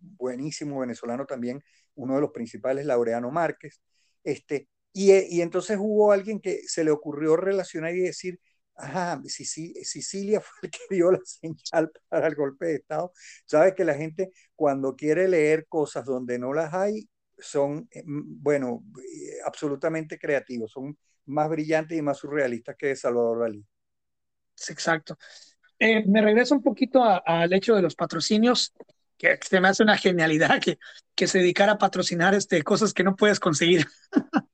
[0.00, 1.62] buenísimo venezolano también,
[1.94, 3.80] uno de los principales, Laureano Márquez,
[4.24, 8.38] este, y, y entonces hubo alguien que se le ocurrió relacionar y decir,
[8.76, 13.12] Ajá, Sicilia fue el que dio la señal para el golpe de Estado.
[13.46, 18.84] Sabes que la gente cuando quiere leer cosas donde no las hay, son, eh, bueno,
[18.98, 20.96] eh, absolutamente creativos, son
[21.26, 23.64] más brillantes y más surrealistas que Salvador Dalí.
[24.68, 25.16] Exacto.
[25.78, 28.72] Eh, me regreso un poquito al hecho de los patrocinios,
[29.16, 30.78] que se me hace una genialidad que,
[31.14, 33.86] que se dedicara a patrocinar este, cosas que no puedes conseguir.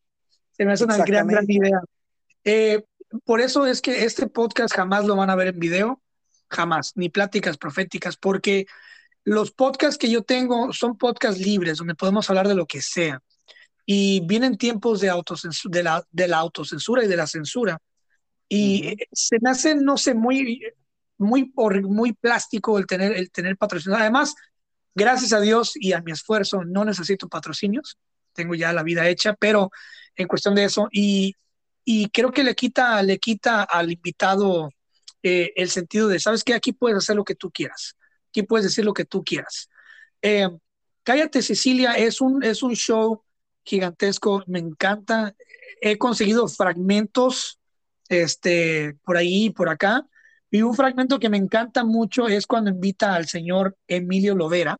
[0.52, 1.80] se me hace una gran, gran idea.
[2.44, 2.82] Eh,
[3.24, 6.02] por eso es que este podcast jamás lo van a ver en video,
[6.48, 8.66] jamás, ni pláticas proféticas, porque
[9.24, 13.22] los podcasts que yo tengo son podcasts libres, donde podemos hablar de lo que sea.
[13.84, 17.78] Y vienen tiempos de, autocensura, de, la, de la autocensura y de la censura.
[18.48, 20.62] Y se me hace, no sé, muy,
[21.18, 23.98] muy, muy plástico el tener, el tener patrocinio.
[23.98, 24.34] Además,
[24.94, 27.98] gracias a Dios y a mi esfuerzo, no necesito patrocinios.
[28.32, 29.70] Tengo ya la vida hecha, pero
[30.14, 31.34] en cuestión de eso, y,
[31.92, 34.70] y creo que le quita, le quita al invitado
[35.24, 36.54] eh, el sentido de, ¿sabes qué?
[36.54, 37.96] Aquí puedes hacer lo que tú quieras.
[38.28, 39.68] Aquí puedes decir lo que tú quieras.
[40.22, 40.48] Eh,
[41.02, 43.24] Cállate Cecilia es un, es un show
[43.64, 45.34] gigantesco, me encanta.
[45.80, 47.58] He conseguido fragmentos
[48.08, 50.06] este, por ahí y por acá.
[50.48, 54.76] Y un fragmento que me encanta mucho es cuando invita al señor Emilio Lovera,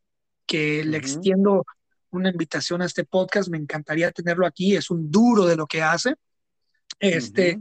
[0.46, 1.66] que le extiendo
[2.10, 3.48] una invitación a este podcast.
[3.48, 4.76] Me encantaría tenerlo aquí.
[4.76, 6.14] Es un duro de lo que hace.
[7.00, 7.58] Este,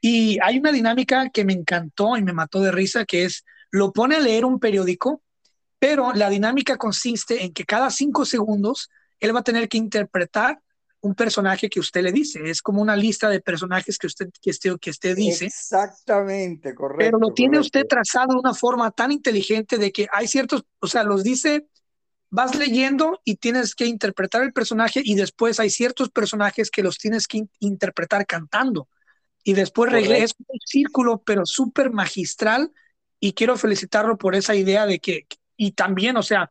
[0.00, 3.92] Y hay una dinámica que me encantó y me mató de risa, que es, lo
[3.92, 5.22] pone a leer un periódico,
[5.78, 10.60] pero la dinámica consiste en que cada cinco segundos él va a tener que interpretar
[11.00, 12.50] un personaje que usted le dice.
[12.50, 15.46] Es como una lista de personajes que usted, que usted, que usted dice.
[15.46, 17.04] Exactamente, correcto.
[17.04, 20.86] Pero lo tiene usted trazado de una forma tan inteligente de que hay ciertos, o
[20.86, 21.66] sea, los dice,
[22.30, 26.98] vas leyendo y tienes que interpretar el personaje y después hay ciertos personajes que los
[26.98, 28.88] tienes que interpretar cantando.
[29.44, 32.72] Y después regresa un círculo, pero súper magistral.
[33.20, 35.26] Y quiero felicitarlo por esa idea de que,
[35.56, 36.50] y también, o sea,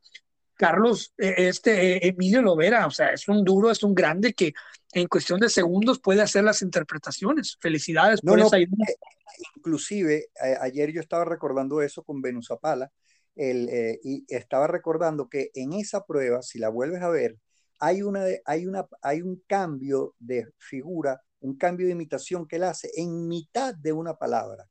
[0.56, 4.54] Carlos, e, este e, Emilio Lovera, o sea, es un duro, es un grande que
[4.94, 7.58] en cuestión de segundos puede hacer las interpretaciones.
[7.60, 8.86] Felicidades por esa idea.
[8.88, 8.96] Eh,
[9.58, 10.30] inclusive,
[10.62, 12.90] ayer yo estaba recordando eso con Venus Apala,
[13.36, 17.38] el, eh, y estaba recordando que en esa prueba, si la vuelves a ver,
[17.80, 22.64] hay, una, hay, una, hay un cambio de figura, un cambio de imitación que él
[22.64, 24.66] hace en mitad de una palabra.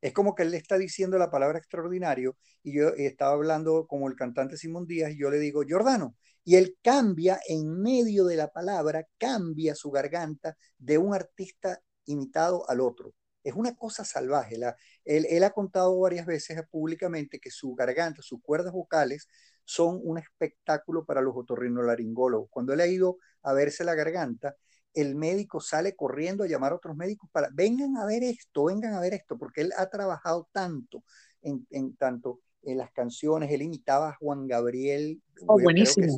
[0.00, 4.08] Es como que él le está diciendo la palabra extraordinario y yo estaba hablando como
[4.08, 8.36] el cantante Simón Díaz y yo le digo, Jordano, y él cambia en medio de
[8.36, 13.12] la palabra, cambia su garganta de un artista imitado al otro.
[13.42, 14.58] Es una cosa salvaje.
[14.58, 19.28] La, él, él, ha contado varias veces públicamente que su garganta, sus cuerdas vocales
[19.64, 22.50] son un espectáculo para los otorrinolaringólogos.
[22.50, 24.56] Cuando él ha ido a verse la garganta,
[24.94, 28.94] el médico sale corriendo a llamar a otros médicos para, vengan a ver esto, vengan
[28.94, 31.04] a ver esto, porque él ha trabajado tanto
[31.42, 36.16] en, tanto en las canciones, él imitaba a Juan Gabriel, oh, buenísimo.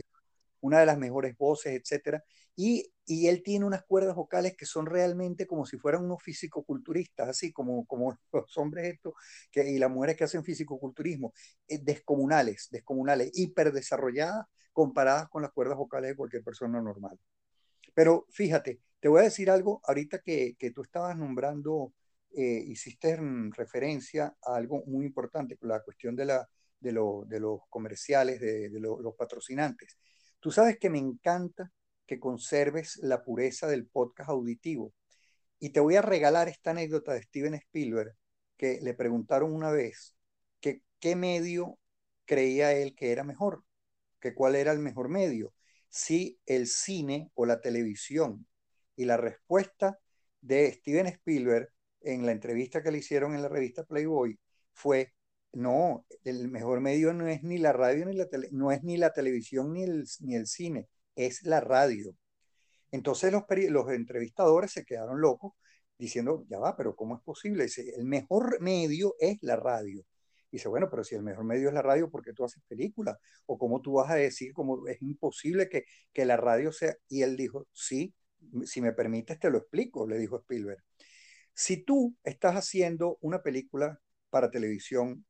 [0.63, 2.25] Una de las mejores voces, etcétera,
[2.57, 7.29] y, y, él tiene unas cuerdas vocales que son realmente como si fueran unos fisicoculturistas,
[7.29, 9.15] así como, como los hombres estos
[9.51, 11.33] que, y las mujeres que hacen fisicoculturismo,
[11.69, 17.19] eh, descomunales, descomunales, hiperdesarrolladas comparadas con las cuerdas vocales de cualquier persona normal.
[17.95, 21.93] Pero fíjate, te voy a decir algo, ahorita que, que tú estabas nombrando,
[22.35, 23.19] eh, hiciste
[23.51, 26.49] referencia a algo muy importante, la cuestión de, la,
[26.81, 29.99] de, lo, los comerciales, de, de los patrocinantes.
[30.43, 31.71] Tú sabes que me encanta
[32.05, 34.93] que conserves la pureza del podcast auditivo.
[35.61, 38.17] Y te voy a regalar esta anécdota de Steven Spielberg,
[38.57, 40.17] que le preguntaron una vez
[40.61, 41.79] qué medio
[42.25, 43.63] creía él que era mejor,
[44.19, 45.55] que cuál era el mejor medio
[45.89, 48.45] si el cine o la televisión.
[48.97, 50.01] Y la respuesta
[50.41, 51.69] de Steven Spielberg
[52.01, 54.41] en la entrevista que le hicieron en la revista Playboy
[54.73, 55.15] fue,
[55.53, 59.13] no, el mejor medio no es ni la radio ni la no es ni la
[59.13, 62.15] televisión ni el, ni el cine, es la radio.
[62.91, 65.55] Entonces los, los entrevistadores se quedaron locos
[65.99, 67.67] diciendo, ya va, pero ¿cómo es posible?
[67.97, 70.05] El mejor medio es la radio
[70.53, 73.17] dice, bueno, pero si el mejor medio es la radio, ¿por qué tú haces películas?
[73.47, 76.95] O cómo tú vas a decir, como es imposible que, que la radio sea...
[77.09, 78.15] Y él dijo, sí,
[78.65, 80.83] si me permites te lo explico, le dijo Spielberg.
[81.55, 83.99] Si tú estás haciendo una película
[84.31, 85.25] para televisión,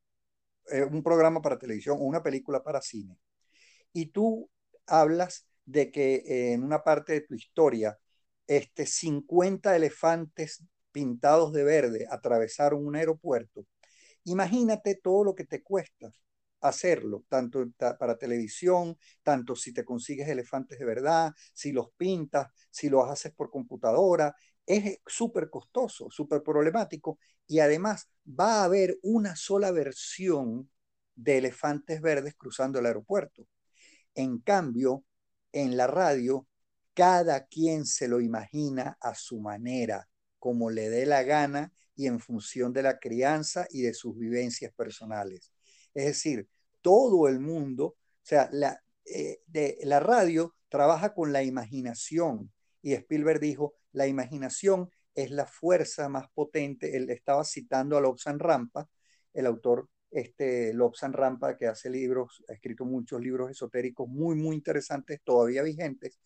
[0.70, 3.18] eh, un programa para televisión o una película para cine,
[3.92, 4.50] y tú
[4.86, 7.98] hablas de que en una parte de tu historia,
[8.46, 13.66] este, 50 elefantes pintados de verde atravesaron un aeropuerto,
[14.24, 16.12] Imagínate todo lo que te cuesta
[16.60, 17.64] hacerlo, tanto
[17.98, 23.32] para televisión, tanto si te consigues elefantes de verdad, si los pintas, si los haces
[23.32, 24.34] por computadora,
[24.66, 30.70] es súper costoso, súper problemático y además va a haber una sola versión
[31.14, 33.46] de elefantes verdes cruzando el aeropuerto.
[34.14, 35.04] En cambio,
[35.52, 36.46] en la radio,
[36.94, 40.08] cada quien se lo imagina a su manera,
[40.38, 44.72] como le dé la gana y en función de la crianza y de sus vivencias
[44.72, 45.52] personales.
[45.94, 46.48] Es decir,
[46.80, 52.94] todo el mundo, o sea, la, eh, de, la radio trabaja con la imaginación y
[52.94, 56.96] Spielberg dijo, la imaginación es la fuerza más potente.
[56.96, 58.88] Él estaba citando a Lobsang Rampa,
[59.34, 64.56] el autor este, Lobsang Rampa, que hace libros, ha escrito muchos libros esotéricos muy, muy
[64.56, 66.18] interesantes, todavía vigentes.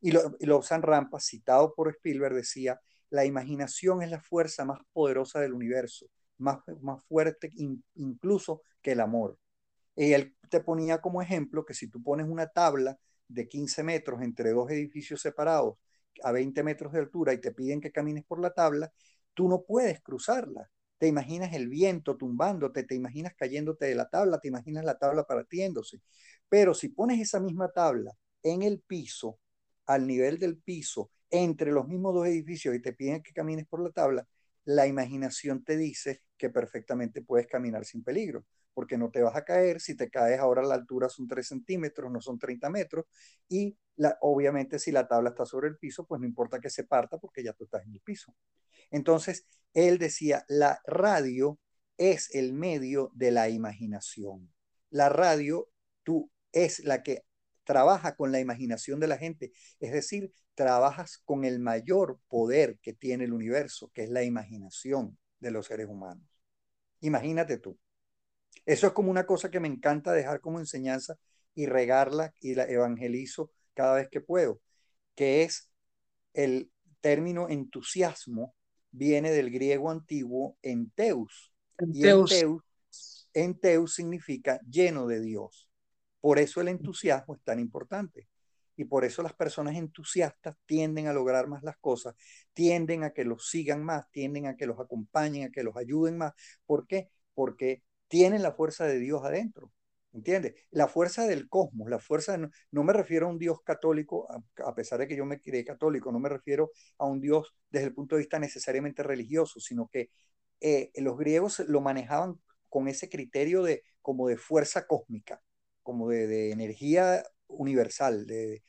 [0.00, 0.12] Y,
[0.46, 2.80] Lobsang Rampa, citado por Spielberg, decía,
[3.10, 6.06] la imaginación es la fuerza más poderosa del universo,
[6.38, 7.50] más, más fuerte
[7.94, 9.38] incluso que el amor.
[9.96, 14.22] Y él te ponía como ejemplo que si tú pones una tabla de 15 metros
[14.22, 15.76] entre dos edificios separados
[16.22, 18.92] a 20 metros de altura y te piden que camines por la tabla,
[19.34, 20.70] tú no puedes cruzarla.
[20.98, 25.24] Te imaginas el viento tumbándote, te imaginas cayéndote de la tabla, te imaginas la tabla
[25.24, 26.00] partiéndose.
[26.48, 28.12] Pero si pones esa misma tabla
[28.42, 29.38] en el piso,
[29.86, 33.82] al nivel del piso, entre los mismos dos edificios y te piden que camines por
[33.82, 34.26] la tabla,
[34.64, 38.44] la imaginación te dice que perfectamente puedes caminar sin peligro,
[38.74, 42.10] porque no te vas a caer, si te caes ahora la altura son 3 centímetros,
[42.10, 43.06] no son 30 metros,
[43.48, 46.84] y la, obviamente si la tabla está sobre el piso, pues no importa que se
[46.84, 48.34] parta porque ya tú estás en el piso.
[48.90, 51.58] Entonces, él decía, la radio
[51.96, 54.52] es el medio de la imaginación.
[54.90, 55.68] La radio,
[56.02, 57.24] tú, es la que
[57.64, 62.92] trabaja con la imaginación de la gente, es decir, trabajas con el mayor poder que
[62.92, 66.26] tiene el universo, que es la imaginación de los seres humanos.
[67.00, 67.78] Imagínate tú.
[68.64, 71.16] Eso es como una cosa que me encanta dejar como enseñanza
[71.54, 74.60] y regarla y la evangelizo cada vez que puedo,
[75.14, 75.70] que es
[76.34, 76.70] el
[77.00, 78.54] término entusiasmo
[78.90, 81.52] viene del griego antiguo enteus.
[81.78, 82.32] Enteus.
[82.32, 85.70] Y enteus, enteus significa lleno de Dios.
[86.20, 88.28] Por eso el entusiasmo es tan importante.
[88.76, 92.14] Y por eso las personas entusiastas tienden a lograr más las cosas,
[92.52, 96.18] tienden a que los sigan más, tienden a que los acompañen, a que los ayuden
[96.18, 96.32] más.
[96.66, 97.10] ¿Por qué?
[97.34, 99.72] Porque tienen la fuerza de Dios adentro.
[100.12, 100.54] ¿Entiendes?
[100.70, 104.26] La fuerza del cosmos, la fuerza, no, me refiero a un Dios católico,
[104.64, 107.88] a, pesar de que yo me crié católico, no me refiero a un Dios desde
[107.88, 110.08] el punto de vista necesariamente religioso, sino que
[110.60, 112.40] eh, los griegos lo manejaban
[112.70, 115.42] con ese criterio de como de fuerza cósmica,
[115.82, 118.62] como de, energía universal, de,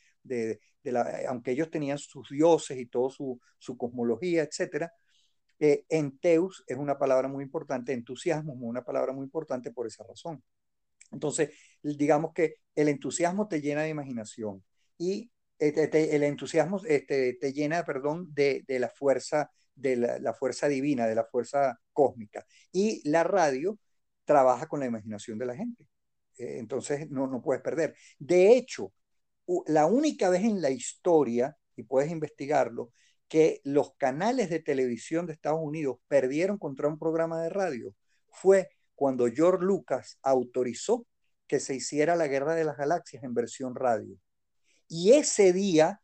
[1.27, 3.39] aunque ellos tenían sus dioses y toda su,
[3.77, 4.87] cosmología, etc.,
[5.59, 10.03] eh, enteus es una palabra muy importante, entusiasmo es una palabra muy importante por esa
[10.03, 10.43] razón.
[11.11, 11.51] Entonces,
[11.81, 14.63] digamos que el entusiasmo te llena de imaginación
[14.97, 21.07] y este, el entusiasmo este, te llena, perdón, de, la fuerza, de la, fuerza divina,
[21.07, 22.45] de la fuerza cósmica.
[22.71, 23.79] Y la radio
[24.25, 25.87] trabaja con la imaginación de la gente.
[26.37, 27.95] Eh, entonces, no, no puedes perder.
[28.19, 28.93] De hecho,
[29.67, 32.91] la única vez en la historia, y puedes investigarlo,
[33.27, 37.93] que los canales de televisión de Estados Unidos perdieron contra un programa de radio
[38.29, 41.05] fue cuando George Lucas autorizó
[41.47, 44.17] que se hiciera la Guerra de las Galaxias en versión radio.
[44.87, 46.01] Y ese día,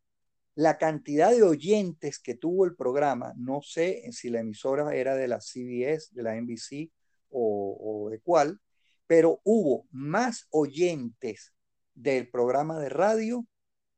[0.55, 5.27] la cantidad de oyentes que tuvo el programa, no sé si la emisora era de
[5.27, 6.91] la CBS, de la NBC
[7.29, 8.59] o, de cuál,
[9.07, 11.53] pero hubo más oyentes
[11.93, 13.45] del programa de radio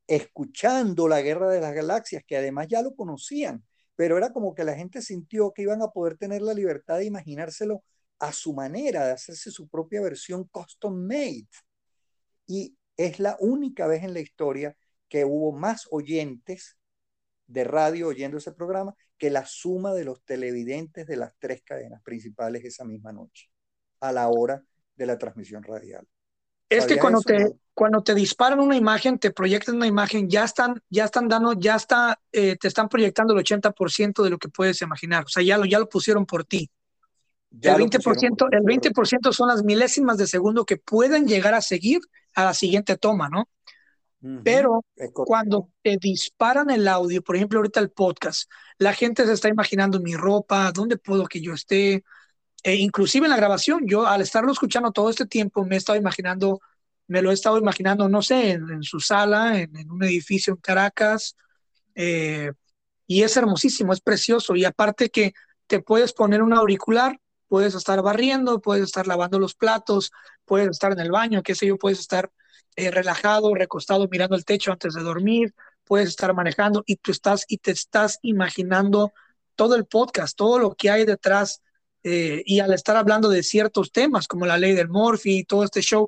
[0.07, 3.63] escuchando la Guerra de las Galaxias, que además ya lo conocían,
[3.95, 7.05] pero era como que la gente sintió que iban a poder tener la libertad de
[7.05, 7.83] imaginárselo
[8.19, 11.47] a su manera, de hacerse su propia versión custom made.
[12.45, 14.75] Y es la única vez en la historia
[15.09, 16.77] que hubo más oyentes
[17.47, 22.01] de radio oyendo ese programa que la suma de los televidentes de las tres cadenas
[22.03, 23.49] principales esa misma noche,
[23.99, 24.63] a la hora
[24.95, 26.07] de la transmisión radial.
[26.67, 30.81] Es que cuando te, cuando te disparan una imagen, te proyectan una imagen, ya están,
[30.89, 34.81] ya están dando, ya está, eh, te están proyectando el 80% de lo que puedes
[34.81, 35.25] imaginar.
[35.25, 36.69] O sea, ya lo, ya lo pusieron por ti
[37.61, 42.01] el 20%, el 20% son las milésimas de segundo que pueden llegar a seguir
[42.33, 43.49] a la siguiente toma, ¿no?
[44.43, 48.49] Pero cuando te disparan el audio, por ejemplo, ahorita el podcast,
[48.79, 52.03] la gente se está imaginando mi ropa, dónde puedo que yo esté,
[52.65, 55.99] e inclusive en la grabación, yo al estarlo escuchando todo este tiempo me he estado
[55.99, 56.61] imaginando,
[57.07, 61.37] me lo he estado imaginando, no sé, en, su sala, en, un edificio en Caracas,
[61.93, 62.51] eh,
[63.05, 65.33] y es hermosísimo, es precioso, y aparte que
[65.67, 70.11] te puedes poner un auricular puedes estar barriendo, puedes estar lavando los platos,
[70.43, 72.31] puedes estar en el baño, qué sé yo, puedes estar
[72.75, 77.45] eh, relajado, recostado, mirando el techo antes de dormir, puedes estar manejando y tú estás
[77.47, 79.13] y te estás imaginando
[79.55, 81.61] todo el podcast, todo lo que hay detrás
[82.07, 85.63] eh, y al estar hablando de ciertos temas como la ley del Morphy y todo
[85.63, 86.07] este show,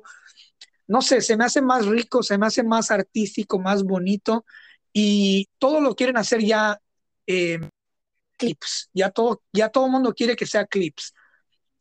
[0.86, 4.44] no sé, se me hace más rico, se me hace más artístico, más bonito
[4.92, 6.80] y todo lo quieren hacer ya
[7.26, 7.58] eh,
[8.36, 11.14] clips, ya todo, ya todo el mundo quiere que sea clips,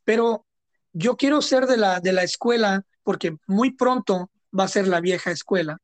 [0.03, 0.47] pero
[0.93, 4.99] yo quiero ser de la, de la escuela porque muy pronto va a ser la
[4.99, 5.77] vieja escuela,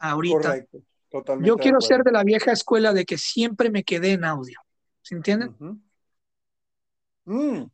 [0.00, 0.36] ahorita.
[0.36, 1.48] Correcto, totalmente.
[1.48, 4.58] Yo quiero ser de la vieja escuela de que siempre me quedé en audio,
[5.00, 5.52] ¿se entiende?
[7.28, 7.64] Mm,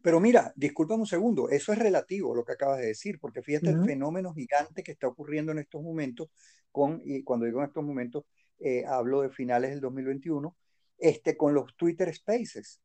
[0.00, 3.70] pero mira, disculpa un segundo, eso es relativo lo que acabas de decir, porque fíjate
[3.70, 6.28] el fenómeno gigante que está ocurriendo en estos momentos,
[6.70, 8.24] con, y cuando digo en estos momentos,
[8.60, 10.56] eh, hablo de finales del 2021,
[10.98, 12.80] este, con los Twitter Spaces.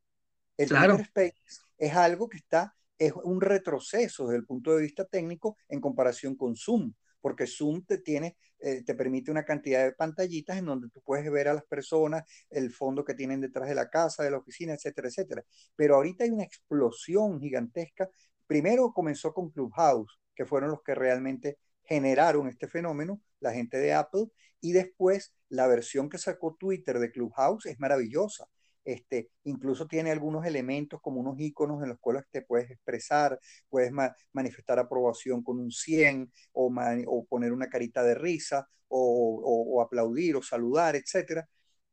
[0.57, 5.05] El Twitter Spaces es algo que está, es un retroceso desde el punto de vista
[5.05, 9.93] técnico en comparación con Zoom, porque Zoom te tiene, eh, te permite una cantidad de
[9.93, 13.75] pantallitas en donde tú puedes ver a las personas, el fondo que tienen detrás de
[13.75, 15.43] la casa, de la oficina, etcétera, etcétera.
[15.75, 18.09] Pero ahorita hay una explosión gigantesca.
[18.47, 23.93] Primero comenzó con Clubhouse, que fueron los que realmente generaron este fenómeno, la gente de
[23.93, 24.25] Apple,
[24.61, 28.47] y después la versión que sacó Twitter de Clubhouse es maravillosa.
[28.87, 33.37] Este, incluso tiene algunos elementos como unos iconos en los cuales te puedes expresar,
[33.67, 33.91] puedes
[34.31, 40.95] manifestar aprobación con un 100 o, poner una carita de risa o, aplaudir o saludar,
[40.95, 41.45] etc.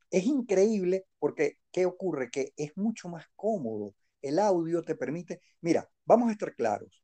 [0.09, 2.31] Es increíble porque, ¿qué ocurre?
[2.31, 3.97] Que es mucho más cómodo.
[4.23, 7.03] El audio te permite, mira, vamos a estar claros.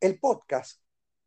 [0.00, 0.80] El podcast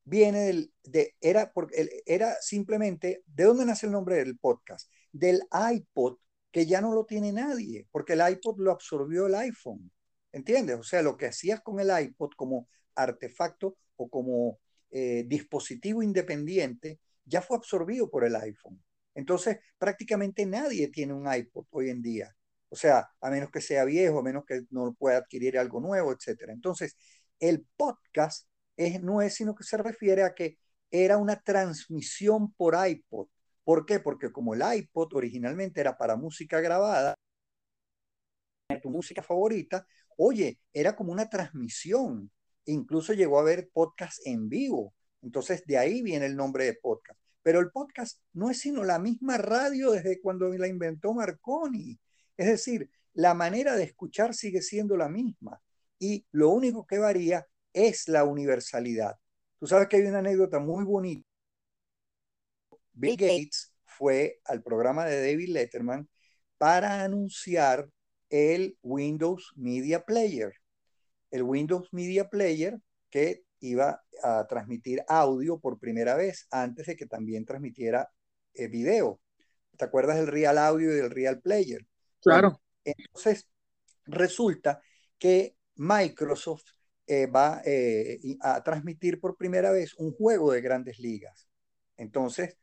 [0.03, 4.91] viene del, de, era simplemente, ¿de dónde nace el nombre del podcast?
[5.11, 6.17] Del iPod,
[6.51, 9.91] que ya no lo tiene nadie, porque el iPod lo absorbió el iPhone,
[10.31, 10.77] ¿entiendes?
[10.77, 14.59] O sea, lo que hacías con el iPod como artefacto o como
[14.91, 18.83] eh, dispositivo independiente, ya fue absorbido por el iPhone.
[19.13, 22.35] Entonces, prácticamente nadie tiene un iPod hoy en día.
[22.69, 26.11] O sea, a menos que sea viejo, a menos que no pueda adquirir algo nuevo,
[26.11, 26.49] etc.
[26.49, 26.95] Entonces,
[27.39, 28.47] el podcast
[29.01, 30.57] no es sino que se refiere a que
[30.91, 33.27] era una transmisión por iPod.
[33.69, 33.99] ¿Por qué?
[33.99, 37.13] Porque como el iPod originalmente era para música grabada,
[38.81, 39.85] tu música favorita,
[40.17, 42.31] oye, era como una transmisión.
[42.65, 44.95] Incluso llegó a haber podcast en vivo.
[45.21, 47.19] Entonces de ahí viene el nombre de podcast.
[47.43, 51.99] Pero el podcast no es sino la misma radio desde cuando la inventó Marconi.
[52.37, 55.61] Es decir, la manera de escuchar sigue siendo la misma.
[55.99, 59.13] Y lo único que varía es la universalidad.
[59.59, 61.28] Tú sabes que hay una anécdota muy bonita.
[62.99, 66.09] Bill Gates fue al programa de David Letterman
[66.57, 67.89] para anunciar
[68.29, 70.53] el Windows Media Player.
[71.31, 72.77] El Windows Media Player
[73.09, 78.09] que iba a transmitir audio por primera vez antes de que también transmitiera
[78.53, 79.21] eh, video.
[79.77, 81.85] ¿Te acuerdas del Real Audio y del Real Player?
[82.21, 82.61] Claro.
[82.83, 83.47] entonces,
[84.05, 84.81] resulta
[85.17, 86.65] que Microsoft
[87.07, 91.47] eh, va eh, a transmitir por primera vez un juego de grandes ligas.
[91.95, 92.57] Entonces,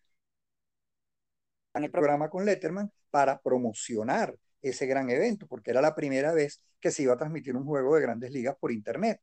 [1.78, 6.62] en el programa con Letterman para promocionar ese gran evento, porque era la primera vez
[6.80, 9.20] que se iba a transmitir un juego de grandes ligas por Internet.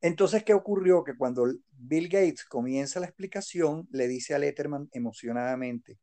[0.00, 1.02] Entonces, ¿qué ocurrió?
[1.02, 5.98] Que cuando Bill Gates comienza la explicación, le dice a Letterman emocionadamente,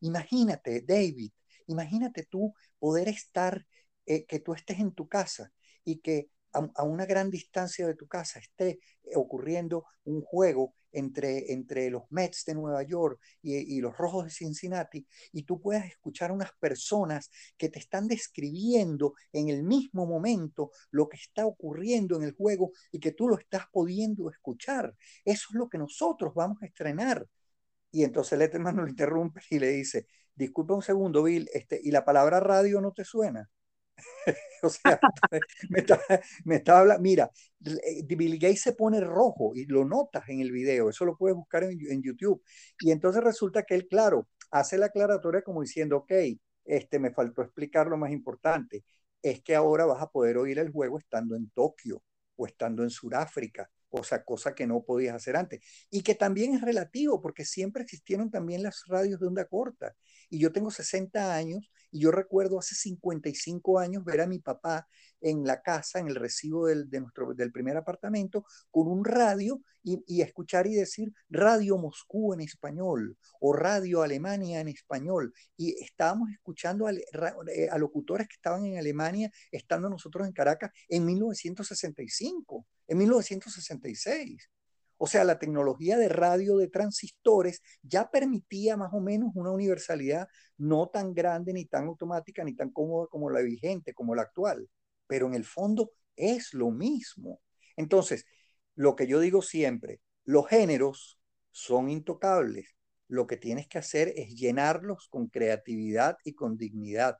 [0.00, 1.32] imagínate, David,
[1.66, 3.66] imagínate tú poder estar,
[4.06, 5.50] eh, que tú estés en tu casa
[5.84, 8.80] y que a, una gran distancia de tu casa esté
[9.14, 15.06] ocurriendo un juego entre, entre los Mets de Nueva York y, los Rojos de Cincinnati
[15.32, 20.70] y tú puedas escuchar a unas personas que te están describiendo en el mismo momento
[20.90, 24.94] lo que está ocurriendo en el juego y que tú lo estás pudiendo escuchar.
[25.24, 27.26] Eso es lo que nosotros vamos a estrenar.
[27.90, 32.04] Y entonces Letterman lo interrumpe y le dice, disculpa un segundo, Bill, este, ¿y la
[32.04, 33.48] palabra radio no te suena?
[34.62, 35.00] o sea,
[35.70, 36.00] me está,
[36.44, 37.30] me hablando, mira,
[37.64, 41.36] eh, Bill Gates se pone rojo y lo notas en el video, eso lo puedes
[41.36, 42.42] buscar en, en YouTube.
[42.80, 46.12] Y entonces resulta que él, claro, hace la aclaratoria como diciendo, ok,
[46.64, 48.84] este, me faltó explicar lo más importante,
[49.22, 52.02] es que ahora vas a poder oír el juego estando en Tokio
[52.36, 55.60] o estando en Sudáfrica, o sea, cosa que no podías hacer antes.
[55.90, 59.94] Y que también es relativo, porque siempre existieron también las radios de onda corta.
[60.28, 64.86] Y yo tengo 60 años y yo recuerdo hace 55 años ver a mi papá
[65.20, 70.66] en la casa, en el recibo del, del primer apartamento, con un radio y, escuchar
[70.66, 75.32] y decir Radio Moscú en español o Radio Alemania en español.
[75.56, 80.70] Y estábamos escuchando a, eh, a locutores que estaban en Alemania, estando nosotros en Caracas
[80.88, 84.50] en 1965, en 1966.
[84.98, 90.28] O sea, la tecnología de radio de transistores ya permitía más o menos una universalidad
[90.56, 94.68] no tan grande, ni tan automática, ni tan cómoda como la vigente, como la actual.
[95.06, 97.40] Pero en el fondo es lo mismo.
[97.76, 98.26] Entonces,
[98.74, 101.18] lo que yo digo siempre, los géneros
[101.52, 102.76] son intocables.
[103.08, 107.16] Lo que tienes que hacer es llenarlos con creatividad y con dignidad.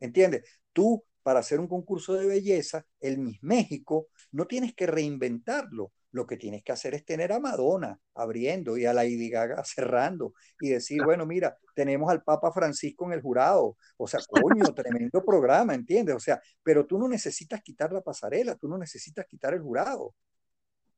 [0.00, 0.42] ¿Entiendes?
[0.72, 5.92] Tú, para hacer un concurso de belleza, el Miss México, no tienes que reinventarlo.
[6.12, 10.34] Lo que tienes que hacer es tener a Madonna abriendo y a Lady Gaga cerrando
[10.60, 13.76] y decir, bueno, mira, tenemos al Papa Francisco en el jurado.
[13.96, 16.14] O sea, coño, tremendo programa, ¿entiendes?
[16.14, 20.14] O sea, pero tú no necesitas quitar la pasarela, tú no necesitas quitar el jurado.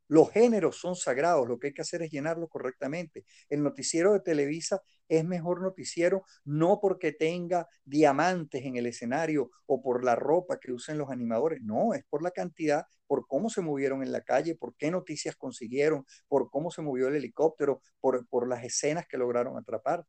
[0.08, 3.24] Los géneros son sagrados, lo que hay que hacer es llenarlos correctamente.
[3.48, 9.82] El noticiero de Televisa es mejor noticiero no porque tenga diamantes en el escenario o
[9.82, 13.62] por la ropa que usen los animadores, no, es por la cantidad, por cómo se
[13.62, 18.26] movieron en la calle, por qué noticias consiguieron, por cómo se movió el helicóptero, por,
[18.28, 20.04] por las escenas que lograron atrapar.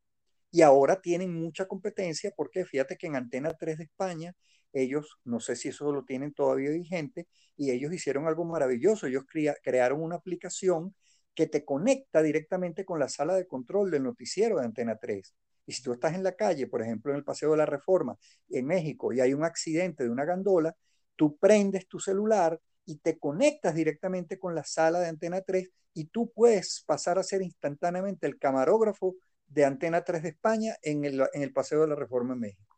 [0.52, 4.34] Y ahora tienen mucha competencia porque fíjate que en Antena 3 de España
[4.76, 7.28] ellos, no sé si eso lo tienen todavía vigente,
[7.58, 9.08] y ellos hicieron algo maravilloso.
[9.08, 9.24] Ellos
[9.64, 10.94] crearon una aplicación
[11.34, 15.34] que te conecta directamente con la sala de control del noticiero de Antena 3.
[15.66, 18.18] Y si tú estás en la calle, por ejemplo, en el Paseo de la Reforma,
[18.50, 20.76] en México, y hay un accidente de una gandola,
[21.16, 26.06] tú prendes tu celular y te conectas directamente con la sala de Antena 3 y
[26.06, 29.16] tú puedes pasar a ser instantáneamente el camarógrafo
[29.48, 32.75] de Antena 3 de España en el, en el Paseo de la Reforma en México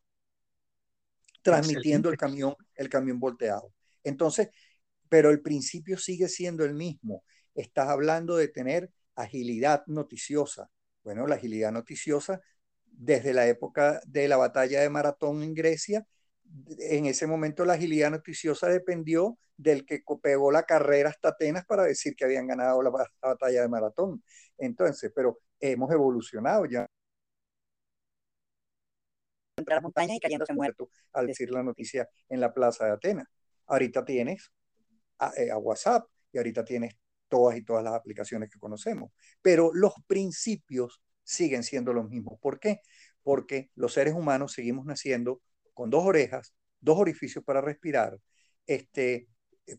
[1.52, 3.72] transmitiendo el camión, el camión volteado.
[4.04, 4.50] Entonces,
[5.08, 7.24] pero el principio sigue siendo el mismo.
[7.56, 10.70] Estás hablando de tener agilidad noticiosa.
[11.04, 12.42] Bueno, la agilidad noticiosa
[12.86, 16.06] desde la época de la batalla de Maratón en Grecia,
[16.80, 21.84] en ese momento la agilidad noticiosa dependió del que pegó la carrera hasta Atenas para
[21.84, 22.92] decir que habían ganado la
[23.22, 24.22] batalla de Maratón.
[24.58, 26.86] Entonces, pero hemos evolucionado ya
[29.58, 33.28] entre las montañas y cayéndose muerto al decir la noticia en la plaza de Atenas.
[33.66, 34.52] Ahorita tienes
[35.38, 36.96] eh, a, WhatsApp y ahorita tienes
[37.28, 39.12] todas y todas las aplicaciones que conocemos,
[39.42, 42.40] pero los principios siguen siendo los mismos.
[42.40, 42.80] ¿Por qué?
[43.24, 45.42] Porque los seres humanos seguimos naciendo
[45.74, 48.18] con dos orejas, dos orificios para respirar,
[48.66, 49.28] este,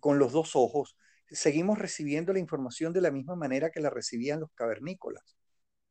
[0.00, 0.96] con los dos ojos,
[1.30, 5.36] seguimos recibiendo la información de la misma manera que la recibían los cavernícolas.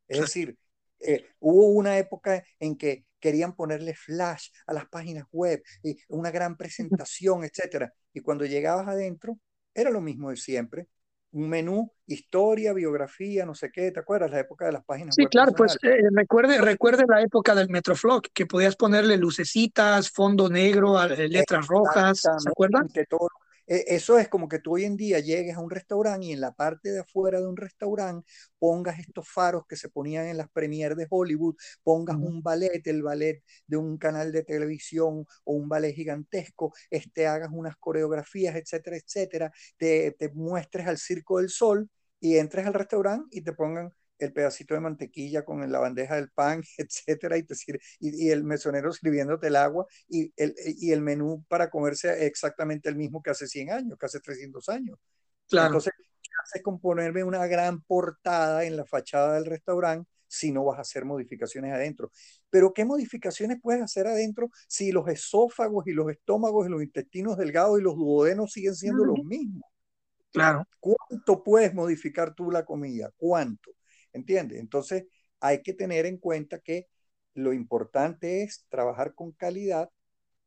[0.08, 0.58] Es decir,
[1.00, 6.32] eh, hubo una época en que querían ponerle flash a las páginas web y una
[6.32, 7.94] gran presentación, etcétera.
[8.14, 9.38] Y cuando llegabas adentro,
[9.74, 10.88] era lo mismo de siempre.
[11.32, 14.32] Un menú, historia, biografía, no sé qué, ¿te acuerdas?
[14.32, 18.22] La época de las páginas sí, claro, pues eh, recuerde, recuerde la época del Metroflog,
[18.34, 22.88] que podías ponerle lucecitas, fondo negro, eh, letras rojas, ¿se acuerdan?
[22.88, 23.28] Que todo,
[23.68, 26.54] eso es como que tú hoy en día llegues a un restaurante y en la
[26.54, 28.28] parte de afuera de un restaurante
[28.60, 33.04] pongas estos faros que se ponían en las premieres de Hollywood, pongas un ballet, el
[33.04, 38.98] ballet de un canal de televisión o un ballet gigantesco, este, hagas unas coreografías, etcétera,
[38.98, 41.90] etcétera, te, te muestres al Circo del Sol
[42.20, 46.30] y entres al restaurante y te pongan el pedacito de mantequilla con la bandeja del
[46.30, 47.56] pan, etcétera, y, te
[48.00, 52.96] y, el mesonero sirviéndote el agua y el, y el menú para comerse exactamente el
[52.96, 54.98] mismo que hace 100 años, que hace 300 años.
[55.48, 55.68] Claro.
[55.68, 60.66] Entonces, ¿qué haces con ponerme una gran portada en la fachada del restaurante si no
[60.66, 62.12] vas a hacer modificaciones adentro?
[62.50, 67.38] Pero ¿qué modificaciones puedes hacer adentro si los esófagos y los estómagos y los intestinos
[67.38, 69.64] delgados y los duodenos siguen siendo los mismos?
[70.32, 70.68] Claro.
[70.80, 73.12] ¿Cuánto puedes modificar tú la comida?
[73.18, 73.72] ¿Cuánto?
[74.14, 74.60] ¿Entiendes?
[74.60, 75.06] Entonces,
[75.40, 76.88] hay que tener en cuenta que
[77.34, 79.90] lo importante es trabajar con calidad,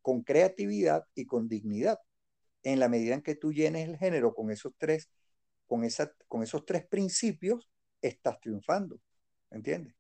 [0.03, 1.99] con creatividad y con dignidad.
[2.63, 5.09] En la medida en que tú llenes el género con esos tres,
[5.67, 7.69] con, esa, con esos tres principios,
[8.03, 9.01] estás triunfando.
[9.51, 9.95] ¿Entiendes?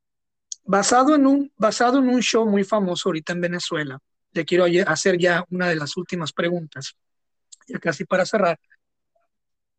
[0.64, 3.98] Basado en, un, basado en un show muy famoso ahorita en Venezuela,
[4.32, 6.94] le quiero hacer ya una de las últimas preguntas,
[7.66, 8.58] ya casi para cerrar.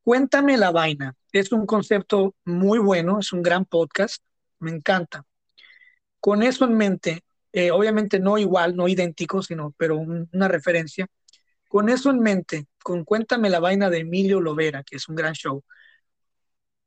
[0.03, 1.15] Cuéntame la vaina.
[1.31, 4.23] Es un concepto muy bueno, es un gran podcast,
[4.59, 5.25] me encanta.
[6.19, 11.07] Con eso en mente, eh, obviamente no igual, no idéntico, sino, pero una referencia.
[11.67, 15.33] Con eso en mente, con Cuéntame la vaina de Emilio Lovera, que es un gran
[15.33, 15.63] show,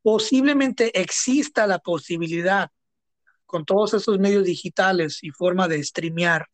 [0.01, 2.69] posiblemente exista la posibilidad,
[3.45, 6.47] con todos esos medios digitales y forma de streamear,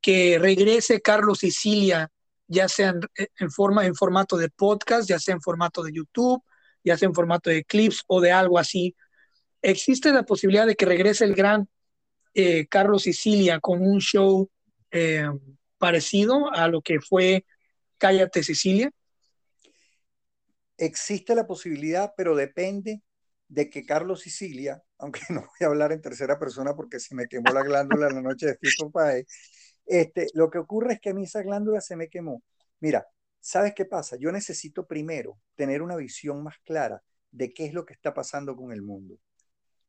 [0.00, 2.10] que regrese Carlos Sicilia
[2.48, 6.42] ya sea en, forma, en formato de podcast, ya sea en formato de YouTube,
[6.82, 8.96] ya sea en formato de clips o de algo así.
[9.62, 11.68] ¿Existe la posibilidad de que regrese el gran
[12.34, 14.50] eh, Carlos Sicilia con un show
[14.90, 15.28] eh,
[15.76, 17.44] parecido a lo que fue
[17.98, 18.90] Cállate Sicilia?
[20.78, 23.02] Existe la posibilidad, pero depende
[23.48, 27.26] de que Carlos Sicilia, aunque no voy a hablar en tercera persona porque se me
[27.26, 29.26] quemó la glándula la noche de Fito Paez,
[29.88, 32.42] este, lo que ocurre es que a mí esa glándula se me quemó.
[32.80, 33.06] Mira,
[33.40, 34.16] ¿sabes qué pasa?
[34.16, 38.56] Yo necesito primero tener una visión más clara de qué es lo que está pasando
[38.56, 39.18] con el mundo,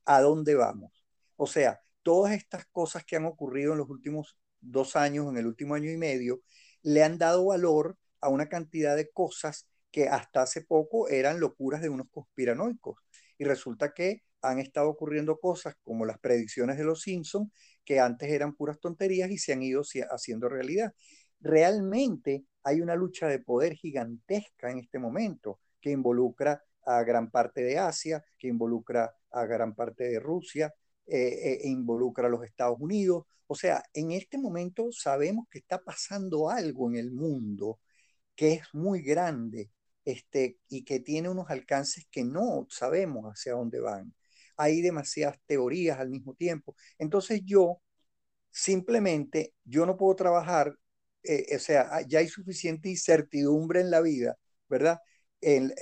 [0.06, 1.06] a dónde vamos.
[1.36, 5.48] O sea, todas estas cosas que han ocurrido en los últimos dos años, en el
[5.48, 6.42] último año y medio,
[6.82, 11.82] le han dado valor a una cantidad de cosas que hasta hace poco eran locuras
[11.82, 12.98] de unos conspiranoicos.
[13.38, 17.52] Y resulta que han estado ocurriendo cosas como las predicciones de los Simpsons,
[17.86, 20.94] que antes eran puras tonterías y se han ido haciendo realidad.
[21.40, 27.62] Realmente hay una lucha de poder gigantesca en este momento que involucra a gran parte
[27.64, 30.74] de Asia, que involucra a gran parte de Rusia,
[31.06, 33.26] eh, e involucra a los Estados Unidos.
[33.48, 37.80] O sea, en este momento sabemos que está pasando algo en el mundo
[38.36, 39.72] que es muy grande
[40.06, 44.14] este, y que tiene unos alcances que no sabemos hacia dónde van.
[44.60, 46.76] Hay demasiadas teorías al mismo tiempo.
[47.00, 47.82] Entonces yo
[48.52, 50.76] simplemente, yo no puedo trabajar,
[51.24, 54.38] eh, o sea, ya hay suficiente incertidumbre en la vida,
[54.70, 55.00] ¿verdad?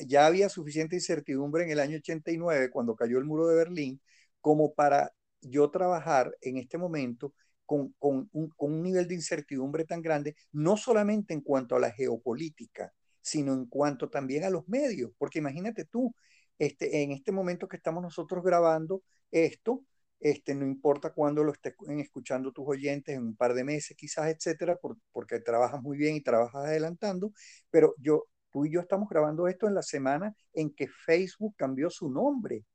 [0.08, 4.02] ya había suficiente incertidumbre en el año 89, cuando cayó el muro de Berlín,
[4.42, 7.34] como para yo trabajar en este momento
[7.66, 12.94] con, con, un, nivel de incertidumbre tan grande, no solamente en cuanto a la geopolítica,
[13.22, 16.14] sino en cuanto también a los medios, porque imagínate tú,
[16.60, 19.84] este, en este momento que estamos nosotros grabando esto,
[20.20, 24.28] este, no importa cuándo lo estén escuchando tus oyentes, en un par de meses quizás,
[24.28, 24.80] etcétera,
[25.12, 27.32] porque trabajas muy bien y trabajas adelantando,
[27.70, 31.90] pero yo, tú y yo estamos grabando esto en la semana en que Facebook cambió
[31.90, 32.66] su nombre.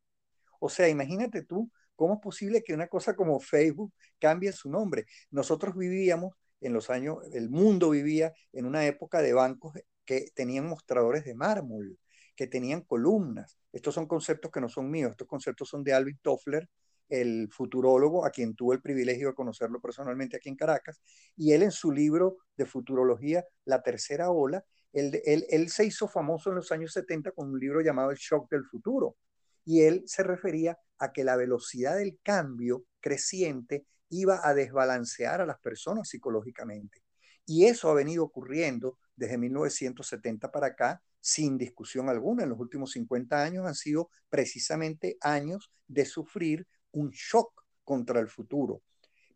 [0.60, 5.06] O sea, imagínate tú, ¿cómo es posible que una cosa como Facebook cambie su nombre?
[5.30, 10.68] Nosotros vivíamos en los años, el mundo vivía en una época de bancos que tenían
[10.68, 11.98] mostradores de mármol,
[12.34, 13.58] que tenían columnas.
[13.72, 16.68] Estos son conceptos que no son míos, estos conceptos son de Alvin Toffler,
[17.08, 21.00] el futurólogo, a quien tuve el privilegio de conocerlo personalmente aquí en Caracas,
[21.36, 26.50] y él en su libro de futurología, La Tercera Ola, él, él, se hizo famoso
[26.50, 29.16] en los años 70 con un libro llamado El Shock del Futuro,
[29.64, 35.46] y él se refería a que la velocidad del cambio creciente iba a desbalancear a
[35.46, 37.02] las personas psicológicamente.
[37.46, 42.42] Y eso ha venido ocurriendo desde 1970 para acá, sin discusión alguna.
[42.42, 48.28] En los últimos 50 años han sido precisamente años de sufrir un shock contra el
[48.28, 48.82] futuro,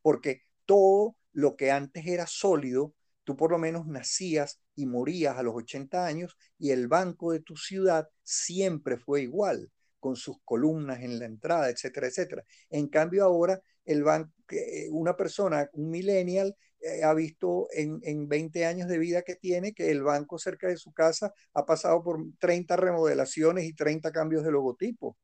[0.02, 2.94] porque todo lo que antes era sólido,
[3.24, 7.40] tú por lo menos nacías y morías a los 80 años y el banco de
[7.40, 12.44] tu ciudad siempre fue igual, con sus columnas en la entrada, etcétera, etcétera.
[12.70, 18.28] En cambio ahora el banco, eh, una persona, un millennial, eh, ha visto en, en
[18.28, 22.02] 20 años de vida que tiene que el banco cerca de su casa ha pasado
[22.02, 25.16] por 30 remodelaciones y 30 cambios de logotipo.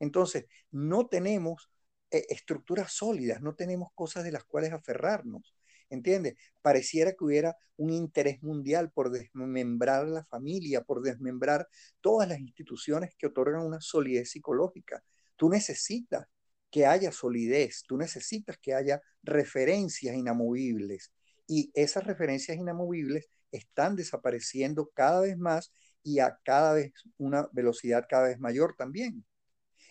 [0.00, 1.70] Entonces, no tenemos
[2.10, 5.54] eh, estructuras sólidas, no tenemos cosas de las cuales aferrarnos.
[5.90, 6.34] ¿Entiendes?
[6.62, 11.68] Pareciera que hubiera un interés mundial por desmembrar la familia, por desmembrar
[12.00, 15.04] todas las instituciones que otorgan una solidez psicológica.
[15.36, 16.26] Tú necesitas
[16.74, 21.12] que haya solidez, tú necesitas que haya referencias inamovibles
[21.46, 25.72] y esas referencias inamovibles están desapareciendo cada vez más
[26.02, 29.24] y a cada vez una velocidad cada vez mayor también.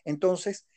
[0.04, 0.68] Entonces,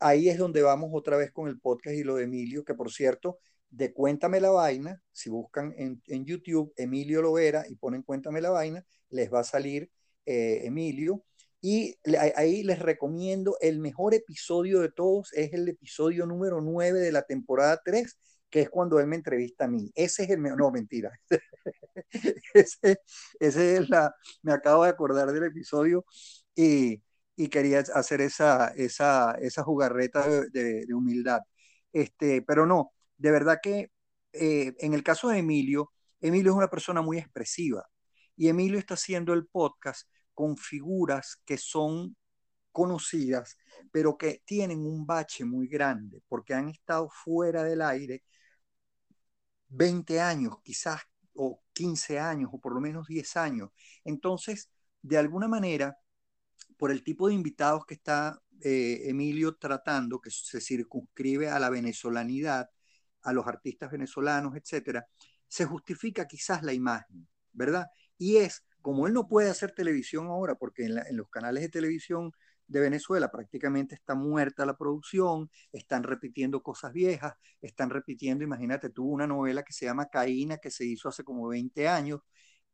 [0.00, 2.90] ahí es donde vamos otra vez con el podcast y lo de Emilio, que por
[2.90, 3.38] cierto,
[3.68, 8.84] de Cuéntame la Vaina, si buscan en, YouTube Emilio Lovera y ponen Cuéntame la Vaina,
[9.10, 9.92] les va a salir
[10.26, 11.24] eh, Emilio.
[11.60, 11.96] Y
[12.36, 17.22] ahí les recomiendo el mejor episodio de todos, es el episodio número 9 de la
[17.22, 18.18] temporada 3,
[18.48, 19.90] que es cuando él me entrevista a mí.
[19.94, 21.12] Ese es el mejor, no, mentira.
[22.54, 22.98] ese,
[23.38, 26.04] es la, me acabo de acordar del episodio
[26.54, 27.02] y
[27.40, 31.40] y quería hacer esa, esa, esa jugarreta de, de, humildad.
[31.90, 33.90] Este, pero no, de verdad que
[34.34, 37.88] eh, en el caso de Emilio, Emilio es una persona muy expresiva
[38.36, 40.06] y Emilio está haciendo el podcast
[40.40, 42.16] con figuras que son
[42.72, 43.58] conocidas,
[43.92, 48.22] pero que tienen un bache muy grande porque han estado fuera del aire
[49.68, 51.02] 20 años, quizás,
[51.34, 53.68] o 15 años, o por lo menos 10 años.
[54.02, 54.70] Entonces,
[55.02, 55.98] de alguna manera,
[56.78, 61.68] por el tipo de invitados que está eh, Emilio tratando, que se circunscribe a la
[61.68, 62.70] venezolanidad,
[63.22, 65.06] a los artistas venezolanos, etcétera,
[65.48, 67.88] se justifica quizás la imagen, ¿verdad?
[68.16, 71.68] Y es, como él no puede hacer televisión ahora, porque en, en los canales de
[71.68, 72.32] televisión
[72.66, 79.10] de Venezuela prácticamente está muerta la producción, están repitiendo cosas viejas, están repitiendo, imagínate, tuvo
[79.12, 82.20] una novela que se llama Caína, que se hizo hace como 20 años,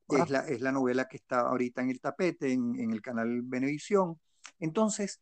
[0.08, 3.42] es, la, es la novela que está ahorita en el tapete, en, en el canal
[3.42, 4.20] Venevisión.
[4.60, 5.20] Entonces,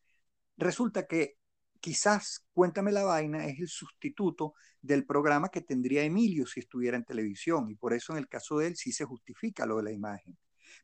[0.57, 1.37] resulta que
[1.81, 7.05] quizás Cuéntame la vaina es el sustituto del programa que tendría Emilio si estuviera en
[7.05, 9.93] televisión, y por eso en el caso de él sí se justifica lo de la
[9.93, 10.37] imagen.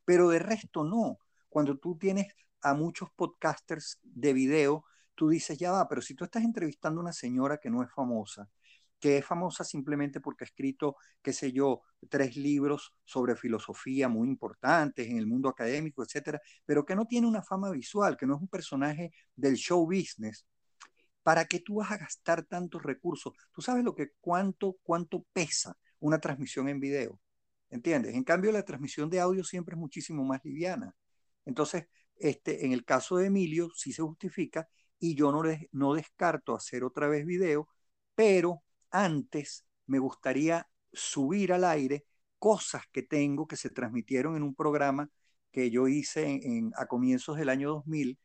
[0.05, 1.19] Pero de resto no.
[1.49, 4.85] Cuando tú tienes a muchos podcasters de video,
[5.15, 7.91] tú dices, ya va, pero si tú estás entrevistando a una señora que no es
[7.91, 8.49] famosa,
[8.99, 14.27] que es famosa simplemente porque ha escrito, qué sé yo, tres libros sobre filosofía muy
[14.27, 18.35] importantes en el mundo académico, etcétera, pero que no tiene una fama visual, que no
[18.35, 20.45] es un personaje del show business,
[21.23, 23.33] ¿para qué tú vas a gastar tantos recursos?
[23.51, 27.19] Tú sabes lo que cuánto cuánto pesa una transmisión en video,
[27.71, 28.15] ¿entiendes?
[28.15, 30.95] En cambio la transmisión de audio siempre es muchísimo más liviana.
[31.45, 31.85] Entonces,
[32.17, 34.67] este, en el caso de Emilio sí se justifica
[34.99, 35.41] y yo no,
[35.71, 37.67] no descarto hacer otra vez video,
[38.15, 42.05] pero antes me gustaría subir al aire
[42.37, 45.09] cosas que tengo que se transmitieron en un programa
[45.51, 46.39] que yo hice
[46.75, 48.19] a comienzos del año 2000,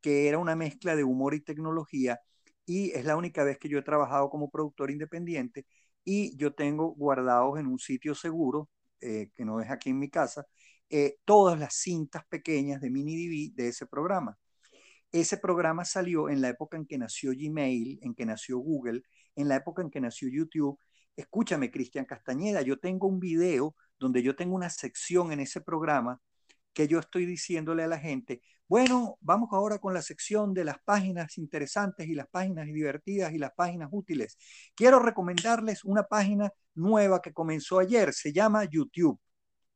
[0.00, 2.20] que era una mezcla de humor y tecnología,
[2.66, 5.66] y es la única vez que yo he trabajado como productor independiente,
[6.04, 8.68] y yo tengo guardados en un sitio seguro,
[9.00, 10.46] eh, que no es aquí en mi casa,
[10.88, 14.38] eh, todas las cintas pequeñas de mini DV de ese programa.
[15.12, 19.02] Ese programa salió en la época en que nació Gmail, en que nació Google,
[19.36, 20.78] en la época en que nació YouTube.
[21.16, 26.20] Escúchame, Cristian Castañeda, yo tengo un video donde yo tengo una sección en ese programa
[26.72, 30.78] que yo estoy diciéndole a la gente, bueno, vamos ahora con la sección de las
[30.84, 34.38] páginas interesantes y las páginas divertidas y las páginas útiles.
[34.76, 39.18] Quiero recomendarles una página nueva que comenzó ayer, se llama YouTube.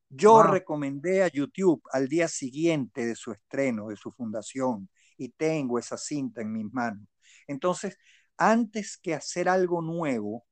[0.09, 5.81] Yo recomendé a YouTube al día siguiente de su estreno, de su fundación, y tengo
[5.81, 7.09] esa cinta en mis manos.
[7.49, 7.99] Entonces,
[8.37, 10.47] antes que hacer algo nuevo,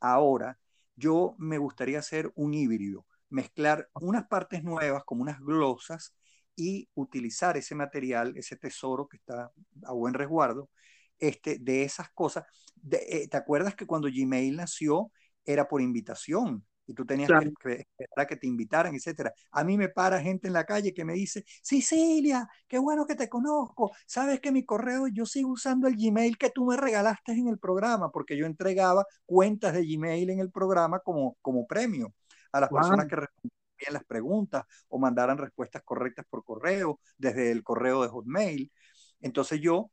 [0.00, 0.58] ahora,
[0.96, 6.12] yo me gustaría hacer un híbrido, mezclar unas partes nuevas como unas glosas
[6.56, 9.50] y utilizar ese material, ese tesoro que está
[9.84, 10.70] a buen resguardo,
[11.18, 12.44] este, de esas cosas.
[12.90, 15.10] Eh, ¿Te acuerdas que cuando Gmail nació
[15.44, 16.64] era por invitación?
[16.86, 19.32] y tú tenías que esperar que te invitaran, etcétera.
[19.52, 23.14] A mí me para gente en la calle que me dice, Sicilia, qué bueno que
[23.14, 27.32] te conozco, sabes que mi correo, yo sigo usando el Gmail que tú me regalaste
[27.32, 32.12] en el programa, porque yo entregaba cuentas de Gmail en el programa como, como premio
[32.52, 37.62] a las personas que respondían las preguntas o mandaran respuestas correctas por correo, desde el
[37.62, 38.72] correo de Hotmail.
[39.20, 39.90] Entonces yo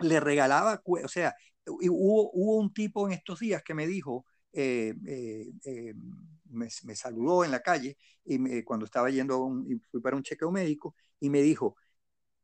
[0.00, 1.34] le regalaba, o sea,
[1.66, 5.94] hubo, hubo un tipo en estos días que me dijo, eh, eh, eh,
[6.50, 10.96] me, saludó en la calle y cuando estaba yendo, y fui para un chequeo médico
[11.20, 11.76] y me dijo,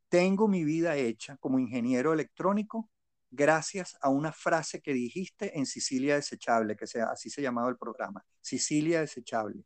[0.09, 2.89] tengo mi vida hecha como ingeniero electrónico
[3.29, 7.77] gracias a una frase que dijiste en Sicilia Desechable, que sea, así se llamaba el
[7.77, 9.65] programa, Sicilia Desechable.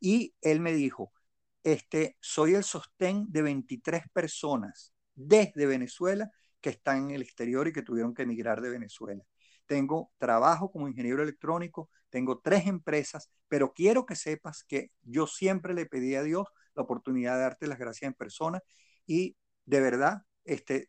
[0.00, 1.12] Y él me dijo,
[1.62, 7.72] este, soy el sostén de 23 personas desde Venezuela que están en el exterior y
[7.72, 9.22] que tuvieron que emigrar de Venezuela.
[9.66, 15.74] Tengo trabajo como ingeniero electrónico, tengo tres empresas, pero quiero que sepas que yo siempre
[15.74, 18.60] le pedí a Dios la oportunidad de darte las gracias en persona
[19.06, 20.88] y de verdad, este,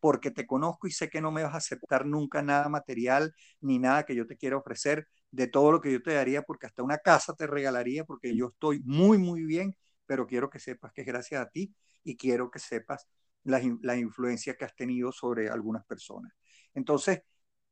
[0.00, 3.78] porque te conozco y sé que no me vas a aceptar nunca nada material ni
[3.78, 6.82] nada que yo te quiera ofrecer de todo lo que yo te daría, porque hasta
[6.82, 9.76] una casa te regalaría, porque yo estoy muy, muy bien,
[10.06, 11.74] pero quiero que sepas que es gracias a ti
[12.04, 13.06] y quiero que sepas
[13.44, 16.32] la, la influencia que has tenido sobre algunas personas.
[16.74, 17.22] Entonces,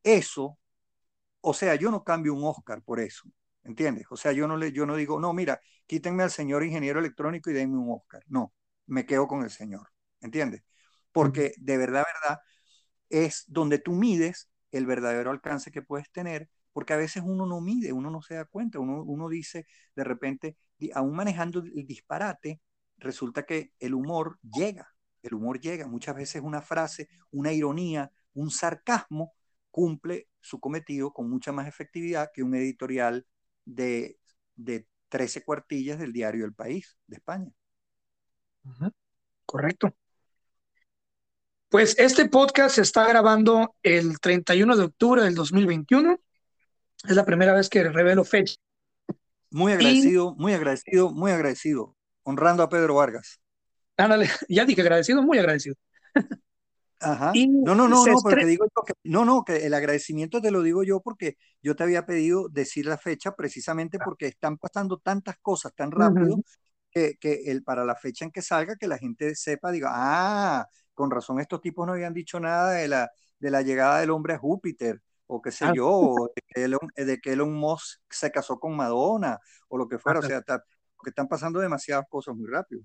[0.03, 0.59] eso,
[1.41, 3.29] o sea, yo no cambio un Oscar por eso,
[3.65, 4.07] ¿entiendes?
[4.11, 7.51] O sea, yo no, le, yo no digo, no, mira, quítenme al señor ingeniero electrónico
[7.51, 8.23] y denme un Oscar.
[8.29, 8.53] No,
[8.87, 9.89] me quedo con el señor,
[10.21, 10.63] ¿entiendes?
[11.13, 12.41] Porque de verdad, verdad,
[13.11, 16.49] es donde tú mides el verdadero alcance que puedes tener,
[16.79, 20.05] porque a veces uno no mide, uno no se da cuenta, uno, uno dice de
[20.05, 20.57] repente,
[20.95, 22.61] aún manejando el disparate,
[22.99, 24.95] resulta que el humor llega,
[25.25, 29.35] el humor llega, muchas veces una frase, una ironía, un sarcasmo,
[29.73, 33.27] cumple su cometido con mucha más efectividad que un editorial
[33.65, 34.21] de,
[34.55, 37.51] de 13 cuartillas del diario El País de España.
[39.45, 39.93] Correcto.
[41.71, 46.21] Pues este podcast se está grabando el 31 de octubre del 2021.
[47.07, 48.55] Es la primera vez que revelo fecha.
[49.51, 51.97] Muy agradecido, muy agradecido, muy agradecido.
[52.23, 53.41] Honrando a Pedro Vargas.
[53.97, 55.77] Ándale, ya dije agradecido, muy agradecido.
[57.01, 57.33] Ajá.
[57.35, 60.83] no, no, no, no, porque digo que, no, no, que el agradecimiento te lo digo
[60.83, 65.73] yo porque yo te había pedido decir la fecha precisamente porque están pasando tantas cosas
[65.77, 66.41] tan rápido
[66.91, 70.67] que, que, el, para la fecha en que salga, que la gente sepa, diga, ah,
[70.93, 74.35] con razón estos tipos no habían dicho nada de la, de la llegada del hombre
[74.35, 75.73] a Júpiter, o qué sé ah.
[75.75, 79.39] yo, de que, Elon, de que Elon Musk se casó con Madonna,
[79.69, 82.83] o lo que fuera, o sea, que están pasando demasiadas cosas muy rápido.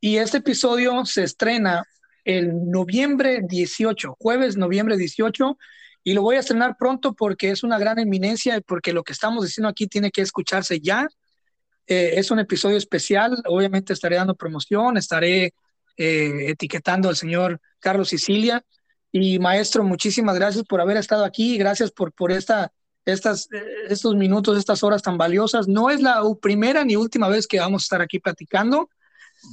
[0.00, 1.82] Y este episodio se estrena
[2.24, 5.58] el noviembre 18, jueves noviembre 18,
[6.04, 9.44] y lo voy a estrenar pronto porque es una gran eminencia, porque lo que estamos
[9.44, 11.08] diciendo aquí tiene que escucharse ya.
[11.86, 15.54] Eh, es un episodio especial, obviamente estaré dando promoción, estaré
[15.96, 18.62] eh, etiquetando al señor Carlos Sicilia.
[19.12, 22.72] Y maestro, muchísimas gracias por haber estado aquí, gracias por, por esta,
[23.04, 25.66] estas, eh, estos minutos, estas horas tan valiosas.
[25.66, 28.90] No es la primera ni última vez que vamos a estar aquí platicando.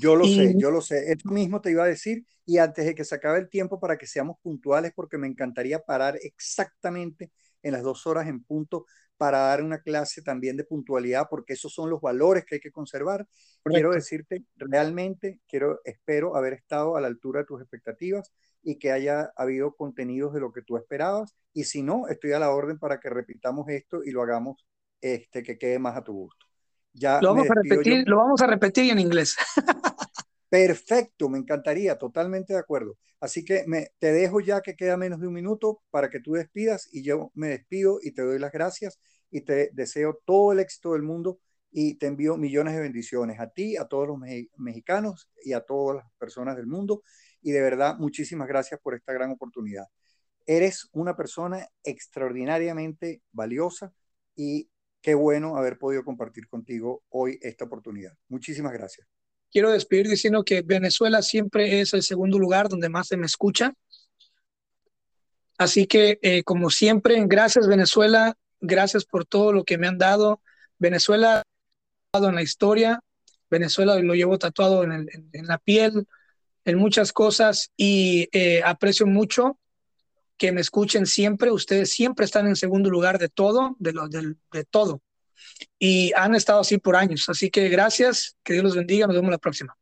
[0.02, 1.12] Yo lo sé, yo lo sé.
[1.12, 2.26] Esto mismo te iba a decir.
[2.46, 5.80] Y antes de que se acabe el tiempo, para que seamos puntuales, porque me encantaría
[5.80, 7.32] parar exactamente
[7.64, 8.86] en las dos horas en punto
[9.18, 12.72] para dar una clase también de puntualidad, porque esos son los valores que hay que
[12.72, 13.28] conservar.
[13.64, 18.32] Quiero decirte, realmente, quiero, espero haber estado a la altura de tus expectativas
[18.62, 21.36] y que haya habido contenidos de lo que tú esperabas.
[21.54, 24.66] Y si no, estoy a la orden para que repitamos esto y lo hagamos
[25.02, 26.46] este, que quede más a tu gusto.
[26.94, 29.36] Ya lo, vamos a repetir, lo vamos a repetir en inglés.
[30.56, 32.98] Perfecto, me encantaría, totalmente de acuerdo.
[33.20, 36.32] Así que me, te dejo ya que queda menos de un minuto para que tú
[36.32, 38.98] despidas y yo me despido y te doy las gracias
[39.30, 41.40] y te deseo todo el éxito del mundo
[41.72, 44.18] y te envío millones de bendiciones a ti, a todos los
[44.56, 47.04] mexicanos y a todas las personas del mundo.
[47.42, 49.88] Y de verdad, muchísimas gracias por esta gran oportunidad.
[50.46, 53.92] Eres una persona extraordinariamente valiosa
[54.38, 54.70] y
[55.02, 58.14] qué bueno haber podido compartir contigo hoy esta oportunidad.
[58.30, 59.15] Muchísimas gracias
[59.52, 63.74] quiero despedir diciendo que Venezuela siempre es el segundo lugar donde más se me escucha.
[65.58, 70.42] Así que, eh, como siempre, gracias Venezuela, gracias por todo lo que me han dado.
[70.78, 71.44] Venezuela
[72.14, 73.02] en la historia,
[73.50, 76.08] Venezuela lo llevo tatuado en, la piel,
[76.64, 79.60] en muchas cosas y eh, aprecio mucho
[80.38, 81.52] que me escuchen siempre.
[81.52, 85.02] Ustedes siempre están en segundo lugar de todo, de, lo, de todo
[85.80, 87.28] y han estado así por años.
[87.30, 89.76] Así que gracias, que Dios los bendiga, nos vemos la próxima.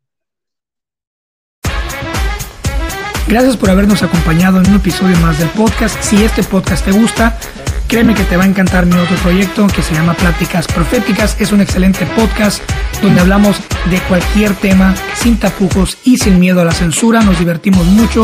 [3.28, 6.00] Gracias por habernos acompañado en un episodio más del podcast.
[6.02, 7.40] Si este podcast te gusta,
[7.88, 11.40] créeme que te va a encantar mi otro proyecto que se llama Pláticas Proféticas.
[11.40, 12.62] Es un excelente podcast
[13.02, 13.58] donde hablamos
[13.90, 17.22] de cualquier tema sin tapujos y sin miedo a la censura.
[17.22, 18.24] Nos divertimos mucho